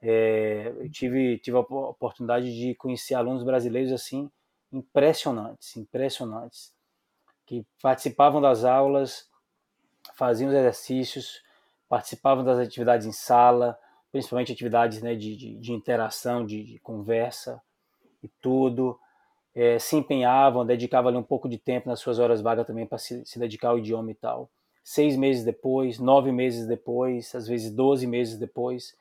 É, 0.00 0.72
eu 0.78 0.90
tive, 0.90 1.38
tive 1.38 1.56
a 1.56 1.60
oportunidade 1.60 2.52
de 2.54 2.74
conhecer 2.74 3.14
alunos 3.14 3.42
brasileiros 3.42 3.92
assim 3.92 4.30
impressionantes, 4.72 5.76
impressionantes, 5.76 6.72
que 7.46 7.66
participavam 7.82 8.40
das 8.40 8.64
aulas, 8.64 9.28
faziam 10.14 10.50
os 10.50 10.54
exercícios, 10.54 11.42
participavam 11.88 12.44
das 12.44 12.58
atividades 12.58 13.06
em 13.06 13.12
sala, 13.12 13.78
principalmente 14.12 14.52
atividades 14.52 15.02
né, 15.02 15.14
de, 15.14 15.34
de, 15.36 15.56
de 15.56 15.72
interação, 15.72 16.44
de, 16.44 16.62
de 16.64 16.78
conversa 16.80 17.60
e 18.22 18.28
tudo 18.40 18.98
é, 19.54 19.76
se 19.76 19.96
empenhavam, 19.96 20.64
dedicavam 20.64 21.08
ali 21.08 21.18
um 21.18 21.22
pouco 21.22 21.48
de 21.48 21.58
tempo 21.58 21.88
nas 21.88 21.98
suas 21.98 22.20
horas 22.20 22.40
vagas 22.40 22.64
também 22.64 22.86
para 22.86 22.96
se, 22.96 23.26
se, 23.26 23.40
dedicar 23.40 23.70
ao 23.70 23.78
idioma 23.78 24.10
e 24.10 24.14
tal. 24.14 24.48
Seis 24.84 25.16
meses 25.16 25.44
depois, 25.44 25.98
nove 25.98 26.30
meses 26.30 26.64
depois, 26.64 27.34
às 27.34 27.48
vezes 27.48 27.74
doze 27.74 28.06
meses 28.06 28.38
depois, 28.38 28.96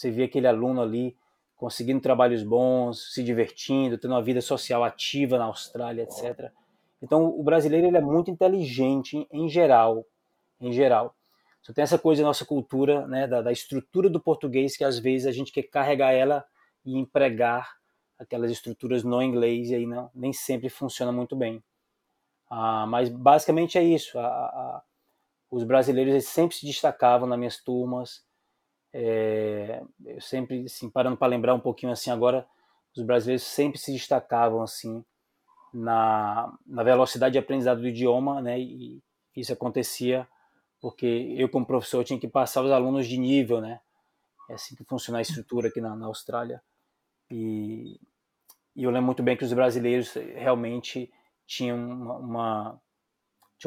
você 0.00 0.10
via 0.10 0.24
aquele 0.24 0.46
aluno 0.46 0.80
ali 0.80 1.14
conseguindo 1.56 2.00
trabalhos 2.00 2.42
bons, 2.42 3.12
se 3.12 3.22
divertindo, 3.22 3.98
tendo 3.98 4.12
uma 4.14 4.22
vida 4.22 4.40
social 4.40 4.82
ativa 4.82 5.36
na 5.36 5.44
Austrália, 5.44 6.04
etc. 6.04 6.50
Então, 7.02 7.26
o 7.26 7.42
brasileiro 7.42 7.86
ele 7.86 7.98
é 7.98 8.00
muito 8.00 8.30
inteligente 8.30 9.26
em, 9.30 9.46
geral, 9.46 10.06
em 10.58 10.72
geral. 10.72 11.14
Só 11.60 11.74
tem 11.74 11.82
essa 11.82 11.98
coisa 11.98 12.22
da 12.22 12.28
nossa 12.28 12.46
cultura, 12.46 13.06
né, 13.06 13.26
da, 13.26 13.42
da 13.42 13.52
estrutura 13.52 14.08
do 14.08 14.18
português 14.18 14.74
que 14.74 14.84
às 14.84 14.98
vezes 14.98 15.26
a 15.26 15.32
gente 15.32 15.52
quer 15.52 15.64
carregar 15.64 16.12
ela 16.12 16.46
e 16.82 16.98
empregar 16.98 17.70
aquelas 18.18 18.50
estruturas 18.50 19.04
no 19.04 19.22
inglês 19.22 19.68
e 19.68 19.74
aí 19.74 19.86
não, 19.86 20.10
nem 20.14 20.32
sempre 20.32 20.70
funciona 20.70 21.12
muito 21.12 21.36
bem. 21.36 21.62
Ah, 22.48 22.86
mas 22.86 23.10
basicamente 23.10 23.76
é 23.76 23.84
isso. 23.84 24.18
A, 24.18 24.26
a, 24.26 24.82
os 25.50 25.62
brasileiros 25.62 26.24
sempre 26.24 26.56
se 26.56 26.64
destacavam 26.64 27.28
nas 27.28 27.38
minhas 27.38 27.62
turmas. 27.62 28.24
É, 28.92 29.82
eu 30.04 30.20
sempre, 30.20 30.64
assim, 30.64 30.90
parando 30.90 31.16
para 31.16 31.28
lembrar 31.28 31.54
um 31.54 31.60
pouquinho 31.60 31.92
assim 31.92 32.10
agora, 32.10 32.46
os 32.96 33.02
brasileiros 33.04 33.44
sempre 33.44 33.78
se 33.78 33.92
destacavam 33.92 34.62
assim 34.62 35.04
na, 35.72 36.52
na 36.66 36.82
velocidade 36.82 37.34
de 37.34 37.38
aprendizado 37.38 37.80
do 37.80 37.88
idioma, 37.88 38.40
né? 38.42 38.58
E 38.58 39.00
isso 39.36 39.52
acontecia 39.52 40.26
porque 40.80 41.34
eu 41.36 41.48
como 41.48 41.66
professor 41.66 42.02
tinha 42.04 42.18
que 42.18 42.26
passar 42.28 42.62
os 42.62 42.70
alunos 42.70 43.06
de 43.06 43.18
nível, 43.18 43.60
né? 43.60 43.80
É 44.48 44.54
assim 44.54 44.74
que 44.74 44.84
funciona 44.84 45.18
a 45.18 45.22
estrutura 45.22 45.68
aqui 45.68 45.80
na, 45.80 45.94
na 45.94 46.06
Austrália. 46.06 46.62
E, 47.30 48.00
e 48.74 48.82
eu 48.82 48.90
lembro 48.90 49.06
muito 49.06 49.22
bem 49.22 49.36
que 49.36 49.44
os 49.44 49.52
brasileiros 49.52 50.14
realmente 50.14 51.12
tinham 51.46 51.76
uma, 51.78 52.16
uma 52.16 52.80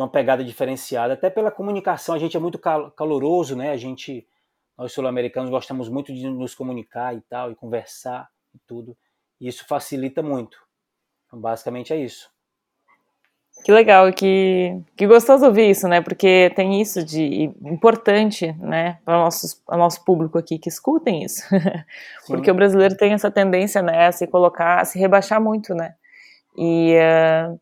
uma 0.02 0.10
pegada 0.10 0.44
diferenciada, 0.44 1.14
até 1.14 1.30
pela 1.30 1.52
comunicação. 1.52 2.16
A 2.16 2.18
gente 2.18 2.36
é 2.36 2.40
muito 2.40 2.58
caloroso, 2.58 3.56
né? 3.56 3.70
A 3.70 3.78
gente, 3.78 4.28
nós 4.78 4.92
sul-americanos, 4.92 5.50
gostamos 5.50 5.90
muito 5.90 6.14
de 6.14 6.28
nos 6.30 6.56
comunicar 6.56 7.16
e 7.16 7.22
tal, 7.22 7.52
e 7.52 7.56
conversar 7.56 8.30
e 8.54 8.60
tudo. 8.68 8.98
E 9.40 9.48
isso 9.48 9.66
facilita 9.68 10.22
muito. 10.22 10.58
Então, 11.28 11.40
basicamente 11.40 11.94
é 11.94 11.98
isso. 11.98 12.32
Que 13.64 13.72
legal, 13.72 14.12
que, 14.12 14.82
que 14.98 15.06
gostoso 15.06 15.46
ouvir 15.46 15.70
isso, 15.70 15.88
né? 15.88 16.02
Porque 16.02 16.52
tem 16.56 16.82
isso 16.82 17.04
de 17.04 17.44
importante, 17.64 18.52
né, 18.60 18.98
para 19.06 19.18
o 19.18 19.24
nosso, 19.24 19.62
nosso 19.70 20.04
público 20.04 20.38
aqui 20.38 20.58
que 20.58 20.68
escutem 20.68 21.24
isso. 21.24 21.44
Porque 22.26 22.50
o 22.50 22.56
brasileiro 22.56 22.98
tem 22.98 23.14
essa 23.14 23.30
tendência, 23.30 23.82
né, 23.82 24.08
a 24.08 24.12
se 24.12 24.26
colocar, 24.28 24.82
a 24.82 24.86
se 24.86 24.98
rebaixar 24.98 25.40
muito, 25.40 25.74
né? 25.76 25.94
E, 26.58 26.96
uh, 26.98 27.60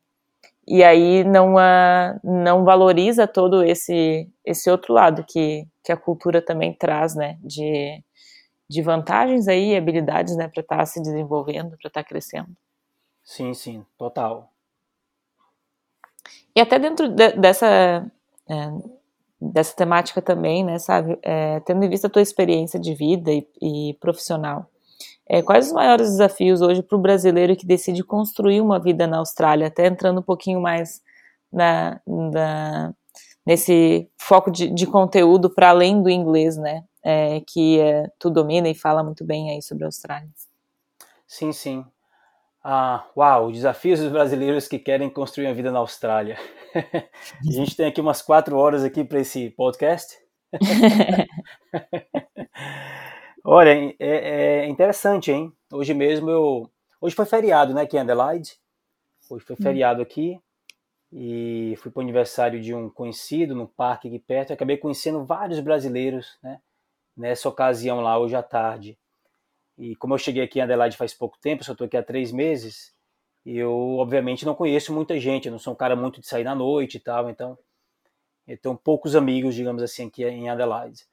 e 0.68 0.84
aí 0.84 1.24
não, 1.24 1.55
uh, 1.55 2.20
não 2.24 2.64
valoriza 2.64 3.28
todo 3.28 3.64
esse, 3.64 4.30
esse 4.45 4.70
outro 4.70 4.93
lado 4.93 5.26
que, 5.28 5.68
que 5.84 5.91
a 5.91 5.97
cultura 5.97 6.41
também 6.41 6.74
traz, 6.74 7.16
né? 7.16 7.38
De, 7.41 8.03
de 8.70 8.82
vantagens 8.82 9.47
aí, 9.47 9.76
habilidades, 9.76 10.38
né, 10.38 10.47
para 10.47 10.62
estar 10.62 10.78
tá 10.78 10.86
se 10.86 11.01
desenvolvendo, 11.01 11.78
para 11.78 11.88
estar 11.88 12.03
tá 12.03 12.07
crescendo. 12.07 12.55
Sim, 13.22 13.53
sim, 13.53 13.86
total. 13.97 14.49
E 16.55 16.62
até 16.62 16.80
dentro 16.80 17.09
de, 17.09 17.34
dessa, 17.34 18.09
é, 18.49 18.72
dessa 19.41 19.76
temática 19.76 20.22
também, 20.22 20.64
né, 20.64 20.80
sabe, 20.80 21.20
é, 21.22 21.59
tendo 21.62 21.84
em 21.84 21.89
vista 21.89 22.07
a 22.07 22.09
tua 22.09 22.22
experiência 22.22 22.80
de 22.80 22.93
vida 22.93 23.32
e, 23.32 23.45
e 23.62 23.93
profissional, 23.99 24.70
é, 25.34 25.41
quais 25.41 25.67
os 25.67 25.71
maiores 25.71 26.09
desafios 26.09 26.61
hoje 26.61 26.84
para 26.84 26.97
o 26.97 27.01
brasileiro 27.01 27.55
que 27.55 27.65
decide 27.65 28.03
construir 28.03 28.59
uma 28.59 28.77
vida 28.77 29.07
na 29.07 29.19
Austrália, 29.19 29.67
até 29.67 29.88
entrando 29.88 30.19
um 30.19 30.23
pouquinho 30.23 30.59
mais 30.59 31.01
na, 31.49 32.01
na 32.05 32.93
nesse 33.45 34.09
foco 34.17 34.51
de, 34.51 34.69
de 34.69 34.86
conteúdo 34.86 35.49
para 35.49 35.69
além 35.69 36.03
do 36.03 36.09
inglês, 36.09 36.57
né, 36.57 36.84
é, 37.01 37.41
que 37.47 37.79
é, 37.79 38.11
tu 38.19 38.29
domina 38.29 38.67
e 38.67 38.75
fala 38.75 39.05
muito 39.05 39.23
bem 39.23 39.51
aí 39.51 39.61
sobre 39.61 39.86
a 39.86 39.88
Austrália? 39.88 40.27
Sim, 41.25 41.53
sim. 41.53 41.86
Ah, 42.61 43.05
uau, 43.15 43.53
desafios 43.53 44.01
dos 44.01 44.11
brasileiros 44.11 44.67
que 44.67 44.77
querem 44.77 45.09
construir 45.09 45.47
uma 45.47 45.53
vida 45.53 45.71
na 45.71 45.79
Austrália. 45.79 46.38
a 46.75 47.51
gente 47.51 47.73
tem 47.73 47.86
aqui 47.86 48.01
umas 48.01 48.21
quatro 48.21 48.57
horas 48.57 48.84
aqui 48.84 49.05
para 49.05 49.21
esse 49.21 49.49
podcast. 49.51 50.17
Olha, 53.43 53.71
é, 53.71 53.95
é, 53.99 54.67
interessante, 54.67 55.31
hein? 55.31 55.51
Hoje 55.71 55.93
mesmo 55.93 56.29
eu. 56.29 56.71
Hoje 56.99 57.15
foi 57.15 57.25
feriado, 57.25 57.73
né, 57.73 57.81
aqui 57.81 57.97
em 57.97 57.99
Adelaide. 57.99 58.57
Hoje 59.29 59.43
foi 59.43 59.55
hum. 59.55 59.63
feriado 59.63 60.01
aqui. 60.01 60.39
E 61.11 61.75
fui 61.77 61.91
para 61.91 61.99
o 61.99 62.03
aniversário 62.03 62.61
de 62.61 62.73
um 62.73 62.89
conhecido 62.89 63.53
no 63.55 63.67
parque 63.67 64.07
aqui 64.07 64.19
perto. 64.19 64.51
E 64.51 64.53
acabei 64.53 64.77
conhecendo 64.77 65.25
vários 65.25 65.59
brasileiros, 65.59 66.37
né? 66.41 66.61
Nessa 67.17 67.49
ocasião 67.49 67.99
lá, 67.99 68.17
hoje 68.17 68.35
à 68.35 68.43
tarde. 68.43 68.97
E 69.77 69.95
como 69.95 70.13
eu 70.13 70.17
cheguei 70.19 70.43
aqui 70.43 70.59
em 70.59 70.61
Adelaide 70.61 70.95
faz 70.95 71.13
pouco 71.13 71.37
tempo, 71.39 71.63
só 71.63 71.71
estou 71.71 71.85
aqui 71.85 71.97
há 71.97 72.03
três 72.03 72.31
meses, 72.31 72.93
eu 73.45 73.97
obviamente 73.97 74.45
não 74.45 74.53
conheço 74.53 74.93
muita 74.93 75.19
gente, 75.19 75.47
eu 75.47 75.51
não 75.51 75.59
sou 75.59 75.73
um 75.73 75.75
cara 75.75 75.95
muito 75.95 76.21
de 76.21 76.27
sair 76.27 76.43
na 76.43 76.53
noite 76.53 76.97
e 76.97 76.99
tal, 76.99 77.29
então 77.29 77.57
eu 78.47 78.57
tenho 78.57 78.77
poucos 78.77 79.15
amigos, 79.15 79.55
digamos 79.55 79.81
assim, 79.81 80.07
aqui 80.07 80.23
em 80.23 80.49
Adelaide. 80.49 81.05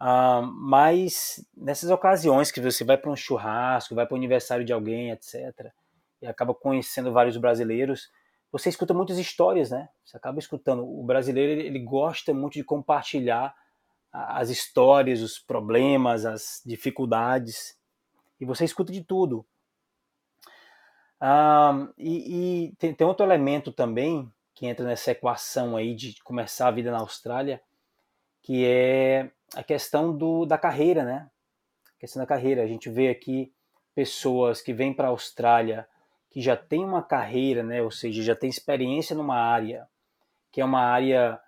Uh, 0.00 0.46
mas 0.46 1.44
nessas 1.54 1.90
ocasiões 1.90 2.50
que 2.50 2.60
você 2.60 2.84
vai 2.84 2.96
para 2.96 3.10
um 3.10 3.16
churrasco, 3.16 3.94
vai 3.94 4.06
para 4.06 4.14
o 4.14 4.16
aniversário 4.16 4.64
de 4.64 4.72
alguém, 4.72 5.10
etc., 5.10 5.70
e 6.22 6.26
acaba 6.26 6.54
conhecendo 6.54 7.12
vários 7.12 7.36
brasileiros, 7.36 8.10
você 8.52 8.68
escuta 8.68 8.92
muitas 8.92 9.18
histórias, 9.18 9.70
né? 9.70 9.88
Você 10.04 10.16
acaba 10.16 10.38
escutando. 10.38 10.84
O 10.84 11.02
brasileiro 11.02 11.52
ele, 11.52 11.66
ele 11.66 11.78
gosta 11.78 12.34
muito 12.34 12.54
de 12.54 12.64
compartilhar 12.64 13.54
as 14.12 14.50
histórias, 14.50 15.22
os 15.22 15.38
problemas, 15.38 16.26
as 16.26 16.60
dificuldades 16.66 17.78
e 18.40 18.44
você 18.44 18.64
escuta 18.64 18.90
de 18.90 19.04
tudo. 19.04 19.46
Ah, 21.20 21.88
e, 21.98 22.68
e 22.68 22.76
tem, 22.76 22.94
tem, 22.94 23.06
outro 23.06 23.26
elemento 23.26 23.70
também 23.70 24.32
que 24.54 24.66
entra 24.66 24.86
nessa 24.86 25.10
equação 25.10 25.76
aí 25.76 25.94
de 25.94 26.20
começar 26.22 26.68
a 26.68 26.70
vida 26.70 26.90
na 26.90 26.98
Austrália, 26.98 27.62
que 28.42 28.64
é 28.64 29.30
a 29.54 29.62
questão 29.62 30.16
do, 30.16 30.44
da 30.46 30.58
carreira, 30.58 31.04
né? 31.04 31.30
A 31.96 32.00
questão 32.00 32.20
da 32.20 32.26
carreira. 32.26 32.62
A 32.62 32.66
gente 32.66 32.88
vê 32.88 33.08
aqui 33.08 33.52
pessoas 33.94 34.62
que 34.62 34.72
vêm 34.72 34.92
para 34.92 35.08
a 35.08 35.10
Austrália 35.10 35.86
que 36.30 36.40
já 36.40 36.56
tem 36.56 36.84
uma 36.84 37.02
carreira, 37.02 37.62
né? 37.62 37.82
Ou 37.82 37.90
seja, 37.90 38.22
já 38.22 38.36
tem 38.36 38.48
experiência 38.48 39.16
numa 39.16 39.36
área 39.36 39.88
que 40.52 40.60
é 40.60 40.64
uma 40.64 40.80
área 40.80 41.40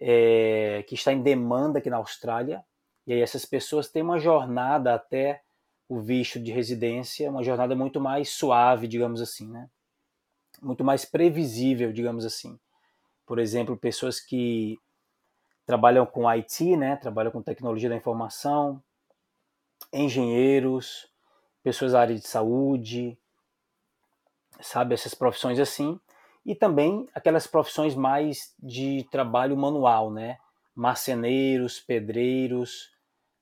é, 0.00 0.84
que 0.88 0.94
está 0.94 1.12
em 1.12 1.22
demanda 1.22 1.78
aqui 1.78 1.90
na 1.90 1.96
Austrália. 1.96 2.64
E 3.06 3.12
aí 3.12 3.20
essas 3.20 3.44
pessoas 3.44 3.88
têm 3.88 4.02
uma 4.02 4.18
jornada 4.18 4.94
até 4.94 5.42
o 5.88 6.00
visto 6.00 6.40
de 6.40 6.50
residência, 6.52 7.30
uma 7.30 7.42
jornada 7.42 7.76
muito 7.76 8.00
mais 8.00 8.30
suave, 8.30 8.88
digamos 8.88 9.20
assim, 9.20 9.50
né? 9.50 9.68
Muito 10.62 10.84
mais 10.84 11.04
previsível, 11.04 11.92
digamos 11.92 12.24
assim. 12.24 12.58
Por 13.26 13.38
exemplo, 13.38 13.76
pessoas 13.76 14.20
que 14.20 14.78
trabalham 15.66 16.04
com 16.06 16.28
IT, 16.28 16.76
né? 16.76 16.96
Trabalham 16.96 17.30
com 17.30 17.42
tecnologia 17.42 17.88
da 17.88 17.96
informação, 17.96 18.82
engenheiros, 19.92 21.08
pessoas 21.62 21.92
da 21.92 22.00
área 22.00 22.14
de 22.14 22.26
saúde, 22.26 23.18
sabe 24.60 24.94
essas 24.94 25.14
profissões 25.14 25.58
assim, 25.58 25.98
e 26.44 26.54
também 26.54 27.08
aquelas 27.14 27.46
profissões 27.46 27.94
mais 27.94 28.54
de 28.58 29.06
trabalho 29.10 29.56
manual, 29.56 30.10
né? 30.10 30.38
Marceneiros, 30.74 31.80
pedreiros, 31.80 32.94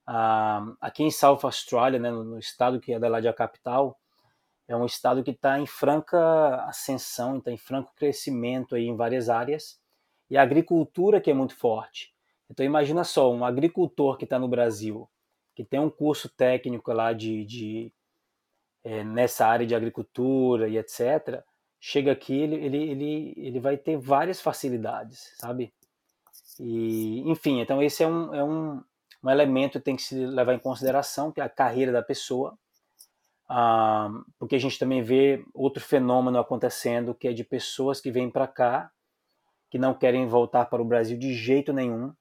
ah, 0.06 0.74
aqui 0.80 1.02
em 1.02 1.10
South 1.10 1.40
Australia, 1.42 1.98
né, 1.98 2.10
no, 2.10 2.38
estado 2.38 2.80
que 2.80 2.92
é 2.92 2.96
Adelaide 2.96 3.28
é 3.28 3.30
a 3.30 3.34
capital, 3.34 3.98
é 4.68 4.76
um 4.76 4.84
estado 4.84 5.22
que 5.22 5.30
está 5.30 5.58
em 5.58 5.66
franca 5.66 6.64
ascensão, 6.64 7.38
está 7.38 7.50
em 7.50 7.56
franco 7.56 7.92
crescimento 7.96 8.74
aí 8.74 8.86
em 8.86 8.96
várias 8.96 9.28
áreas, 9.28 9.80
e 10.30 10.36
a 10.36 10.42
agricultura 10.42 11.20
que 11.20 11.30
é 11.30 11.34
muito 11.34 11.56
forte. 11.56 12.11
Então 12.53 12.66
imagina 12.66 13.03
só, 13.03 13.32
um 13.32 13.46
agricultor 13.46 14.18
que 14.18 14.24
está 14.24 14.38
no 14.38 14.46
Brasil, 14.46 15.09
que 15.55 15.64
tem 15.64 15.80
um 15.80 15.88
curso 15.88 16.28
técnico 16.28 16.92
lá 16.92 17.14
de, 17.14 17.46
de 17.46 17.92
é, 18.84 19.03
nessa 19.03 19.46
área 19.46 19.66
de 19.66 19.74
agricultura 19.74 20.68
e 20.68 20.76
etc., 20.76 21.42
chega 21.80 22.12
aqui, 22.12 22.38
ele, 22.38 22.57
ele, 22.57 22.90
ele, 22.90 23.34
ele 23.38 23.59
vai 23.59 23.78
ter 23.78 23.96
várias 23.96 24.38
facilidades, 24.38 25.34
sabe? 25.38 25.72
E, 26.61 27.20
enfim, 27.28 27.61
então 27.61 27.82
esse 27.82 28.03
é 28.03 28.07
um, 28.07 28.34
é 28.34 28.44
um, 28.44 28.84
um 29.24 29.30
elemento 29.30 29.78
que 29.78 29.84
tem 29.84 29.96
que 29.96 30.03
se 30.03 30.14
levar 30.14 30.53
em 30.53 30.59
consideração, 30.59 31.32
que 31.32 31.40
é 31.40 31.44
a 31.44 31.48
carreira 31.48 31.90
da 31.90 32.03
pessoa, 32.03 32.57
ah, 33.48 34.11
porque 34.38 34.57
a 34.57 34.61
gente 34.61 34.78
também 34.78 35.03
vê 35.03 35.42
outro 35.55 35.82
fenômeno 35.82 36.38
acontecendo, 36.38 37.14
que 37.14 37.28
é 37.28 37.32
de 37.32 37.44
pessoas 37.44 37.98
que 37.98 38.11
vêm 38.11 38.30
para 38.30 38.46
cá, 38.46 38.92
que 39.70 39.78
não 39.78 39.94
querem 39.94 40.26
voltar 40.26 40.66
para 40.66 40.82
o 40.82 40.84
Brasil 40.84 41.18
de 41.18 41.32
jeito 41.32 41.72
nenhum. 41.72 42.12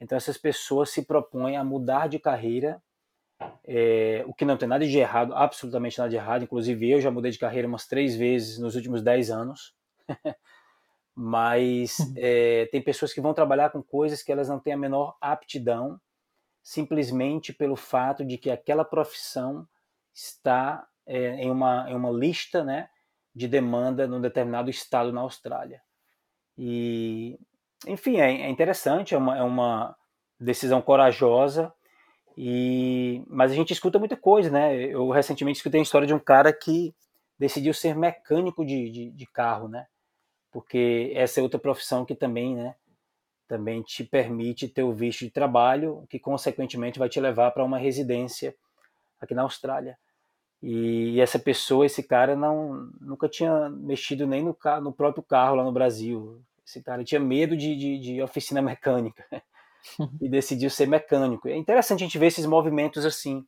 Então 0.00 0.16
essas 0.16 0.36
pessoas 0.36 0.90
se 0.90 1.04
propõem 1.04 1.56
a 1.56 1.64
mudar 1.64 2.08
de 2.08 2.18
carreira, 2.18 2.82
é, 3.64 4.24
o 4.26 4.34
que 4.34 4.44
não 4.44 4.56
tem 4.56 4.68
nada 4.68 4.86
de 4.86 4.98
errado, 4.98 5.34
absolutamente 5.34 5.98
nada 5.98 6.10
de 6.10 6.16
errado. 6.16 6.44
Inclusive 6.44 6.90
eu 6.90 7.00
já 7.00 7.10
mudei 7.10 7.30
de 7.30 7.38
carreira 7.38 7.68
umas 7.68 7.86
três 7.86 8.14
vezes 8.14 8.58
nos 8.58 8.74
últimos 8.76 9.02
dez 9.02 9.30
anos. 9.30 9.74
Mas 11.14 11.96
é, 12.16 12.66
tem 12.66 12.82
pessoas 12.82 13.12
que 13.12 13.22
vão 13.22 13.32
trabalhar 13.32 13.70
com 13.70 13.82
coisas 13.82 14.22
que 14.22 14.30
elas 14.30 14.48
não 14.48 14.60
têm 14.60 14.74
a 14.74 14.76
menor 14.76 15.16
aptidão 15.20 15.98
simplesmente 16.62 17.52
pelo 17.52 17.76
fato 17.76 18.24
de 18.24 18.36
que 18.36 18.50
aquela 18.50 18.84
profissão 18.84 19.66
está 20.12 20.86
é, 21.06 21.36
em, 21.36 21.48
uma, 21.50 21.88
em 21.88 21.94
uma 21.94 22.10
lista 22.10 22.64
né, 22.64 22.90
de 23.32 23.46
demanda 23.46 24.06
num 24.08 24.20
determinado 24.20 24.68
estado 24.68 25.12
na 25.12 25.20
Austrália. 25.20 25.80
E, 26.58 27.38
enfim, 27.86 28.18
é, 28.18 28.42
é 28.42 28.50
interessante, 28.50 29.14
é 29.14 29.18
uma, 29.18 29.38
é 29.38 29.42
uma 29.42 29.96
decisão 30.38 30.82
corajosa, 30.82 31.72
e, 32.36 33.22
mas 33.28 33.52
a 33.52 33.54
gente 33.54 33.72
escuta 33.72 33.98
muita 33.98 34.16
coisa, 34.16 34.50
né? 34.50 34.76
Eu 34.76 35.08
recentemente 35.10 35.58
escutei 35.58 35.80
a 35.80 35.82
história 35.82 36.06
de 36.06 36.14
um 36.14 36.18
cara 36.18 36.52
que 36.52 36.94
decidiu 37.38 37.72
ser 37.72 37.94
mecânico 37.94 38.64
de, 38.64 38.90
de, 38.90 39.10
de 39.10 39.26
carro, 39.26 39.68
né? 39.68 39.86
Porque 40.52 41.12
essa 41.14 41.40
é 41.40 41.42
outra 41.42 41.58
profissão 41.58 42.04
que 42.04 42.14
também, 42.14 42.54
né? 42.54 42.74
também 43.46 43.82
te 43.82 44.04
permite 44.04 44.68
ter 44.68 44.82
o 44.82 44.92
visto 44.92 45.24
de 45.24 45.30
trabalho, 45.30 46.04
que 46.10 46.18
consequentemente 46.18 46.98
vai 46.98 47.08
te 47.08 47.20
levar 47.20 47.52
para 47.52 47.64
uma 47.64 47.78
residência 47.78 48.54
aqui 49.20 49.34
na 49.34 49.42
Austrália. 49.42 49.96
E 50.62 51.20
essa 51.20 51.38
pessoa, 51.38 51.86
esse 51.86 52.02
cara, 52.02 52.34
não 52.34 52.90
nunca 53.00 53.28
tinha 53.28 53.68
mexido 53.70 54.26
nem 54.26 54.42
no, 54.42 54.54
carro, 54.54 54.82
no 54.82 54.92
próprio 54.92 55.22
carro 55.22 55.54
lá 55.54 55.64
no 55.64 55.72
Brasil. 55.72 56.40
Cara 56.84 57.04
tinha 57.04 57.20
medo 57.20 57.56
de, 57.56 57.76
de, 57.76 57.98
de 57.98 58.22
oficina 58.22 58.60
mecânica 58.60 59.24
e 60.20 60.28
decidiu 60.28 60.68
ser 60.68 60.86
mecânico. 60.86 61.48
É 61.48 61.56
interessante 61.56 62.02
a 62.02 62.06
gente 62.06 62.18
ver 62.18 62.26
esses 62.26 62.46
movimentos 62.46 63.04
assim, 63.04 63.46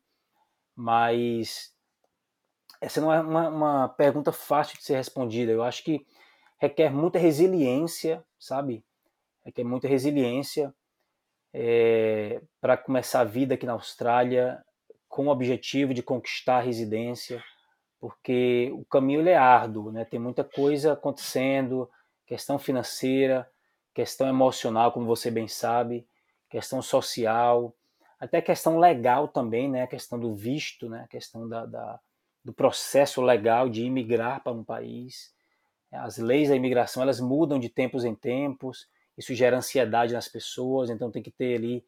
mas 0.75 1.75
essa 2.81 3.01
não 3.01 3.13
é 3.13 3.21
uma, 3.21 3.49
uma 3.49 3.89
pergunta 3.89 4.33
fácil 4.33 4.79
de 4.79 4.85
ser 4.85 4.97
respondida. 4.97 5.51
Eu 5.51 5.63
acho 5.63 5.83
que 5.83 6.07
requer 6.59 6.91
muita 6.91 7.19
resiliência, 7.19 8.25
sabe? 8.39 8.85
que 9.55 9.63
é 9.63 9.65
muita 9.65 9.89
resiliência 9.89 10.75
é, 11.55 12.43
para 12.61 12.77
começar 12.77 13.21
a 13.21 13.25
vida 13.25 13.55
aqui 13.55 13.65
na 13.65 13.73
Austrália 13.73 14.63
com 15.09 15.27
o 15.27 15.31
objetivo 15.31 15.95
de 15.95 16.03
conquistar 16.03 16.59
a 16.59 16.63
residência, 16.63 17.43
porque 17.99 18.71
o 18.75 18.85
caminho 18.85 19.27
é 19.27 19.35
árduo, 19.35 19.91
né? 19.91 20.05
tem 20.05 20.21
muita 20.21 20.45
coisa 20.45 20.93
acontecendo, 20.93 21.91
questão 22.29 22.59
financeira, 22.59 23.51
questão 23.95 24.29
emocional, 24.29 24.93
como 24.93 25.07
você 25.07 25.31
bem 25.31 25.49
sabe, 25.49 26.07
questão 26.51 26.83
social, 26.83 27.75
até 28.21 28.43
questão 28.43 28.79
legal 28.79 29.27
também, 29.27 29.69
né? 29.69 29.83
a 29.83 29.87
questão 29.87 30.21
do 30.21 30.35
visto, 30.35 30.91
né? 30.91 31.01
a 31.05 31.09
questão 31.09 31.49
da, 31.49 31.65
da 31.65 31.99
do 32.45 32.53
processo 32.53 33.21
legal 33.21 33.69
de 33.69 33.83
imigrar 33.83 34.43
para 34.43 34.53
um 34.53 34.65
país. 34.65 35.35
As 35.91 36.19
leis 36.19 36.49
da 36.49 36.57
imigração 36.57 37.03
elas 37.03 37.19
mudam 37.19 37.59
de 37.59 37.69
tempos 37.69 38.05
em 38.05 38.15
tempos, 38.15 38.87
isso 39.17 39.35
gera 39.35 39.57
ansiedade 39.57 40.13
nas 40.13 40.29
pessoas, 40.29 40.91
então 40.91 41.11
tem 41.11 41.23
que 41.23 41.31
ter 41.31 41.57
ali 41.57 41.85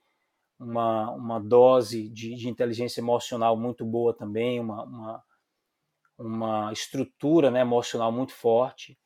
uma, 0.59 1.11
uma 1.13 1.39
dose 1.39 2.09
de, 2.09 2.35
de 2.35 2.49
inteligência 2.49 3.01
emocional 3.01 3.57
muito 3.57 3.85
boa 3.85 4.15
também, 4.15 4.59
uma, 4.59 4.85
uma, 4.85 5.25
uma 6.19 6.73
estrutura 6.73 7.51
né, 7.51 7.61
emocional 7.61 8.11
muito 8.11 8.33
forte. 8.33 8.99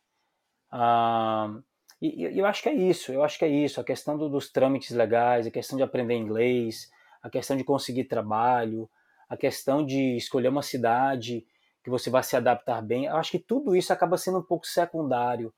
Ah, 0.76 1.56
e, 2.02 2.26
e, 2.26 2.38
eu 2.38 2.44
acho 2.46 2.60
que 2.60 2.68
é 2.68 2.74
isso, 2.74 3.12
eu 3.12 3.22
acho 3.22 3.38
que 3.38 3.44
é 3.44 3.48
isso, 3.48 3.80
a 3.80 3.84
questão 3.84 4.18
do, 4.18 4.28
dos 4.28 4.50
trâmites 4.50 4.90
legais, 4.90 5.46
a 5.46 5.50
questão 5.52 5.76
de 5.76 5.84
aprender 5.84 6.14
inglês, 6.14 6.90
a 7.22 7.30
questão 7.30 7.56
de 7.56 7.62
conseguir 7.62 8.04
trabalho, 8.04 8.90
a 9.28 9.36
questão 9.36 9.86
de 9.86 10.16
escolher 10.16 10.48
uma 10.48 10.62
cidade 10.62 11.46
que 11.84 11.90
você 11.90 12.10
vai 12.10 12.24
se 12.24 12.36
adaptar 12.36 12.82
bem, 12.82 13.04
eu 13.04 13.16
acho 13.16 13.30
que 13.30 13.38
tudo 13.38 13.76
isso 13.76 13.92
acaba 13.92 14.18
sendo 14.18 14.38
um 14.38 14.42
pouco 14.42 14.66
secundário. 14.66 15.54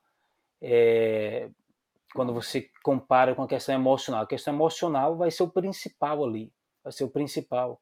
É, 0.60 1.48
quando 2.14 2.34
você 2.34 2.68
compara 2.82 3.34
com 3.34 3.42
a 3.42 3.48
questão 3.48 3.74
emocional. 3.74 4.22
A 4.22 4.26
questão 4.26 4.52
emocional 4.52 5.16
vai 5.16 5.30
ser 5.30 5.44
o 5.44 5.50
principal 5.50 6.24
ali, 6.24 6.52
vai 6.84 6.92
ser 6.92 7.04
o 7.04 7.10
principal. 7.10 7.80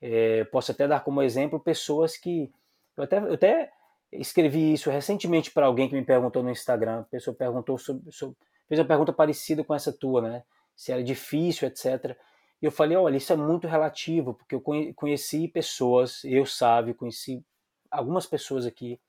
É, 0.00 0.44
posso 0.44 0.72
até 0.72 0.86
dar 0.86 1.00
como 1.00 1.22
exemplo 1.22 1.58
pessoas 1.58 2.16
que 2.16 2.50
Eu 2.96 3.04
até, 3.04 3.18
eu 3.18 3.34
até 3.34 3.70
escrevi 4.12 4.72
isso 4.72 4.90
recentemente 4.90 5.50
para 5.50 5.66
alguém 5.66 5.88
que 5.88 5.94
me 5.94 6.04
perguntou 6.04 6.42
no 6.42 6.50
Instagram. 6.50 7.00
A 7.00 7.04
pessoa 7.04 7.34
perguntou 7.34 7.78
sobre, 7.78 8.10
sobre, 8.10 8.36
fez 8.68 8.80
uma 8.80 8.86
pergunta 8.86 9.12
parecida 9.12 9.62
com 9.62 9.74
essa 9.74 9.92
tua, 9.92 10.20
né? 10.22 10.42
Se 10.76 10.92
era 10.92 11.02
difícil, 11.02 11.68
etc. 11.68 12.16
E 12.60 12.66
eu 12.66 12.70
falei, 12.70 12.96
olha, 12.96 13.16
isso 13.16 13.32
é 13.32 13.36
muito 13.36 13.66
relativo, 13.66 14.34
porque 14.34 14.54
eu 14.54 14.62
conheci 14.94 15.48
pessoas, 15.48 16.22
eu 16.24 16.44
sabe, 16.44 16.94
conheci 16.94 17.44
algumas 17.90 18.26
pessoas 18.26 18.66
aqui 18.66 19.00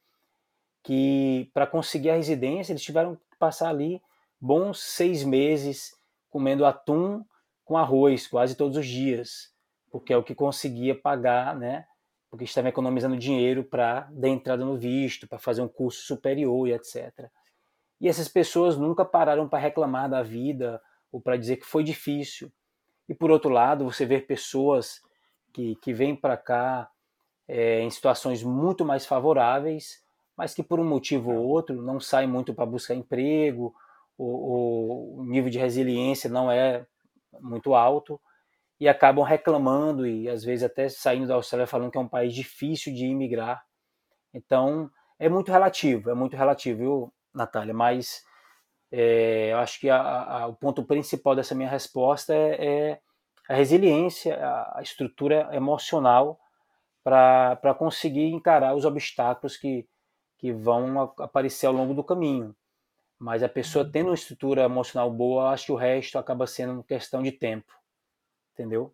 que 0.83 1.49
para 1.53 1.67
conseguir 1.67 2.09
a 2.09 2.15
residência 2.15 2.71
eles 2.73 2.81
tiveram 2.81 3.15
que 3.15 3.37
passar 3.37 3.69
ali 3.69 4.01
bons 4.39 4.79
seis 4.79 5.23
meses 5.23 5.95
comendo 6.29 6.65
atum 6.65 7.23
com 7.63 7.77
arroz 7.77 8.25
quase 8.25 8.55
todos 8.55 8.77
os 8.77 8.87
dias, 8.87 9.53
porque 9.91 10.11
é 10.11 10.17
o 10.17 10.23
que 10.23 10.33
conseguia 10.33 10.95
pagar, 10.95 11.55
né? 11.55 11.85
Porque 12.31 12.45
estava 12.45 12.69
economizando 12.69 13.17
dinheiro 13.17 13.63
para 13.63 14.07
dar 14.09 14.29
entrada 14.29 14.65
no 14.65 14.77
visto, 14.77 15.27
para 15.27 15.37
fazer 15.37 15.61
um 15.61 15.67
curso 15.67 16.01
superior 16.01 16.67
e 16.67 16.73
etc. 16.73 17.29
E 17.99 18.07
essas 18.07 18.27
pessoas 18.27 18.77
nunca 18.77 19.05
pararam 19.05 19.47
para 19.47 19.59
reclamar 19.59 20.09
da 20.09 20.23
vida 20.23 20.81
ou 21.11 21.21
para 21.21 21.37
dizer 21.37 21.57
que 21.57 21.65
foi 21.65 21.83
difícil. 21.83 22.51
E 23.07 23.13
por 23.13 23.29
outro 23.29 23.51
lado, 23.51 23.83
você 23.83 24.05
vê 24.05 24.19
pessoas 24.19 25.01
que, 25.53 25.75
que 25.75 25.93
vêm 25.93 26.15
para 26.15 26.37
cá 26.37 26.89
é, 27.47 27.81
em 27.81 27.89
situações 27.89 28.41
muito 28.41 28.85
mais 28.85 29.05
favoráveis, 29.05 30.01
mas 30.37 30.53
que 30.53 30.63
por 30.63 30.79
um 30.79 30.85
motivo 30.85 31.31
ou 31.31 31.45
outro 31.45 31.81
não 31.81 31.99
saem 31.99 32.27
muito 32.27 32.53
para 32.53 32.65
buscar 32.65 32.95
emprego, 32.95 33.75
ou, 34.17 35.19
o 35.19 35.25
nível 35.25 35.49
de 35.49 35.59
resiliência 35.59 36.29
não 36.29 36.51
é 36.51 36.85
muito 37.39 37.75
alto 37.75 38.19
e 38.81 38.89
acabam 38.89 39.23
reclamando 39.23 40.07
e 40.07 40.27
às 40.27 40.43
vezes 40.43 40.63
até 40.63 40.89
saindo 40.89 41.27
da 41.27 41.35
Austrália 41.35 41.67
falando 41.67 41.91
que 41.91 41.99
é 41.99 42.01
um 42.01 42.07
país 42.07 42.33
difícil 42.33 42.91
de 42.91 43.05
imigrar. 43.05 43.63
Então 44.33 44.89
é 45.19 45.29
muito 45.29 45.51
relativo, 45.51 46.09
é 46.09 46.15
muito 46.15 46.35
relativo, 46.35 46.79
viu, 46.79 47.13
Natália? 47.31 47.75
Mas 47.75 48.23
é, 48.91 49.51
eu 49.51 49.59
acho 49.59 49.79
que 49.79 49.87
a, 49.87 50.01
a, 50.01 50.47
o 50.47 50.55
ponto 50.55 50.83
principal 50.83 51.35
dessa 51.35 51.53
minha 51.53 51.69
resposta 51.69 52.33
é, 52.33 52.65
é 52.65 52.99
a 53.47 53.53
resiliência, 53.53 54.35
a, 54.43 54.79
a 54.79 54.81
estrutura 54.81 55.47
emocional 55.53 56.39
para 57.03 57.75
conseguir 57.77 58.31
encarar 58.31 58.73
os 58.73 58.83
obstáculos 58.83 59.57
que, 59.57 59.87
que 60.39 60.51
vão 60.51 61.13
aparecer 61.19 61.67
ao 61.67 61.73
longo 61.73 61.93
do 61.93 62.03
caminho. 62.03 62.55
Mas 63.19 63.43
a 63.43 63.49
pessoa 63.49 63.87
tendo 63.87 64.07
uma 64.07 64.15
estrutura 64.15 64.63
emocional 64.63 65.11
boa, 65.11 65.51
acho 65.51 65.67
que 65.67 65.71
o 65.71 65.75
resto 65.75 66.17
acaba 66.17 66.47
sendo 66.47 66.83
questão 66.83 67.21
de 67.21 67.31
tempo. 67.31 67.71
Entendeu? 68.61 68.93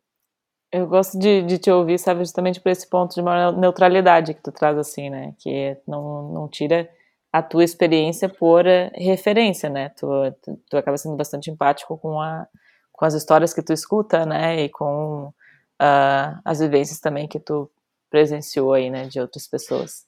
Eu 0.71 0.87
gosto 0.87 1.19
de, 1.19 1.43
de 1.43 1.57
te 1.57 1.69
ouvir, 1.69 1.97
sabe, 1.97 2.21
justamente 2.21 2.59
por 2.59 2.69
esse 2.69 2.89
ponto 2.89 3.13
de 3.13 3.21
maior 3.21 3.55
neutralidade 3.55 4.33
que 4.33 4.41
tu 4.41 4.51
traz, 4.51 4.77
assim, 4.77 5.09
né? 5.09 5.33
Que 5.39 5.77
não, 5.85 6.31
não 6.31 6.47
tira 6.47 6.89
a 7.31 7.41
tua 7.41 7.63
experiência 7.63 8.29
por 8.29 8.65
referência, 8.95 9.69
né? 9.69 9.89
Tu, 9.89 10.07
tu, 10.41 10.59
tu, 10.69 10.77
acaba 10.77 10.97
sendo 10.97 11.15
bastante 11.15 11.51
empático 11.51 11.97
com, 11.97 12.19
a, 12.21 12.47
com 12.91 13.05
as 13.05 13.13
histórias 13.13 13.53
que 13.53 13.61
tu 13.61 13.73
escuta, 13.73 14.25
né? 14.25 14.63
E 14.63 14.69
com 14.69 15.27
uh, 15.27 16.39
as 16.45 16.59
vivências 16.59 16.99
também 16.99 17.27
que 17.27 17.39
tu 17.39 17.69
presenciou 18.09 18.73
aí, 18.73 18.89
né? 18.89 19.07
De 19.07 19.19
outras 19.19 19.47
pessoas. 19.47 20.05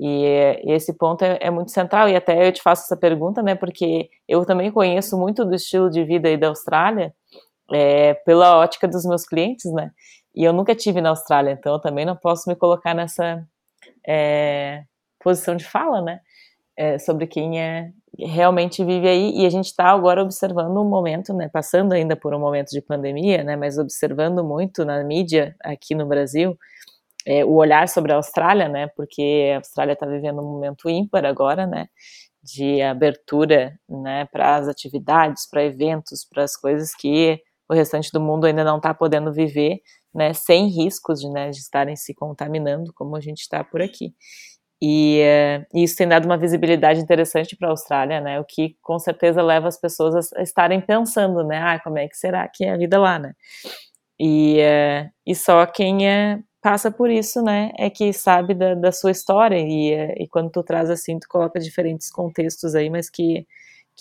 E, 0.00 0.24
e 0.64 0.72
esse 0.72 0.94
ponto 0.94 1.22
é, 1.22 1.38
é, 1.40 1.50
muito 1.50 1.70
central. 1.70 2.08
E 2.08 2.16
até 2.16 2.48
eu 2.48 2.52
te 2.52 2.62
faço 2.62 2.84
essa 2.84 2.96
pergunta, 2.96 3.42
né? 3.42 3.54
Porque 3.54 4.10
eu 4.26 4.44
também 4.46 4.70
conheço 4.72 5.18
muito 5.18 5.44
do 5.44 5.54
estilo 5.54 5.90
de 5.90 6.02
vida 6.04 6.28
aí 6.28 6.36
da 6.36 6.48
Austrália 6.48 7.14
é, 7.72 8.14
pela 8.14 8.58
ótica 8.58 8.86
dos 8.88 9.04
meus 9.04 9.24
clientes, 9.24 9.72
né? 9.72 9.90
E 10.34 10.44
eu 10.44 10.52
nunca 10.52 10.74
tive 10.74 11.00
na 11.00 11.10
Austrália, 11.10 11.52
então 11.52 11.74
eu 11.74 11.80
também 11.80 12.04
não 12.04 12.16
posso 12.16 12.48
me 12.48 12.56
colocar 12.56 12.94
nessa 12.94 13.46
é, 14.06 14.84
posição 15.20 15.56
de 15.56 15.64
fala, 15.64 16.00
né? 16.00 16.20
é, 16.76 16.98
sobre 16.98 17.26
quem 17.26 17.60
é 17.60 17.90
realmente 18.18 18.84
vive 18.84 19.08
aí. 19.08 19.32
E 19.34 19.46
a 19.46 19.50
gente 19.50 19.66
está 19.66 19.86
agora 19.90 20.22
observando 20.22 20.76
um 20.78 20.88
momento, 20.88 21.32
né, 21.34 21.48
passando 21.48 21.92
ainda 21.92 22.16
por 22.16 22.34
um 22.34 22.38
momento 22.38 22.70
de 22.70 22.80
pandemia, 22.80 23.42
né, 23.44 23.56
mas 23.56 23.78
observando 23.78 24.44
muito 24.44 24.84
na 24.84 25.02
mídia 25.04 25.56
aqui 25.62 25.94
no 25.94 26.06
Brasil 26.06 26.56
é, 27.26 27.44
o 27.44 27.54
olhar 27.54 27.88
sobre 27.88 28.12
a 28.12 28.16
Austrália, 28.16 28.68
né, 28.68 28.88
porque 28.96 29.52
a 29.54 29.58
Austrália 29.58 29.92
está 29.94 30.06
vivendo 30.06 30.40
um 30.40 30.52
momento 30.52 30.90
ímpar 30.90 31.24
agora, 31.24 31.66
né, 31.66 31.88
de 32.42 32.82
abertura, 32.82 33.78
né, 33.88 34.26
para 34.32 34.56
as 34.56 34.68
atividades, 34.68 35.48
para 35.48 35.64
eventos, 35.64 36.26
para 36.28 36.42
as 36.44 36.56
coisas 36.56 36.94
que 36.94 37.40
o 37.68 37.74
restante 37.74 38.10
do 38.12 38.20
mundo 38.20 38.46
ainda 38.46 38.64
não 38.64 38.76
está 38.76 38.92
podendo 38.92 39.32
viver, 39.32 39.80
né, 40.14 40.32
sem 40.34 40.68
riscos 40.68 41.20
de, 41.20 41.30
né, 41.30 41.50
de 41.50 41.58
estarem 41.58 41.96
se 41.96 42.14
contaminando 42.14 42.92
como 42.94 43.16
a 43.16 43.20
gente 43.20 43.40
está 43.40 43.64
por 43.64 43.80
aqui. 43.80 44.14
E, 44.84 45.22
uh, 45.22 45.80
isso 45.80 45.96
tem 45.96 46.08
dado 46.08 46.24
uma 46.24 46.36
visibilidade 46.36 46.98
interessante 47.00 47.54
para 47.56 47.68
a 47.68 47.70
Austrália, 47.70 48.20
né? 48.20 48.40
O 48.40 48.44
que 48.44 48.76
com 48.82 48.98
certeza 48.98 49.40
leva 49.40 49.68
as 49.68 49.78
pessoas 49.78 50.32
a 50.34 50.42
estarem 50.42 50.80
pensando, 50.80 51.44
né? 51.44 51.58
Ah, 51.62 51.78
como 51.78 51.98
é 51.98 52.08
que 52.08 52.16
será 52.16 52.48
que 52.48 52.64
é 52.64 52.72
a 52.72 52.76
vida 52.76 52.98
lá, 52.98 53.16
né? 53.16 53.32
E, 54.18 54.58
uh, 54.60 55.10
e 55.24 55.36
só 55.36 55.64
quem 55.66 56.08
é, 56.08 56.40
passa 56.60 56.90
por 56.90 57.10
isso, 57.10 57.40
né? 57.42 57.70
É 57.78 57.88
que 57.90 58.12
sabe 58.12 58.54
da, 58.54 58.74
da 58.74 58.90
sua 58.90 59.12
história. 59.12 59.56
E, 59.56 60.24
e 60.24 60.28
quando 60.28 60.50
tu 60.50 60.64
traz 60.64 60.90
assim, 60.90 61.16
tu 61.18 61.28
coloca 61.28 61.60
diferentes 61.60 62.10
contextos 62.10 62.74
aí, 62.74 62.90
mas 62.90 63.08
que, 63.08 63.46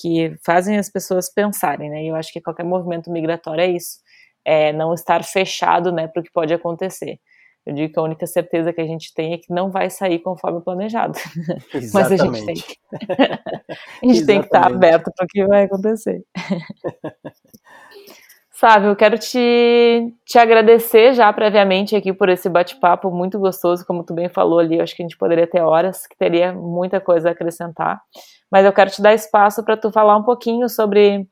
que 0.02 0.36
fazem 0.46 0.78
as 0.78 0.90
pessoas 0.90 1.32
pensarem, 1.34 1.90
né? 1.90 2.04
E 2.04 2.08
eu 2.08 2.16
acho 2.16 2.32
que 2.32 2.42
qualquer 2.42 2.66
movimento 2.66 3.12
migratório 3.12 3.62
é 3.62 3.68
isso. 3.68 4.00
É 4.44 4.74
não 4.74 4.94
estar 4.94 5.24
fechado, 5.24 5.92
né, 5.92 6.08
para 6.08 6.20
o 6.22 6.24
que 6.24 6.32
pode 6.32 6.54
acontecer. 6.54 7.20
Eu 7.66 7.76
digo 7.76 7.94
que 7.94 8.00
a 8.00 8.04
única 8.04 8.26
certeza 8.26 8.74
que 8.74 8.82
a 8.82 8.88
gente 8.88 9.14
tem 9.14 9.34
é 9.34 9.38
que 9.38 9.54
não 9.54 9.70
vai 9.70 9.90
sair 9.90 10.18
conforme 10.20 10.62
planejado. 10.62 11.14
Mas 11.94 12.12
a 12.12 12.18
gente 12.18 12.46
tem 12.46 12.56
que, 12.56 12.76
a 14.02 14.06
gente 14.08 14.26
tem 14.26 14.40
que 14.40 14.48
estar 14.48 14.66
aberto 14.66 15.12
para 15.16 15.26
o 15.26 15.28
que 15.28 15.46
vai 15.46 15.66
acontecer. 15.66 16.24
Sabe, 18.62 18.86
eu 18.86 18.96
quero 18.96 19.18
te, 19.18 20.14
te 20.24 20.38
agradecer 20.38 21.14
já 21.14 21.34
previamente 21.34 21.96
aqui 21.96 22.14
por 22.14 22.30
esse 22.30 22.48
bate-papo 22.48 23.10
muito 23.10 23.40
gostoso, 23.40 23.84
como 23.88 24.04
tu 24.04 24.14
bem 24.14 24.30
falou 24.30 24.60
ali, 24.60 24.78
eu 24.78 24.84
acho 24.84 24.96
que 24.96 25.02
a 25.02 25.06
gente 25.06 25.18
poderia 25.18 25.48
ter 25.48 25.62
horas, 25.62 26.06
que 26.06 26.16
teria 26.16 26.54
muita 26.54 27.02
coisa 27.02 27.30
a 27.30 27.32
acrescentar. 27.32 28.00
Mas 28.52 28.66
eu 28.66 28.74
quero 28.74 28.92
te 28.92 29.02
dar 29.02 29.14
espaço 29.14 29.64
para 29.64 29.78
tu 29.78 29.92
falar 29.92 30.18
um 30.18 30.24
pouquinho 30.24 30.68
sobre 30.68 31.28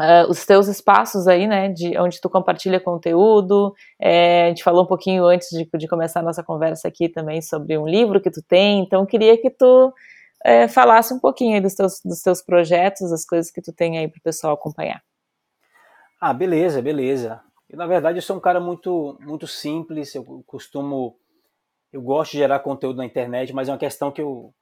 Uh, 0.00 0.30
os 0.30 0.46
teus 0.46 0.68
espaços 0.68 1.26
aí, 1.26 1.48
né, 1.48 1.70
de 1.70 1.98
onde 1.98 2.20
tu 2.20 2.30
compartilha 2.30 2.78
conteúdo. 2.78 3.74
É, 4.00 4.44
a 4.44 4.48
gente 4.50 4.62
falou 4.62 4.84
um 4.84 4.86
pouquinho 4.86 5.24
antes 5.26 5.48
de, 5.48 5.68
de, 5.76 5.88
começar 5.88 6.20
a 6.20 6.22
nossa 6.22 6.40
conversa 6.40 6.86
aqui 6.86 7.08
também 7.08 7.42
sobre 7.42 7.76
um 7.76 7.84
livro 7.84 8.20
que 8.20 8.30
tu 8.30 8.40
tem, 8.40 8.78
então 8.78 9.04
queria 9.04 9.36
que 9.36 9.50
tu 9.50 9.92
é, 10.44 10.68
falasse 10.68 11.12
um 11.12 11.18
pouquinho 11.18 11.56
aí 11.56 11.60
dos 11.60 11.74
teus, 11.74 12.00
dos 12.04 12.22
teus 12.22 12.40
projetos, 12.40 13.12
as 13.12 13.24
coisas 13.24 13.50
que 13.50 13.60
tu 13.60 13.72
tem 13.72 13.98
aí 13.98 14.06
para 14.06 14.18
o 14.18 14.22
pessoal 14.22 14.54
acompanhar. 14.54 15.02
Ah, 16.20 16.32
beleza, 16.32 16.80
beleza. 16.80 17.40
Eu, 17.68 17.76
na 17.76 17.86
verdade, 17.86 18.18
eu 18.18 18.22
sou 18.22 18.36
um 18.36 18.40
cara 18.40 18.60
muito, 18.60 19.18
muito 19.20 19.48
simples, 19.48 20.14
eu 20.14 20.44
costumo, 20.46 21.16
eu 21.92 22.00
gosto 22.00 22.32
de 22.32 22.38
gerar 22.38 22.60
conteúdo 22.60 22.98
na 22.98 23.04
internet, 23.04 23.52
mas 23.52 23.68
é 23.68 23.72
uma 23.72 23.78
questão 23.78 24.12
que 24.12 24.22
eu, 24.22 24.54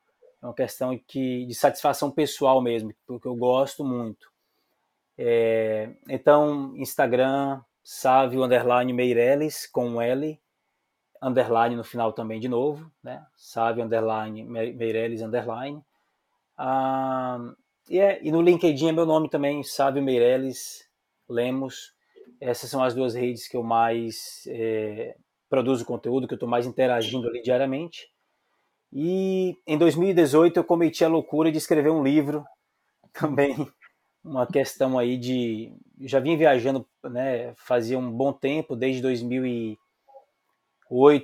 é 0.43 0.47
uma 0.47 0.55
questão 0.55 0.99
que, 1.07 1.47
de 1.47 1.55
satisfação 1.55 2.11
pessoal 2.11 2.61
mesmo, 2.61 2.95
porque 3.07 3.29
eu 3.29 3.35
gosto 3.35 3.85
muito. 3.85 4.31
É, 5.19 5.95
então, 6.09 6.77
Instagram, 6.77 7.61
Sávio 7.83 8.43
Underline 8.43 8.93
Meireles, 8.93 9.67
com 9.67 9.89
um 9.89 10.01
L, 10.01 10.41
underline 11.23 11.75
no 11.75 11.85
final 11.85 12.13
também 12.13 12.39
de 12.39 12.49
novo, 12.49 12.91
né? 13.03 13.25
Sávio 13.35 13.85
Underline 13.85 14.45
Meireles 14.45 15.23
Underline. 15.23 15.83
Ah, 16.57 17.39
e, 17.89 17.99
é, 17.99 18.21
e 18.23 18.31
no 18.31 18.43
LinkedIn 18.43 18.89
é 18.89 18.93
meu 18.93 19.07
nome 19.07 19.29
também, 19.29 19.63
Sávio 19.63 20.03
Meireles 20.03 20.89
Lemos. 21.29 21.95
Essas 22.41 22.69
são 22.71 22.83
as 22.83 22.95
duas 22.95 23.15
redes 23.15 23.49
que 23.49 23.57
eu 23.57 23.63
mais 23.63 24.47
é, 24.49 25.17
produzo 25.49 25.85
conteúdo, 25.85 26.27
que 26.27 26.35
eu 26.35 26.37
estou 26.37 26.49
mais 26.49 26.67
interagindo 26.67 27.29
ali 27.29 27.41
diariamente. 27.41 28.11
E 28.93 29.57
em 29.67 29.77
2018 29.77 30.59
eu 30.59 30.65
cometi 30.65 31.05
a 31.05 31.09
loucura 31.09 31.51
de 31.51 31.59
escrever 31.59 31.91
um 31.91 32.03
livro 32.03 32.45
também 33.13 33.69
uma 34.27 34.47
questão 34.47 34.99
aí 34.99 35.17
de. 35.17 35.73
Já 36.01 36.19
vim 36.19 36.37
viajando, 36.37 36.85
né? 37.05 37.55
Fazia 37.57 37.99
um 37.99 38.11
bom 38.11 38.33
tempo, 38.33 38.75
desde 38.75 39.01
2008 39.01 39.79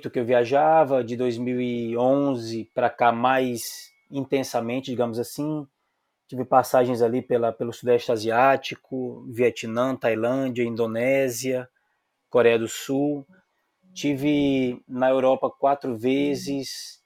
que 0.09 0.19
eu 0.19 0.25
viajava, 0.25 1.03
de 1.03 1.17
2011 1.17 2.71
para 2.73 2.89
cá 2.89 3.11
mais 3.11 3.91
intensamente, 4.09 4.89
digamos 4.89 5.19
assim. 5.19 5.67
Tive 6.27 6.45
passagens 6.45 7.01
ali 7.01 7.21
pela, 7.21 7.51
pelo 7.51 7.73
Sudeste 7.73 8.11
Asiático, 8.11 9.25
Vietnã, 9.29 9.95
Tailândia, 9.95 10.63
Indonésia, 10.63 11.69
Coreia 12.29 12.57
do 12.57 12.69
Sul. 12.69 13.27
Tive 13.93 14.81
na 14.87 15.09
Europa 15.09 15.51
quatro 15.51 15.97
vezes, 15.97 17.01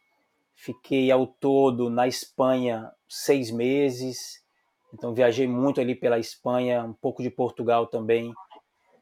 fiquei 0.74 1.12
ao 1.12 1.26
todo 1.26 1.90
na 1.90 2.08
Espanha 2.08 2.92
seis 3.08 3.50
meses 3.52 4.46
então 4.94 5.14
viajei 5.14 5.48
muito 5.48 5.82
ali 5.82 5.96
pela 5.96 6.20
Espanha, 6.20 6.84
um 6.84 6.94
pouco 6.94 7.22
de 7.22 7.30
Portugal 7.30 7.88
também, 7.88 8.34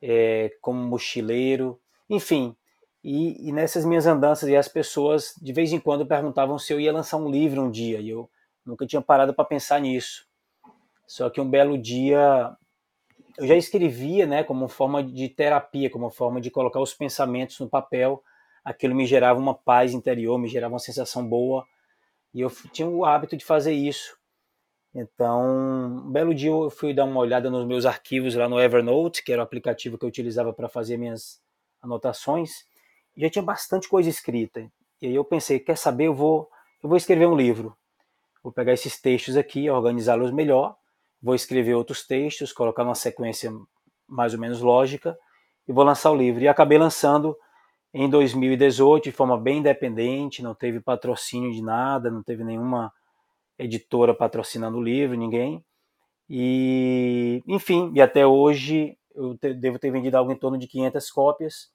é, 0.02 0.52
como 0.62 0.80
mochileiro, 0.80 1.80
enfim. 2.10 2.56
E, 3.04 3.48
e, 3.48 3.52
nessas 3.52 3.86
minhas 3.86 4.08
andanças, 4.08 4.52
as 4.52 4.68
pessoas 4.68 5.34
de 5.40 5.54
vez 5.54 5.72
em 5.72 5.80
quando 5.80 6.06
perguntavam 6.06 6.58
se 6.58 6.74
eu 6.74 6.80
ia 6.80 6.92
lançar 6.92 7.18
um 7.18 7.30
livro 7.30 7.62
um 7.62 7.70
dia, 7.70 8.00
e 8.00 8.10
eu 8.10 8.30
nunca 8.66 8.86
tinha 8.86 9.02
parado 9.02 9.34
para 9.34 9.46
pensar 9.46 9.80
nisso. 9.80 10.28
Só 11.08 11.30
que 11.30 11.40
um 11.40 11.50
belo 11.50 11.78
dia 11.78 12.56
eu 13.38 13.48
já 13.48 13.56
escrevia, 13.56 14.26
né, 14.26 14.44
como 14.44 14.68
forma 14.68 15.04
de 15.04 15.30
terapia, 15.30 15.90
como 15.90 16.10
forma 16.10 16.42
de 16.42 16.50
colocar 16.50 16.80
os 16.80 16.94
pensamentos 16.94 17.60
no 17.60 17.70
papel. 17.70 18.24
Aquilo 18.66 18.96
me 18.96 19.06
gerava 19.06 19.40
uma 19.40 19.54
paz 19.54 19.94
interior, 19.94 20.40
me 20.40 20.48
gerava 20.48 20.74
uma 20.74 20.80
sensação 20.80 21.26
boa, 21.26 21.66
e 22.34 22.42
eu 22.42 22.50
tinha 22.74 22.88
o 22.88 23.06
hábito 23.06 23.38
de 23.38 23.46
fazer 23.46 23.74
isso. 23.74 24.18
Então, 24.94 26.02
um 26.06 26.12
belo 26.12 26.34
dia 26.34 26.50
eu 26.50 26.70
fui 26.70 26.94
dar 26.94 27.06
uma 27.06 27.20
olhada 27.20 27.50
nos 27.50 27.66
meus 27.68 27.86
arquivos 27.86 28.34
lá 28.34 28.50
no 28.50 28.60
Evernote, 28.60 29.24
que 29.24 29.32
era 29.32 29.42
o 29.42 29.46
aplicativo 29.46 29.98
que 29.98 30.06
eu 30.06 30.10
utilizava 30.10 30.52
para 30.52 30.68
fazer 30.68 30.98
minhas 30.98 31.40
anotações, 31.82 32.66
e 33.16 33.22
já 33.22 33.30
tinha 33.30 33.44
bastante 33.44 33.88
coisa 33.88 34.10
escrita. 34.10 34.68
E 35.02 35.08
aí 35.08 35.16
eu 35.16 35.24
pensei, 35.24 35.60
quer 35.60 35.78
saber, 35.78 36.08
eu 36.08 36.14
vou, 36.14 36.50
eu 36.82 36.90
vou 36.90 36.98
escrever 36.98 37.28
um 37.28 37.36
livro. 37.36 37.78
Vou 38.42 38.52
pegar 38.52 38.74
esses 38.74 39.00
textos 39.00 39.38
aqui, 39.38 39.70
organizá-los 39.70 40.32
melhor, 40.32 40.76
vou 41.22 41.36
escrever 41.36 41.76
outros 41.76 42.06
textos, 42.06 42.52
colocar 42.52 42.84
numa 42.84 42.96
sequência 42.96 43.52
mais 44.08 44.34
ou 44.34 44.40
menos 44.40 44.62
lógica 44.62 45.18
e 45.68 45.74
vou 45.74 45.84
lançar 45.84 46.12
o 46.12 46.16
livro. 46.16 46.44
E 46.44 46.48
acabei 46.48 46.78
lançando 46.78 47.38
em 47.98 48.10
2018 48.10 49.06
de 49.06 49.12
forma 49.14 49.38
bem 49.38 49.60
independente, 49.60 50.44
não 50.44 50.54
teve 50.54 50.82
patrocínio 50.82 51.54
de 51.54 51.62
nada, 51.62 52.12
não 52.12 52.22
teve 52.22 52.44
nenhuma 52.44 52.92
editora 53.58 54.14
patrocinando 54.14 54.78
o 54.78 54.84
livro, 54.84 55.16
ninguém. 55.16 55.64
E, 56.30 57.42
enfim, 57.48 57.94
e 57.96 58.02
até 58.02 58.28
hoje 58.28 58.98
eu 59.16 59.38
te, 59.38 59.54
devo 59.54 59.80
ter 59.80 59.92
vendido 59.92 60.18
algo 60.18 60.30
em 60.30 60.36
torno 60.36 60.58
de 60.58 60.68
500 60.68 61.10
cópias, 61.10 61.72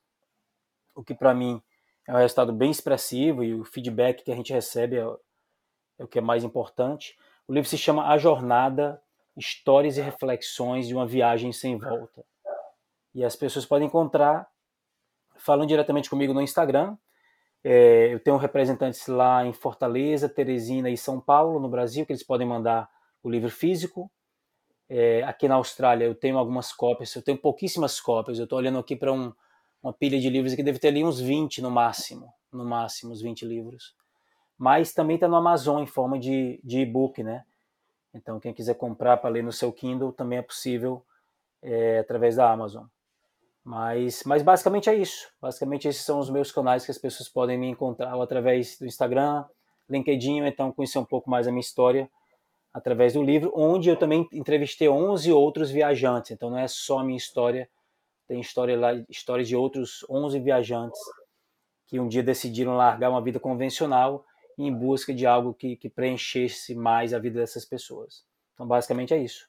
o 0.94 1.02
que 1.02 1.14
para 1.14 1.32
mim 1.32 1.62
é 2.06 2.12
um 2.12 2.18
resultado 2.18 2.52
bem 2.52 2.70
expressivo 2.70 3.42
e 3.42 3.54
o 3.54 3.64
feedback 3.64 4.22
que 4.22 4.30
a 4.30 4.36
gente 4.36 4.52
recebe 4.52 4.96
é, 4.96 5.06
é 6.00 6.04
o 6.04 6.08
que 6.08 6.18
é 6.18 6.22
mais 6.22 6.44
importante. 6.44 7.16
O 7.48 7.54
livro 7.54 7.66
se 7.66 7.78
chama 7.78 8.06
A 8.06 8.18
Jornada, 8.18 9.00
Histórias 9.34 9.96
e 9.96 10.02
Reflexões 10.02 10.86
de 10.86 10.94
uma 10.94 11.06
Viagem 11.06 11.50
Sem 11.50 11.78
Volta. 11.78 12.22
E 13.14 13.24
as 13.24 13.34
pessoas 13.34 13.64
podem 13.64 13.88
encontrar 13.88 14.46
falando 15.40 15.68
diretamente 15.68 16.08
comigo 16.08 16.32
no 16.32 16.40
Instagram, 16.40 16.96
é, 17.62 18.12
eu 18.12 18.20
tenho 18.20 18.36
representantes 18.36 19.06
lá 19.06 19.44
em 19.44 19.52
Fortaleza, 19.52 20.28
Teresina 20.28 20.88
e 20.88 20.96
São 20.96 21.20
Paulo, 21.20 21.60
no 21.60 21.68
Brasil, 21.68 22.06
que 22.06 22.12
eles 22.12 22.22
podem 22.22 22.46
mandar 22.46 22.88
o 23.22 23.28
livro 23.28 23.50
físico. 23.50 24.10
É, 24.88 25.22
aqui 25.22 25.46
na 25.46 25.56
Austrália 25.56 26.04
eu 26.04 26.14
tenho 26.14 26.38
algumas 26.38 26.72
cópias, 26.72 27.14
eu 27.14 27.22
tenho 27.22 27.38
pouquíssimas 27.38 28.00
cópias. 28.00 28.38
Eu 28.38 28.44
estou 28.44 28.58
olhando 28.58 28.78
aqui 28.78 28.96
para 28.96 29.12
um, 29.12 29.32
uma 29.82 29.92
pilha 29.92 30.18
de 30.18 30.28
livros 30.30 30.54
que 30.54 30.62
deve 30.62 30.78
ter 30.78 30.88
ali 30.88 31.04
uns 31.04 31.20
20 31.20 31.60
no 31.62 31.70
máximo, 31.70 32.32
no 32.52 32.64
máximo 32.64 33.12
uns 33.12 33.20
20 33.20 33.44
livros. 33.44 33.94
Mas 34.58 34.92
também 34.92 35.16
está 35.16 35.28
no 35.28 35.36
Amazon 35.36 35.82
em 35.82 35.86
forma 35.86 36.18
de, 36.18 36.60
de 36.64 36.80
e-book, 36.80 37.22
né? 37.22 37.44
Então 38.12 38.40
quem 38.40 38.52
quiser 38.52 38.74
comprar 38.74 39.18
para 39.18 39.30
ler 39.30 39.44
no 39.44 39.52
seu 39.52 39.72
Kindle 39.72 40.12
também 40.12 40.38
é 40.38 40.42
possível 40.42 41.04
é, 41.62 41.98
através 41.98 42.36
da 42.36 42.50
Amazon. 42.50 42.84
Mas, 43.70 44.24
mas 44.26 44.42
basicamente 44.42 44.90
é 44.90 44.96
isso. 44.96 45.28
Basicamente 45.40 45.86
esses 45.86 46.04
são 46.04 46.18
os 46.18 46.28
meus 46.28 46.50
canais 46.50 46.84
que 46.84 46.90
as 46.90 46.98
pessoas 46.98 47.28
podem 47.28 47.56
me 47.56 47.68
encontrar 47.68 48.20
através 48.20 48.76
do 48.76 48.84
Instagram, 48.84 49.44
LinkedIn, 49.88 50.38
então 50.38 50.72
conhecer 50.72 50.98
um 50.98 51.04
pouco 51.04 51.30
mais 51.30 51.46
a 51.46 51.52
minha 51.52 51.60
história 51.60 52.10
através 52.74 53.12
do 53.12 53.22
livro, 53.22 53.52
onde 53.54 53.88
eu 53.88 53.96
também 53.96 54.28
entrevistei 54.32 54.88
11 54.88 55.30
outros 55.30 55.70
viajantes. 55.70 56.32
Então 56.32 56.50
não 56.50 56.58
é 56.58 56.66
só 56.66 56.98
a 56.98 57.04
minha 57.04 57.16
história, 57.16 57.70
tem 58.26 58.40
história 58.40 58.76
lá, 58.76 58.92
histórias 59.08 59.46
de 59.46 59.54
outros 59.54 60.04
11 60.10 60.40
viajantes 60.40 61.00
que 61.86 62.00
um 62.00 62.08
dia 62.08 62.24
decidiram 62.24 62.76
largar 62.76 63.08
uma 63.08 63.22
vida 63.22 63.38
convencional 63.38 64.24
em 64.58 64.74
busca 64.74 65.14
de 65.14 65.26
algo 65.26 65.54
que, 65.54 65.76
que 65.76 65.88
preenchesse 65.88 66.74
mais 66.74 67.14
a 67.14 67.20
vida 67.20 67.38
dessas 67.38 67.64
pessoas. 67.64 68.24
Então 68.52 68.66
basicamente 68.66 69.14
é 69.14 69.18
isso. 69.18 69.48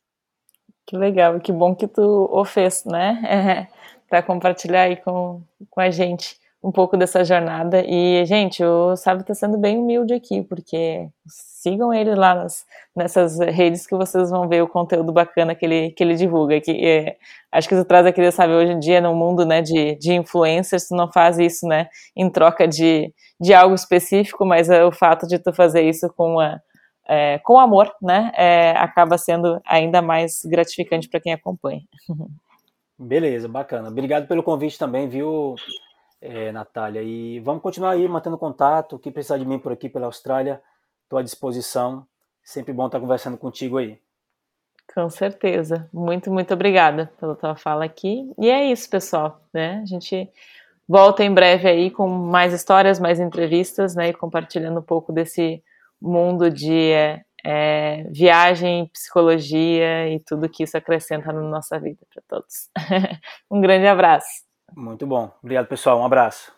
Que 0.85 0.95
legal, 0.95 1.39
que 1.39 1.51
bom 1.51 1.75
que 1.75 1.87
tu 1.87 2.29
o 2.31 2.45
fez, 2.45 2.85
né? 2.85 3.67
para 4.11 4.21
compartilhar 4.21 4.81
aí 4.81 4.97
com, 4.97 5.41
com 5.69 5.79
a 5.79 5.89
gente 5.89 6.35
um 6.61 6.69
pouco 6.69 6.97
dessa 6.97 7.23
jornada. 7.23 7.81
E, 7.87 8.25
gente, 8.25 8.61
o 8.61 8.93
Sábio 8.97 9.21
está 9.21 9.33
sendo 9.33 9.57
bem 9.57 9.77
humilde 9.77 10.13
aqui, 10.13 10.43
porque 10.43 11.07
sigam 11.25 11.93
ele 11.93 12.13
lá 12.13 12.35
nas, 12.35 12.65
nessas 12.93 13.39
redes 13.39 13.87
que 13.87 13.95
vocês 13.95 14.29
vão 14.29 14.49
ver 14.49 14.61
o 14.61 14.67
conteúdo 14.67 15.13
bacana 15.13 15.55
que 15.55 15.65
ele, 15.65 15.91
que 15.91 16.03
ele 16.03 16.15
divulga. 16.15 16.59
Que, 16.59 16.71
é, 16.71 17.15
acho 17.53 17.69
que 17.69 17.75
tu 17.75 17.85
traz 17.85 18.05
aqui, 18.05 18.29
sabe, 18.31 18.51
hoje 18.51 18.73
em 18.73 18.79
dia, 18.79 18.99
no 18.99 19.15
mundo 19.15 19.45
né, 19.45 19.61
de, 19.61 19.95
de 19.95 20.13
influencers, 20.13 20.89
tu 20.89 20.95
não 20.95 21.09
faz 21.09 21.39
isso 21.39 21.65
né, 21.65 21.87
em 22.13 22.29
troca 22.29 22.67
de, 22.67 23.13
de 23.39 23.53
algo 23.53 23.73
específico, 23.73 24.45
mas 24.45 24.69
é 24.69 24.83
o 24.83 24.91
fato 24.91 25.25
de 25.25 25.39
tu 25.39 25.53
fazer 25.53 25.83
isso 25.83 26.11
com 26.17 26.37
a, 26.37 26.59
é, 27.07 27.39
com 27.39 27.57
amor, 27.57 27.89
né, 28.01 28.29
é, 28.35 28.71
acaba 28.71 29.17
sendo 29.17 29.59
ainda 29.65 30.01
mais 30.01 30.41
gratificante 30.43 31.07
para 31.07 31.21
quem 31.21 31.31
acompanha. 31.31 31.81
Beleza, 33.03 33.47
bacana. 33.47 33.89
Obrigado 33.89 34.27
pelo 34.27 34.43
convite 34.43 34.77
também, 34.77 35.09
viu, 35.09 35.55
é, 36.21 36.51
Natália? 36.51 37.01
E 37.01 37.39
vamos 37.39 37.63
continuar 37.63 37.91
aí 37.91 38.07
mantendo 38.07 38.37
contato. 38.37 38.95
O 38.95 38.99
que 38.99 39.09
precisar 39.09 39.39
de 39.39 39.45
mim 39.45 39.57
por 39.57 39.71
aqui 39.71 39.89
pela 39.89 40.05
Austrália, 40.05 40.61
estou 41.03 41.17
à 41.17 41.23
disposição. 41.23 42.05
Sempre 42.43 42.71
bom 42.71 42.85
estar 42.85 42.99
conversando 42.99 43.37
contigo 43.37 43.79
aí. 43.79 43.99
Com 44.93 45.09
certeza. 45.09 45.89
Muito, 45.91 46.31
muito 46.31 46.53
obrigada 46.53 47.11
pela 47.19 47.35
tua 47.35 47.55
fala 47.55 47.85
aqui. 47.85 48.31
E 48.37 48.51
é 48.51 48.71
isso, 48.71 48.87
pessoal, 48.87 49.41
né? 49.51 49.79
A 49.81 49.85
gente 49.85 50.29
volta 50.87 51.23
em 51.23 51.33
breve 51.33 51.67
aí 51.67 51.89
com 51.89 52.07
mais 52.07 52.53
histórias, 52.53 52.99
mais 52.99 53.19
entrevistas, 53.19 53.95
né? 53.95 54.09
E 54.09 54.13
compartilhando 54.13 54.79
um 54.79 54.83
pouco 54.83 55.11
desse 55.11 55.63
mundo 55.99 56.51
de 56.51 56.91
é, 56.91 57.25
é, 57.43 58.03
viagem, 58.11 58.87
psicologia 58.93 60.09
e 60.09 60.19
tudo 60.19 60.49
que 60.49 60.63
isso 60.63 60.77
acrescenta 60.77 61.31
na 61.31 61.41
nossa 61.41 61.79
vida 61.79 61.99
para 62.13 62.23
todos. 62.27 62.69
um 63.49 63.61
grande 63.61 63.87
abraço. 63.87 64.43
Muito 64.75 65.05
bom. 65.05 65.31
Obrigado, 65.41 65.67
pessoal. 65.67 65.99
Um 65.99 66.05
abraço. 66.05 66.51